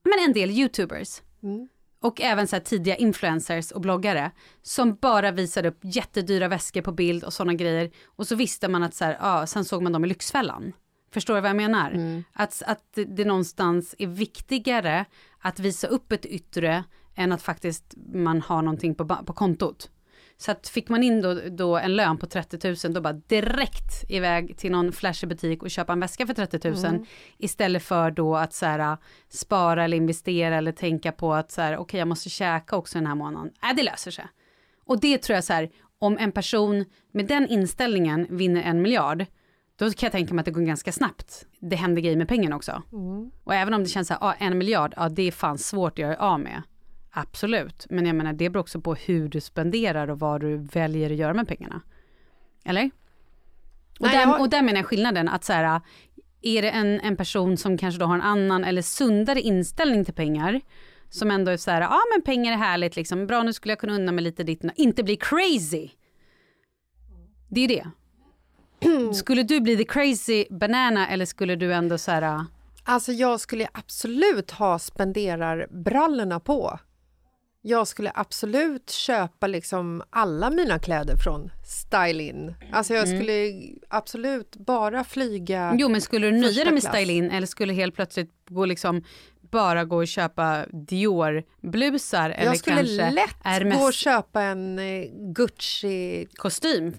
men 0.04 0.26
en 0.28 0.34
del 0.34 0.50
youtubers. 0.52 1.22
Mm. 1.44 1.68
Och 2.00 2.22
även 2.22 2.48
så 2.48 2.56
här 2.56 2.64
tidiga 2.64 2.96
influencers 2.96 3.72
och 3.72 3.82
bloggare 3.82 4.32
som 4.62 4.96
bara 4.96 5.32
visade 5.32 5.70
upp 5.70 5.80
jättedyra 5.82 6.48
väskor 6.48 6.82
på 6.82 6.92
bild 6.92 7.24
och 7.24 7.34
sådana 7.34 7.54
grejer. 7.54 7.92
Och 8.06 8.28
så 8.28 8.36
visste 8.36 8.68
man 8.68 8.84
att 8.84 8.94
så 8.94 9.06
här, 9.06 9.18
ja, 9.22 9.48
sen 9.48 9.66
såg 9.66 9.84
man 9.84 9.92
dem 9.92 10.06
i 10.06 10.08
Lyxfällan. 10.08 10.74
Förstår 11.12 11.36
du 11.36 11.42
vad 11.42 11.50
jag 11.50 11.58
menar? 11.58 11.92
Mm. 11.92 12.24
Att, 12.34 12.64
att 12.66 12.98
det, 13.08 13.26
någonstans 13.26 13.96
är 13.98 14.08
viktigare 14.08 15.06
att 15.40 15.60
visa 15.60 15.88
upp 15.88 16.12
ett 16.12 16.26
yttre 16.26 16.84
än 17.16 17.32
att 17.32 17.42
faktiskt 17.42 17.94
man 18.14 18.42
har 18.42 18.62
någonting 18.62 18.96
på, 18.96 19.06
på 19.06 19.34
kontot. 19.34 19.90
Så 20.38 20.52
att 20.52 20.68
fick 20.68 20.90
man 20.90 21.04
in 21.04 21.22
då, 21.22 21.34
då 21.34 21.78
en 21.78 21.96
lön 21.96 22.18
på 22.18 22.26
30 22.26 22.68
000 22.88 22.94
då 22.94 23.02
bara 23.02 23.14
direkt 23.14 24.04
iväg 24.10 24.58
till 24.58 24.72
någon 24.72 24.92
flashig 24.92 25.30
butik 25.30 25.64
och 25.64 25.72
köpa 25.72 25.94
en 25.94 26.00
väska 26.00 26.28
för 26.28 26.34
30 26.34 26.70
000 26.70 26.86
Mm. 26.86 27.06
istället 27.38 27.84
för 27.84 28.12
då 28.12 28.36
att 28.36 28.54
så 28.54 28.66
här, 28.66 28.98
spara 29.30 29.84
eller 29.84 29.98
investera 29.98 30.56
eller 30.56 30.72
tänka 30.72 31.12
på 31.12 31.34
att 31.34 31.52
så 31.52 31.62
här, 31.62 31.78
okej 31.78 31.98
jag 31.98 32.08
måste 32.08 32.30
käka 32.30 32.76
också 32.76 32.98
den 32.98 33.08
här 33.08 33.16
månaden. 33.16 33.52
Nej 33.64 33.76
det 33.76 33.84
löser 33.84 34.12
sig. 34.12 34.26
Och 34.86 35.00
det 35.00 35.18
tror 35.18 35.36
jag 35.36 35.44
så 35.44 35.54
här, 35.54 35.70
om 36.00 36.18
en 36.18 36.32
person 36.32 36.86
med 37.12 37.28
den 37.28 37.48
inställningen 37.48 38.28
vinner 38.30 38.64
en 38.64 38.82
miljard 38.82 39.26
då 39.78 39.86
kan 39.86 40.08
jag 40.08 40.12
tänka 40.12 40.34
mig 40.34 40.42
att 40.42 40.46
det 40.46 40.52
går 40.52 40.62
ganska 40.62 40.92
snabbt. 40.92 41.46
Det 41.60 41.76
händer 41.76 42.02
grejer 42.02 42.18
med 42.18 42.28
pengarna 42.28 42.56
också. 42.56 42.84
Mm. 42.92 43.32
Och 43.44 43.56
även 43.56 43.74
om 43.74 43.84
det 43.84 43.90
känns 43.90 44.08
så 44.08 44.14
här, 44.14 44.24
ah, 44.24 44.34
en 44.34 44.58
miljard, 44.58 44.94
ja 44.98 45.10
det 45.10 45.24
är 45.24 45.32
fan 45.32 45.58
svårt 45.58 45.92
att 45.92 46.00
göra 46.00 46.18
av 46.18 46.40
med. 46.40 46.62
Absolut, 47.18 47.86
men 47.90 48.06
jag 48.06 48.16
menar 48.16 48.34
det 48.34 48.50
beror 48.50 48.62
också 48.62 48.82
på 48.82 48.96
hur 48.96 49.28
du 49.30 49.42
spenderar 49.42 50.08
och 50.10 50.20
vad 50.20 50.42
du 50.42 50.58
väljer 50.58 51.10
att 51.10 51.16
göra 51.18 51.34
med 51.34 51.48
pengarna. 51.48 51.82
Eller? 52.66 52.92
Och, 54.00 54.08
Nej, 54.08 54.18
där, 54.18 54.22
jag- 54.22 54.42
och 54.42 54.50
där 54.50 54.62
menar 54.62 54.80
jag 54.80 54.86
skillnaden, 54.86 55.30
att 55.30 55.44
så 55.44 55.54
här, 55.54 55.82
är 56.42 56.62
det 56.62 56.70
en, 56.70 57.00
en 57.00 57.18
person 57.18 57.58
som 57.58 57.78
kanske 57.78 58.00
då 58.00 58.06
har 58.06 58.16
en 58.16 58.22
annan 58.22 58.64
eller 58.64 58.82
sundare 58.82 59.42
inställning 59.42 60.06
till 60.06 60.14
pengar, 60.14 60.62
som 61.10 61.32
ändå 61.32 61.52
är 61.52 61.58
så 61.58 61.72
här, 61.72 61.82
ja 61.82 61.88
ah, 61.88 62.02
men 62.16 62.22
pengar 62.22 62.54
är 62.54 62.58
härligt 62.58 62.96
liksom, 62.96 63.28
bra 63.28 63.44
nu 63.44 63.54
skulle 63.54 63.72
jag 63.72 63.80
kunna 63.80 63.94
unna 63.94 64.12
mig 64.12 64.24
lite 64.24 64.44
ditt, 64.44 64.62
inte 64.76 65.04
bli 65.04 65.16
crazy. 65.16 65.90
Det 67.50 67.62
är 67.62 67.68
det. 67.68 67.88
Skulle 69.14 69.44
du 69.44 69.62
bli 69.62 69.78
the 69.78 69.84
crazy 69.84 70.46
banana 70.50 71.08
eller 71.08 71.26
skulle 71.26 71.56
du 71.56 71.74
ändå 71.74 71.98
så 71.98 72.12
här, 72.12 72.46
Alltså 72.84 73.12
jag 73.12 73.40
skulle 73.40 73.68
absolut 73.72 74.52
ha 74.52 74.80
spenderarbrallorna 74.80 76.40
på. 76.40 76.80
Jag 77.68 77.88
skulle 77.88 78.12
absolut 78.16 78.90
köpa 78.90 79.48
liksom 79.48 80.04
alla 80.10 80.50
mina 80.50 80.80
kläder 80.80 81.16
från 81.18 81.52
Style 81.66 82.24
In. 82.24 82.54
Alltså 82.72 82.94
jag 82.94 83.08
Mm. 83.08 83.18
skulle 83.20 83.62
absolut 83.90 84.56
bara 84.56 85.04
flyga 85.04 85.76
Jo 85.80 85.90
men 85.90 86.02
skulle 86.02 86.28
du 86.28 86.32
nöja 86.32 86.64
dig 86.64 86.74
med 86.74 86.82
klass. 86.84 86.94
Style 86.96 87.14
In 87.14 87.32
eller 87.32 87.48
skulle 87.48 87.74
helt 87.74 87.96
plötsligt 87.96 88.32
gå 88.50 88.66
liksom 88.66 89.04
bara 89.52 89.86
gå 89.86 89.98
och 89.98 90.08
köpa 90.08 90.66
Dior-blusar 90.74 92.30
eller 92.30 92.46
Jag 92.46 92.58
skulle 92.58 92.76
kanske 92.76 93.12
lätt 93.12 93.36
Hermes 93.44 93.78
gå 93.80 93.86
och 93.86 93.94
köpa 93.94 94.42
en 94.42 94.80
eh, 94.80 95.06
Gucci... 95.14 96.28
kostym? 96.36 96.94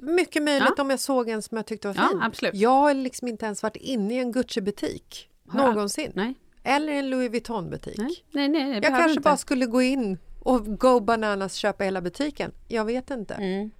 Mycket 0.00 0.42
möjligt 0.42 0.72
Ja. 0.76 0.82
om 0.82 0.90
jag 0.90 1.00
såg 1.00 1.28
en 1.28 1.42
som 1.42 1.56
jag 1.56 1.66
tyckte 1.66 1.88
var 1.88 1.94
Ja, 1.94 2.08
fin. 2.10 2.22
absolut. 2.22 2.54
Jag 2.54 2.70
har 2.70 2.94
liksom 2.94 3.28
inte 3.28 3.46
ens 3.46 3.62
varit 3.62 3.76
inne 3.76 4.14
i 4.14 4.18
en 4.18 4.32
Gucci-butik 4.32 5.28
någonsin. 5.52 6.12
Nej. 6.14 6.34
Eller 6.64 6.92
en 6.92 7.10
Louis 7.10 7.30
Vuitton-butik. 7.30 7.98
Nej, 7.98 8.24
nej, 8.30 8.48
nej 8.48 8.72
Jag 8.74 8.82
kanske 8.84 9.10
inte. 9.10 9.20
bara 9.20 9.36
skulle 9.36 9.66
gå 9.66 9.82
in 9.82 10.18
och 10.40 10.78
go 10.78 11.00
bananas 11.00 11.54
köpa 11.54 11.84
hela 11.84 12.00
butiken. 12.00 12.52
Jag 12.68 12.84
vet 12.84 13.10
inte. 13.10 13.34
Mm. 13.34 13.70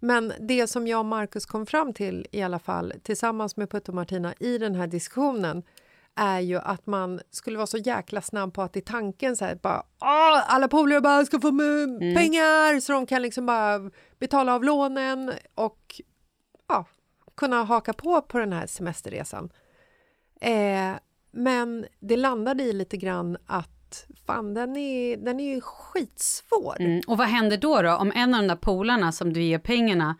Men 0.00 0.32
det 0.40 0.66
som 0.66 0.86
jag 0.86 0.98
och 0.98 1.04
Marcus 1.06 1.46
kom 1.46 1.66
fram 1.66 1.92
till 1.92 2.26
i 2.32 2.42
alla 2.42 2.58
fall 2.58 2.92
tillsammans 3.02 3.56
med 3.56 3.70
Putte 3.70 3.90
och 3.90 3.94
Martina 3.94 4.34
i 4.40 4.58
den 4.58 4.74
här 4.74 4.86
diskussionen 4.86 5.62
är 6.16 6.40
ju 6.40 6.56
att 6.58 6.86
man 6.86 7.20
skulle 7.30 7.56
vara 7.56 7.66
så 7.66 7.78
jäkla 7.78 8.20
snabb 8.22 8.54
på 8.54 8.62
att 8.62 8.76
i 8.76 8.80
tanken 8.80 9.36
så 9.36 9.44
här 9.44 9.54
bara 9.54 9.82
"Åh, 10.00 10.54
alla 10.54 10.68
polare 10.68 11.00
bara 11.00 11.24
ska 11.24 11.40
få 11.40 11.48
Mm. 11.48 11.98
pengar 12.14 12.80
så 12.80 12.92
de 12.92 13.06
kan 13.06 13.22
liksom 13.22 13.46
bara 13.46 13.90
betala 14.18 14.54
av 14.54 14.64
lånen 14.64 15.32
och 15.54 16.00
ja, 16.68 16.84
kunna 17.36 17.62
haka 17.64 17.92
på 17.92 18.22
på 18.22 18.38
den 18.38 18.52
här 18.52 18.66
semesterresan. 18.66 19.50
Eh, 20.40 20.92
men 21.34 21.86
det 22.00 22.16
landade 22.16 22.62
i 22.62 22.72
lite 22.72 22.96
grann 22.96 23.36
att 23.46 24.06
fan, 24.26 24.54
den 24.54 24.76
är, 24.76 25.16
den 25.16 25.40
är 25.40 25.54
ju 25.54 25.60
skitsvår. 25.60 26.76
Mm. 26.80 27.00
Och 27.06 27.18
vad 27.18 27.26
händer 27.26 27.56
då, 27.56 27.82
då 27.82 27.96
om 27.96 28.12
en 28.14 28.34
av 28.34 28.40
de 28.40 28.48
där 28.48 28.56
polarna 28.56 29.12
som 29.12 29.32
du 29.32 29.42
ger 29.42 29.58
pengarna 29.58 30.16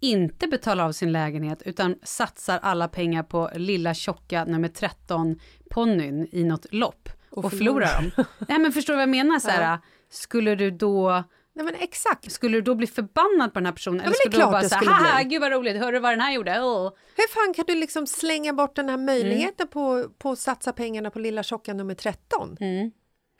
inte 0.00 0.46
betalar 0.46 0.84
av 0.84 0.92
sin 0.92 1.12
lägenhet 1.12 1.62
utan 1.62 1.96
satsar 2.02 2.58
alla 2.62 2.88
pengar 2.88 3.22
på 3.22 3.50
lilla 3.54 3.94
tjocka 3.94 4.44
nummer 4.44 4.68
13 4.68 5.38
ponnyn 5.70 6.28
i 6.32 6.44
något 6.44 6.66
lopp 6.72 7.08
och, 7.30 7.50
förlora 7.50 7.88
dem. 7.92 8.10
Nej 8.48 8.58
men 8.58 8.72
förstår 8.72 8.92
du 8.92 8.96
vad 8.96 9.02
jag 9.02 9.08
menar? 9.08 9.38
Så 9.38 9.48
här, 9.48 9.78
Skulle 10.10 10.54
du 10.54 10.70
då... 10.70 11.24
Nej 11.54 11.64
men 11.64 11.74
exakt. 11.74 12.32
Skulle 12.32 12.56
du 12.56 12.60
då 12.62 12.74
bli 12.74 12.86
förbannad 12.86 13.52
på 13.52 13.58
den 13.60 13.66
här 13.66 13.72
personen? 13.72 13.98
Ja, 13.98 14.04
Eller 14.04 14.14
skulle 14.14 14.44
du 14.44 14.50
bara 14.50 14.68
säga, 14.68 14.90
haha, 14.90 15.22
gud 15.22 15.40
vad 15.40 15.52
roligt, 15.52 15.76
hörru 15.76 15.98
vad 15.98 16.12
den 16.12 16.20
här 16.20 16.32
gjorde? 16.32 16.60
Oh. 16.60 16.92
Hur 17.16 17.28
fan 17.28 17.54
kan 17.54 17.64
du 17.68 17.74
liksom 17.74 18.06
slänga 18.06 18.52
bort 18.52 18.76
den 18.76 18.88
här 18.88 18.96
möjligheten 18.96 19.52
Mm. 19.66 19.70
på, 19.70 20.08
på 20.18 20.30
att 20.30 20.38
satsa 20.38 20.72
pengarna 20.72 21.10
på 21.10 21.18
lilla 21.18 21.42
tjocka 21.42 21.74
nummer 21.74 21.94
13? 21.94 22.56
Mm. 22.60 22.90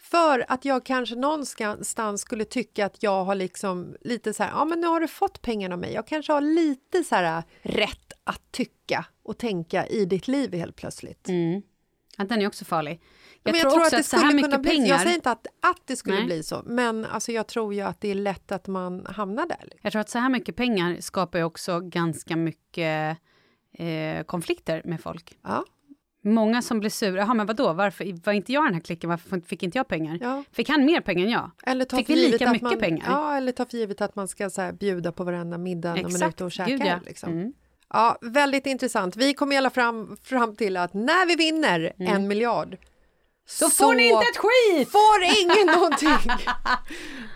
För 0.00 0.44
att 0.48 0.64
jag 0.64 0.84
kanske 0.84 1.14
någonstans 1.14 2.20
skulle 2.20 2.44
tycka 2.44 2.86
att 2.86 3.02
jag 3.02 3.24
har 3.24 3.34
liksom 3.34 3.96
lite 4.00 4.34
så 4.34 4.42
här, 4.42 4.50
ja 4.50 4.64
men 4.64 4.80
nu 4.80 4.86
har 4.86 5.00
du 5.00 5.08
fått 5.08 5.42
pengarna 5.42 5.74
av 5.74 5.78
mig. 5.80 5.92
Jag 5.92 6.06
kanske 6.06 6.32
har 6.32 6.40
lite 6.40 7.04
så 7.04 7.14
här 7.14 7.42
rätt 7.62 8.12
att 8.24 8.52
tycka 8.52 9.04
och 9.22 9.38
tänka 9.38 9.86
i 9.86 10.04
ditt 10.04 10.28
liv 10.28 10.54
helt 10.54 10.76
plötsligt. 10.76 11.28
Mm. 11.28 11.62
Ja, 12.16 12.24
den 12.24 12.42
är 12.42 12.46
också 12.46 12.64
farlig. 12.64 13.00
Jag, 13.44 13.52
Men 13.52 13.60
tror, 13.60 13.70
också 13.70 13.80
att 13.80 13.90
det 13.90 14.16
att 14.16 14.22
här 14.22 14.28
skulle 14.28 14.42
kunna 14.42 14.58
bli, 14.58 14.70
pengar... 14.70 14.88
Jag 14.88 15.00
säger 15.00 15.14
inte 15.14 15.30
att, 15.30 15.46
att 15.60 15.80
det 15.86 15.96
skulle 15.96 16.16
Nej. 16.16 16.24
bli 16.24 16.42
så, 16.42 16.62
men 16.66 17.04
alltså 17.04 17.32
jag 17.32 17.46
tror 17.46 17.74
ju 17.74 17.80
att 17.80 18.00
det 18.00 18.08
är 18.08 18.14
lätt 18.14 18.52
att 18.52 18.66
man 18.68 19.06
hamnar 19.06 19.46
där. 19.46 19.58
liksom. 19.60 19.80
Jag 19.82 19.92
tror 19.92 20.00
att 20.00 20.10
så 20.10 20.18
här 20.18 20.28
mycket 20.28 20.56
pengar 20.56 20.96
skapar 21.00 21.38
ju 21.38 21.44
också 21.44 21.80
ganska 21.80 22.36
mycket 22.36 23.18
eh, 23.78 24.22
konflikter 24.22 24.82
med 24.84 25.00
folk. 25.00 25.38
Ja. 25.42 25.64
Många 26.24 26.62
som 26.62 26.80
blir 26.80 26.90
sura. 26.90 27.20
Jaha, 27.20 27.34
men 27.34 27.46
vadå? 27.46 27.72
Varför 27.72 28.24
var 28.24 28.32
inte 28.32 28.52
jag 28.52 28.64
den 28.64 28.74
här 28.74 28.80
klicken? 28.80 29.10
Varför 29.10 29.40
fick 29.40 29.62
inte 29.62 29.78
jag 29.78 29.88
pengar? 29.88 30.18
Ja. 30.20 30.44
Fick 30.52 30.68
han 30.68 30.84
mer 30.84 31.00
pengar 31.00 31.24
än 31.24 31.30
jag? 31.32 31.50
Eller 31.62 31.84
ta 31.84 31.96
Fick 31.96 32.08
vi 32.08 32.16
lika 32.16 32.50
mycket 32.50 32.62
man, 32.62 32.78
pengar? 32.78 33.04
Ja, 33.08 33.36
eller 33.36 33.52
ta 33.52 33.64
för 33.64 33.76
givet 33.76 34.00
att 34.00 34.16
man 34.16 34.28
ska 34.28 34.50
så 34.50 34.60
här, 34.60 34.72
bjuda 34.72 35.12
på 35.12 35.24
varenda 35.24 35.58
middag 35.58 35.94
när 35.94 36.02
man 36.02 36.22
är 36.22 36.28
ute 36.28 36.44
och 36.44 36.52
käkar. 36.52 36.70
Gud, 36.70 36.82
ja. 36.86 36.98
liksom. 37.06 37.32
Mm. 37.32 37.52
Ja, 37.88 38.18
väldigt 38.20 38.66
intressant. 38.66 39.16
Vi 39.16 39.34
kommer 39.34 39.54
i 39.54 39.58
alla 39.58 39.70
fram, 39.70 40.16
fram 40.22 40.56
till 40.56 40.76
att 40.76 40.94
när 40.94 41.26
vi 41.26 41.36
vinner 41.36 41.92
en 41.98 42.28
miljard 42.28 42.76
Då 43.60 43.70
så 43.70 43.84
får 43.84 43.94
ni 43.94 44.08
inte 44.08 44.24
ett 44.24 44.36
skit! 44.36 44.92
får 44.92 45.22
ingen 45.40 45.66
någonting. 45.78 46.32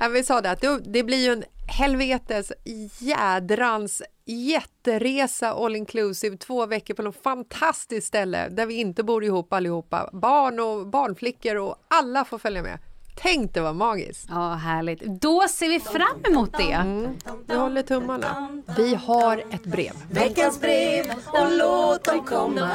ja, 0.00 0.08
vi 0.08 0.22
sa 0.22 0.40
det 0.40 0.50
att 0.50 0.64
det 0.84 1.02
blir 1.02 1.24
ju 1.26 1.32
en 1.32 1.44
helvetes 1.68 2.52
jädrans 2.98 4.02
jätteresa 4.26 5.50
all 5.50 5.76
inclusive 5.76 6.36
två 6.36 6.66
veckor 6.66 6.94
på 6.94 7.02
något 7.02 7.22
fantastiskt 7.22 8.06
ställe 8.06 8.48
där 8.48 8.66
vi 8.66 8.74
inte 8.74 9.02
bor 9.02 9.24
ihop 9.24 9.52
allihopa. 9.52 10.10
Barn 10.12 10.60
och 10.60 10.86
barnflickor 10.86 11.56
och 11.56 11.76
alla 11.88 12.24
får 12.24 12.38
följa 12.38 12.62
med. 12.62 12.78
Tänk 13.18 13.54
det 13.54 13.60
var 13.60 13.72
magiskt. 13.72 14.26
Ja, 14.28 14.54
härligt. 14.54 15.00
Då 15.20 15.48
ser 15.48 15.68
vi 15.68 15.80
fram 15.80 16.24
emot 16.28 16.52
det. 16.58 16.72
Mm. 16.72 17.16
Vi 17.46 17.54
håller 17.54 17.82
tummarna. 17.82 18.62
Vi 18.76 18.94
har 18.94 19.38
ett 19.50 19.64
brev. 19.64 19.92
Veckans 20.10 20.60
brev 20.60 21.04
och 21.26 21.56
låt 21.58 22.04
dem 22.04 22.24
komma 22.24 22.70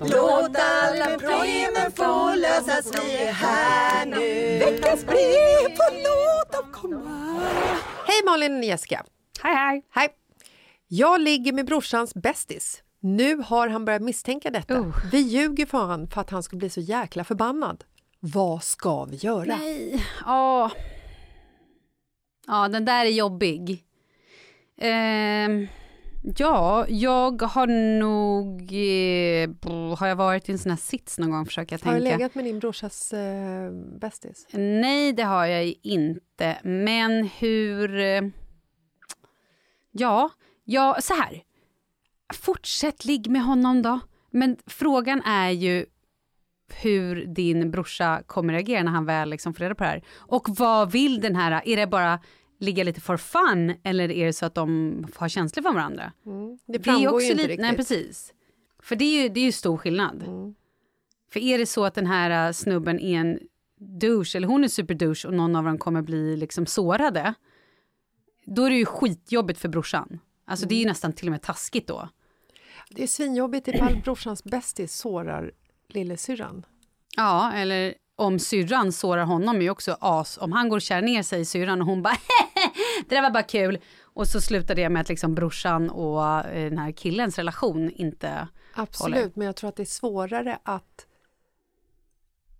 Låt 0.00 0.56
alla 0.56 1.06
problemen 1.06 1.92
få 1.94 2.34
lösas, 2.34 2.92
vi 2.94 3.16
är 3.16 3.32
här 3.32 4.06
nu 4.06 4.58
Veckans 4.58 5.06
brev 5.06 5.66
och 5.66 5.94
låt 5.94 6.52
dem 6.52 6.72
komma 6.72 7.40
Hej 8.06 8.22
Malin 8.26 8.58
och 8.58 8.64
Jessica. 8.64 9.04
Hej, 9.42 9.54
hej. 9.54 9.82
Hej. 9.90 10.08
Jag 10.88 11.20
ligger 11.20 11.52
med 11.52 11.66
brorsans 11.66 12.14
bästis. 12.14 12.82
Nu 13.00 13.36
har 13.36 13.68
han 13.68 13.84
börjat 13.84 14.02
misstänka 14.02 14.50
detta. 14.50 14.80
Oh. 14.80 14.96
Vi 15.12 15.18
ljuger 15.18 15.66
för 15.66 15.86
han 15.86 16.08
för 16.08 16.20
att 16.20 16.30
han 16.30 16.42
ska 16.42 16.56
bli 16.56 16.70
så 16.70 16.80
jäkla 16.80 17.24
förbannad. 17.24 17.84
Vad 18.20 18.62
ska 18.62 19.04
vi 19.04 19.16
göra? 19.16 19.56
Nej. 19.56 20.04
Ja. 20.24 20.70
Ja, 22.46 22.68
den 22.68 22.84
där 22.84 23.04
är 23.06 23.10
jobbig. 23.10 23.84
Ehm, 24.80 25.66
ja, 26.38 26.86
jag 26.88 27.42
har 27.42 27.66
nog... 27.98 28.62
Eh, 28.72 29.96
har 29.98 30.06
jag 30.06 30.16
varit 30.16 30.48
i 30.48 30.52
en 30.52 30.58
sån 30.58 30.70
här 30.70 30.76
sits 30.78 31.18
någon 31.18 31.30
gång, 31.30 31.46
försöker 31.46 31.78
jag 31.78 31.90
Har 31.92 31.98
du 31.98 32.00
tänka. 32.04 32.16
legat 32.16 32.34
med 32.34 32.44
din 32.44 32.58
brorsas 32.58 33.12
eh, 33.12 33.70
bästis? 34.00 34.46
Nej, 34.52 35.12
det 35.12 35.22
har 35.22 35.46
jag 35.46 35.74
inte. 35.82 36.58
Men 36.62 37.24
hur... 37.38 37.98
eh, 37.98 38.22
Ja, 39.90 40.30
ja, 40.64 40.96
så 41.00 41.14
här. 41.14 41.42
Fortsätt 42.34 43.04
ligg 43.04 43.30
med 43.30 43.42
honom 43.42 43.82
då. 43.82 44.00
Men 44.30 44.56
frågan 44.66 45.22
är 45.22 45.50
ju 45.50 45.86
hur 46.72 47.26
din 47.26 47.70
brorsa 47.70 48.22
kommer 48.26 48.52
reagera 48.52 48.82
när 48.82 48.92
han 48.92 49.04
väl 49.06 49.30
liksom 49.30 49.54
får 49.54 49.64
reda 49.64 49.74
på 49.74 49.84
det 49.84 49.90
här. 49.90 50.02
Och 50.16 50.48
vad 50.48 50.92
vill 50.92 51.20
den 51.20 51.36
här, 51.36 51.62
är 51.64 51.76
det 51.76 51.86
bara 51.86 52.20
ligga 52.60 52.84
lite 52.84 53.00
for 53.00 53.16
fun 53.16 53.74
eller 53.82 54.10
är 54.10 54.26
det 54.26 54.32
så 54.32 54.46
att 54.46 54.54
de 54.54 55.06
har 55.14 55.28
känslor 55.28 55.62
för 55.62 55.72
varandra? 55.72 56.12
Mm. 56.26 56.58
Det 56.66 56.80
framgår 56.80 57.22
ju 57.22 57.30
inte 57.30 57.42
riktigt. 57.42 57.60
Nej, 57.60 57.76
precis. 57.76 58.32
För 58.82 58.96
det 58.96 59.04
är 59.04 59.22
ju, 59.22 59.28
det 59.28 59.40
är 59.40 59.44
ju 59.44 59.52
stor 59.52 59.76
skillnad. 59.76 60.22
Mm. 60.22 60.54
För 61.32 61.40
är 61.40 61.58
det 61.58 61.66
så 61.66 61.84
att 61.84 61.94
den 61.94 62.06
här 62.06 62.46
äh, 62.46 62.52
snubben 62.52 63.00
är 63.00 63.18
en 63.20 63.38
douche, 64.00 64.36
eller 64.36 64.48
hon 64.48 64.64
är 64.64 64.68
superdouche 64.68 65.28
och 65.28 65.34
någon 65.34 65.56
av 65.56 65.64
dem 65.64 65.78
kommer 65.78 66.02
bli 66.02 66.36
liksom 66.36 66.66
sårade, 66.66 67.34
då 68.44 68.64
är 68.64 68.70
det 68.70 68.76
ju 68.76 68.84
skitjobbigt 68.86 69.60
för 69.60 69.68
brorsan. 69.68 70.18
Alltså 70.44 70.66
det 70.66 70.74
är 70.74 70.76
ju 70.76 70.82
Mm. 70.82 70.90
nästan 70.90 71.12
till 71.12 71.28
och 71.28 71.32
med 71.32 71.42
taskigt 71.42 71.86
då. 71.86 72.08
Det 72.90 73.02
är 73.02 73.06
svinjobbigt 73.06 73.68
ifall 73.68 73.96
brorsans 74.04 74.44
bästis 74.44 74.96
sårar 74.96 75.52
lillasyrran. 75.88 76.66
Ja, 77.16 77.52
eller 77.52 77.94
om 78.16 78.38
syrran 78.38 78.92
sårar 78.92 79.24
honom 79.24 79.62
är 79.62 79.70
också 79.70 79.96
as. 80.00 80.38
Om 80.38 80.52
han 80.52 80.68
går 80.68 80.76
och 80.76 80.82
kär 80.82 81.02
ner 81.02 81.22
sig 81.22 81.40
i 81.40 81.44
syrran 81.44 81.80
och 81.80 81.86
hon 81.86 82.02
bara 82.02 82.16
det 83.08 83.14
där 83.14 83.22
var 83.22 83.30
bara 83.30 83.42
kul. 83.42 83.78
Och 84.02 84.28
så 84.28 84.40
slutar 84.40 84.74
det 84.74 84.88
med 84.88 85.00
att 85.02 85.08
liksom 85.08 85.34
brorsan 85.34 85.90
och 85.90 86.24
eh, 86.24 86.68
den 86.70 86.78
här 86.78 86.92
killens 86.92 87.36
relation 87.38 87.90
inte 87.90 88.48
Absolut, 88.74 89.14
håller. 89.18 89.32
men 89.34 89.46
jag 89.46 89.56
tror 89.56 89.68
att 89.68 89.76
det 89.76 89.82
är 89.82 89.84
svårare 89.84 90.58
att 90.62 91.06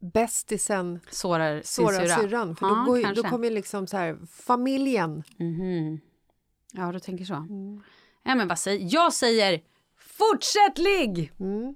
bästisen 0.00 1.00
Sårar 1.10 1.62
sårar 1.64 2.06
syrra. 2.06 2.16
syrran. 2.16 2.56
För 2.56 2.66
Ja, 2.66 2.74
då, 2.86 2.92
går, 2.92 3.14
då 3.14 3.22
kommer 3.22 3.48
ju 3.48 3.54
liksom 3.54 3.86
så 3.86 3.96
här, 3.96 4.18
familjen. 4.32 5.22
Mhm. 5.38 6.00
Ja, 6.72 6.92
du 6.92 7.00
tänker 7.00 7.24
så. 7.24 7.34
Mm. 7.34 7.82
Ja, 8.22 8.34
men 8.34 8.48
vad 8.48 8.58
säger 8.58 8.88
jag? 8.94 9.12
säger 9.12 9.60
fortsätt 9.98 10.78
ligg! 10.78 11.32
Mm. 11.40 11.74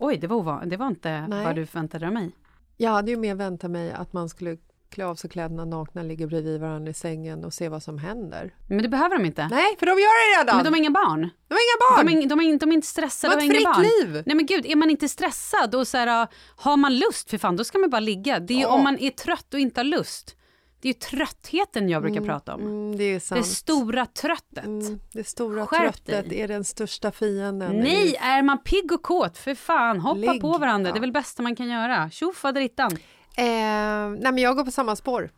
Oj, 0.00 0.16
det 0.16 0.26
var, 0.26 0.36
ovan, 0.36 0.68
det 0.68 0.76
var 0.76 0.86
inte 0.86 1.26
Nej. 1.28 1.44
vad 1.44 1.56
du 1.56 1.66
förväntade 1.66 2.04
dig 2.06 2.14
mig. 2.14 2.30
Jag 2.76 2.90
hade 2.90 3.10
ju 3.10 3.16
mer 3.16 3.34
väntat 3.34 3.70
mig 3.70 3.92
att 3.92 4.12
man 4.12 4.28
skulle 4.28 4.56
klä 4.90 5.06
av 5.06 5.14
sig 5.14 5.30
kläderna 5.30 5.64
nakna, 5.64 6.02
ligga 6.02 6.26
bredvid 6.26 6.60
varandra 6.60 6.90
i 6.90 6.94
sängen 6.94 7.44
och 7.44 7.54
se 7.54 7.68
vad 7.68 7.82
som 7.82 7.98
händer. 7.98 8.54
Men 8.68 8.82
det 8.82 8.88
behöver 8.88 9.18
de 9.18 9.24
inte. 9.24 9.48
Nej, 9.50 9.76
för 9.78 9.86
de 9.86 9.90
gör 9.92 10.36
det 10.36 10.40
redan! 10.42 10.56
Men 10.56 10.64
de 10.64 10.70
har 10.70 10.78
inga 10.78 10.90
barn. 10.90 11.20
De 11.48 11.54
har 11.54 11.60
inga 11.60 11.96
barn! 11.96 12.06
De 12.06 12.12
är, 12.24 12.28
de 12.28 12.40
är, 12.54 12.58
de 12.58 12.70
är 12.70 12.74
inte 12.74 12.86
stressade 12.86 13.34
De 13.34 13.36
har 13.36 13.44
inga 13.44 13.54
fritt 13.54 13.64
barn. 13.64 13.82
liv. 14.12 14.22
Nej 14.26 14.36
men 14.36 14.46
gud, 14.46 14.66
är 14.66 14.76
man 14.76 14.90
inte 14.90 15.08
stressad 15.08 15.74
och 15.74 15.88
så 15.88 15.96
här, 15.96 16.28
har 16.56 16.76
man 16.76 16.98
lust, 16.98 17.30
för 17.30 17.38
fan, 17.38 17.56
då 17.56 17.64
ska 17.64 17.78
man 17.78 17.90
bara 17.90 18.00
ligga. 18.00 18.38
Det 18.38 18.54
är 18.54 18.58
ju 18.58 18.62
Ja. 18.62 18.68
om 18.68 18.82
man 18.82 18.98
är 18.98 19.10
trött 19.10 19.54
och 19.54 19.60
inte 19.60 19.80
har 19.80 19.84
lust. 19.84 20.36
Det 20.84 20.88
är 20.88 20.92
ju 20.92 20.98
tröttheten 21.00 21.88
jag 21.88 22.02
brukar 22.02 22.20
prata 22.20 22.54
om. 22.54 22.60
Mm, 22.60 22.96
det 22.96 23.04
är 23.04 23.14
det 23.14 23.20
sant. 23.20 23.46
stora 23.46 24.06
tröttet. 24.06 24.64
Mm, 24.64 25.00
det 25.12 25.24
stora 25.26 25.66
Skärp 25.66 25.80
tröttet 26.04 26.28
dig. 26.28 26.40
är 26.40 26.48
den 26.48 26.64
största 26.64 27.10
fienden. 27.12 27.76
Nej, 27.76 28.16
är 28.20 28.42
man 28.42 28.58
pigg 28.62 28.92
och 28.92 29.02
kåt, 29.02 29.38
för 29.38 29.54
fan, 29.54 30.00
hoppa 30.00 30.20
Ligg, 30.32 30.40
på 30.40 30.58
varandra. 30.58 30.88
ja. 30.88 30.92
Det 30.92 30.98
är 30.98 31.00
väl 31.00 31.08
det 31.12 31.20
bästa 31.20 31.42
man 31.42 31.56
kan 31.56 31.68
göra. 31.68 32.10
Tjoff 32.10 32.36
faderittan. 32.36 32.92
Eh, 33.36 33.44
nej, 33.46 34.18
men 34.22 34.38
jag 34.38 34.56
går 34.56 34.64
på 34.64 34.70
samma 34.70 34.96
spår. 34.96 35.30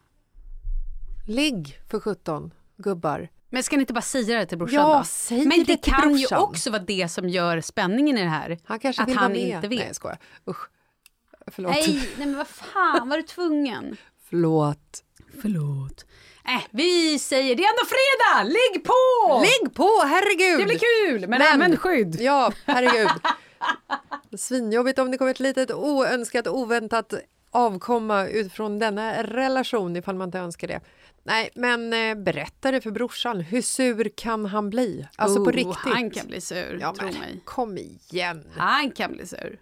Ligg 1.26 1.78
för 1.90 2.00
17 2.00 2.50
gubbar. 2.76 3.28
Men 3.50 3.62
ska 3.62 3.76
ni 3.76 3.80
inte 3.80 3.92
bara 3.92 4.00
säga 4.00 4.38
det 4.38 4.46
till 4.46 4.58
brorsan 4.58 4.74
Ja, 4.80 4.98
då? 4.98 5.04
säg 5.04 5.46
Men 5.46 5.58
det 5.58 5.64
det 5.64 5.76
kan 5.76 6.10
ju 6.10 6.18
brorsan. 6.18 6.38
också 6.42 6.70
vara 6.70 6.82
det 6.82 7.08
som 7.08 7.28
gör 7.28 7.60
spänningen 7.60 8.18
i 8.18 8.22
det 8.22 8.28
här. 8.28 8.58
Han 8.64 8.78
kanske 8.78 9.02
att 9.02 9.08
vill 9.08 9.16
han 9.16 9.24
vara 9.32 9.38
med. 9.38 9.48
inte 9.48 9.68
vet. 9.68 9.78
Nej, 9.78 9.86
jag 9.86 9.96
skojar. 9.96 10.18
Usch. 10.50 10.68
Förlåt. 11.46 11.72
Nej, 11.72 11.86
nej 12.18 12.26
men 12.26 12.36
vad 12.36 12.46
fan, 12.46 13.08
var 13.08 13.16
du 13.16 13.22
tvungen? 13.22 13.96
Förlåt. 14.28 15.02
Förlåt. 15.42 16.04
Äh, 16.48 16.62
vi 16.70 17.18
säger 17.18 17.56
det 17.56 17.62
är 17.62 17.68
ändå 17.68 17.84
fredag, 17.86 18.44
ligg 18.44 18.84
på! 18.84 19.40
Ligg 19.40 19.74
på, 19.74 20.02
herregud! 20.06 20.58
Det 20.60 20.64
blir 20.66 20.78
kul, 20.78 21.28
men, 21.28 21.42
använd 21.42 21.80
skydd. 21.80 22.16
Ja, 22.20 22.52
herregud. 22.64 23.10
Svinjobbigt 24.38 24.98
om 24.98 25.10
det 25.10 25.18
kommer 25.18 25.30
ett 25.30 25.40
litet 25.40 25.70
oönskat, 25.70 26.46
oväntat 26.46 27.14
avkomma 27.50 28.26
utifrån 28.26 28.78
denna 28.78 29.22
relation 29.22 29.96
ifall 29.96 30.14
man 30.14 30.28
inte 30.28 30.38
önskar 30.38 30.68
det. 30.68 30.80
Nej, 31.22 31.50
men 31.54 31.92
eh, 31.92 32.14
berätta 32.14 32.70
det 32.70 32.80
för 32.80 32.90
brorsan. 32.90 33.40
Hur 33.40 33.62
sur 33.62 34.10
kan 34.16 34.46
han 34.46 34.70
bli? 34.70 35.06
Alltså 35.16 35.44
på 35.44 35.50
Oh, 35.50 35.54
riktigt. 35.54 35.92
Han 35.94 36.10
kan 36.10 36.26
bli 36.26 36.40
sur, 36.40 36.78
Ja, 36.80 36.94
tro 36.94 37.06
men 37.06 37.14
mig. 37.20 37.40
Kom 37.44 37.78
igen. 37.78 38.44
Han 38.56 38.90
kan 38.90 39.12
bli 39.12 39.26
sur. 39.26 39.58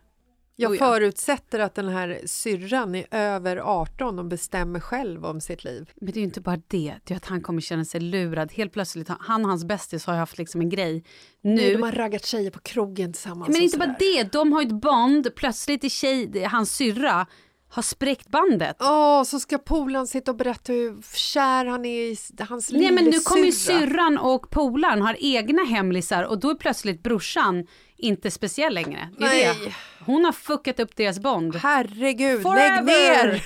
Jag 0.57 0.73
Oh, 0.73 0.79
förutsätter 0.79 1.59
att 1.59 1.75
den 1.75 1.89
här 1.89 2.21
syrran 2.27 2.95
är 2.95 3.07
över 3.11 3.57
18 3.57 4.19
och 4.19 4.25
bestämmer 4.25 4.81
själv 4.81 5.27
om 5.27 5.41
sitt 5.41 5.65
liv. 5.65 5.91
Men 6.01 6.07
det 6.13 6.19
är 6.19 6.21
ju 6.21 6.25
inte 6.25 6.41
bara 6.41 6.61
det, 6.69 6.95
det 7.05 7.15
är 7.15 7.17
att 7.17 7.27
han 7.27 7.41
kommer 7.41 7.61
känna 7.61 7.85
sig 7.85 8.01
lurad. 8.01 8.53
Helt 8.53 8.73
plötsligt, 8.73 9.09
han 9.21 9.45
och 9.45 9.49
hans 9.49 9.65
bästis 9.65 10.07
har 10.07 10.15
haft 10.15 10.39
liksom 10.39 10.61
en 10.61 10.69
grej. 10.69 11.05
Nu, 11.43 11.55
Nu, 11.55 11.73
de 11.73 11.83
har 11.83 11.93
raggat 11.93 12.27
tjejer 12.27 12.51
på 12.51 12.61
krogen 12.61 13.13
tillsammans. 13.13 13.49
men 13.49 13.63
inte 13.63 13.79
bara 13.79 13.97
det, 13.99 14.33
de 14.33 14.53
har 14.53 14.63
ju 14.63 14.67
ett 14.67 14.81
bond. 14.81 15.35
Plötsligt 15.37 15.85
är 15.85 15.89
tjej, 15.89 16.45
hans 16.45 16.77
syrra 16.77 17.27
har 17.69 17.83
spräckt 17.83 18.29
bandet. 18.29 18.77
Åh, 18.81 19.23
så 19.23 19.41
ska 19.41 19.59
polaren 19.59 20.07
sitta 20.07 20.31
och 20.31 20.37
berätta 20.37 20.73
hur 20.73 21.03
kär 21.17 21.65
han 21.65 21.85
är 21.85 22.01
i 22.11 22.17
hans 22.39 22.73
Nej 22.73 22.93
men 22.93 23.05
nu 23.05 23.19
kommer 23.25 23.45
ju 23.45 23.53
syrran 23.53 24.19
och 24.19 24.51
polaren 24.51 25.03
har 25.03 25.17
egna 25.21 25.65
hemlisar 25.65 26.23
och 26.25 26.41
då 26.41 26.51
är 26.51 26.55
plötsligt 26.55 27.03
brorsan 27.03 27.67
inte 27.97 28.31
speciell 28.31 28.75
längre. 28.75 29.09
Det 29.19 29.25
är 29.25 29.29
Nej. 29.29 29.61
det. 29.65 29.75
Hon 30.05 30.25
har 30.25 30.33
fuckat 30.33 30.81
upp 30.81 30.97
deras 30.97 31.19
bond. 31.19 31.57
Herregud, 31.57 32.43
Forever! 32.43 32.83
lägg 32.83 33.33
ner! 33.33 33.45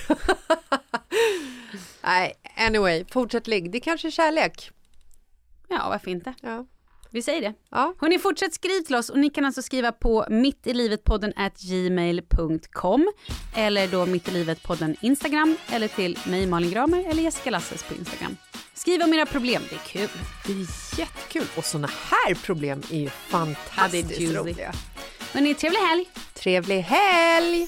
Nej, 2.03 2.33
anyway, 2.57 3.05
fortsätt 3.11 3.47
ligg. 3.47 3.71
Det 3.71 3.77
är 3.77 3.79
kanske 3.79 4.07
är 4.07 4.11
kärlek. 4.11 4.71
Ja, 5.69 5.89
varför 5.89 6.11
inte? 6.11 6.33
Ja. 6.41 6.65
Vi 7.11 7.21
säger 7.21 7.41
det. 7.41 7.53
Ja. 7.71 7.93
Hörrni, 8.01 8.19
fortsätt 8.19 8.53
skriv 8.53 8.81
till 8.81 8.95
oss 8.95 9.09
och 9.09 9.19
ni 9.19 9.29
kan 9.29 9.45
alltså 9.45 9.61
skriva 9.61 9.91
på 9.91 10.25
mittilivetpodden 10.29 11.33
at 11.35 11.59
gmail.com 11.59 13.11
eller 13.55 13.87
då 13.87 14.05
mittilivetpodden 14.05 14.95
Instagram 15.01 15.57
eller 15.71 15.87
till 15.87 16.19
mig 16.25 16.47
Malin 16.47 16.71
Gramer 16.71 17.05
eller 17.09 17.23
Jessica 17.23 17.49
Lasses 17.49 17.83
på 17.83 17.93
Instagram. 17.93 18.37
Skriv 18.79 19.01
om 19.01 19.13
era 19.13 19.25
problem, 19.25 19.63
det 19.69 19.75
är 19.75 19.79
kul. 19.79 20.09
Det 20.45 20.51
är 20.51 20.99
jättekul. 20.99 21.45
Och 21.55 21.65
såna 21.65 21.87
här 21.87 22.35
problem 22.35 22.81
är 22.91 22.97
ju 22.97 23.03
Ja, 23.05 23.11
fantastiskt 23.29 24.09
det 24.09 24.15
är 24.15 24.19
juicy. 24.19 24.35
roliga. 24.37 24.73
Hörrni, 25.33 25.53
trevlig 25.53 25.79
helg! 25.79 26.05
Trevlig 26.33 26.81
helg! 26.81 27.67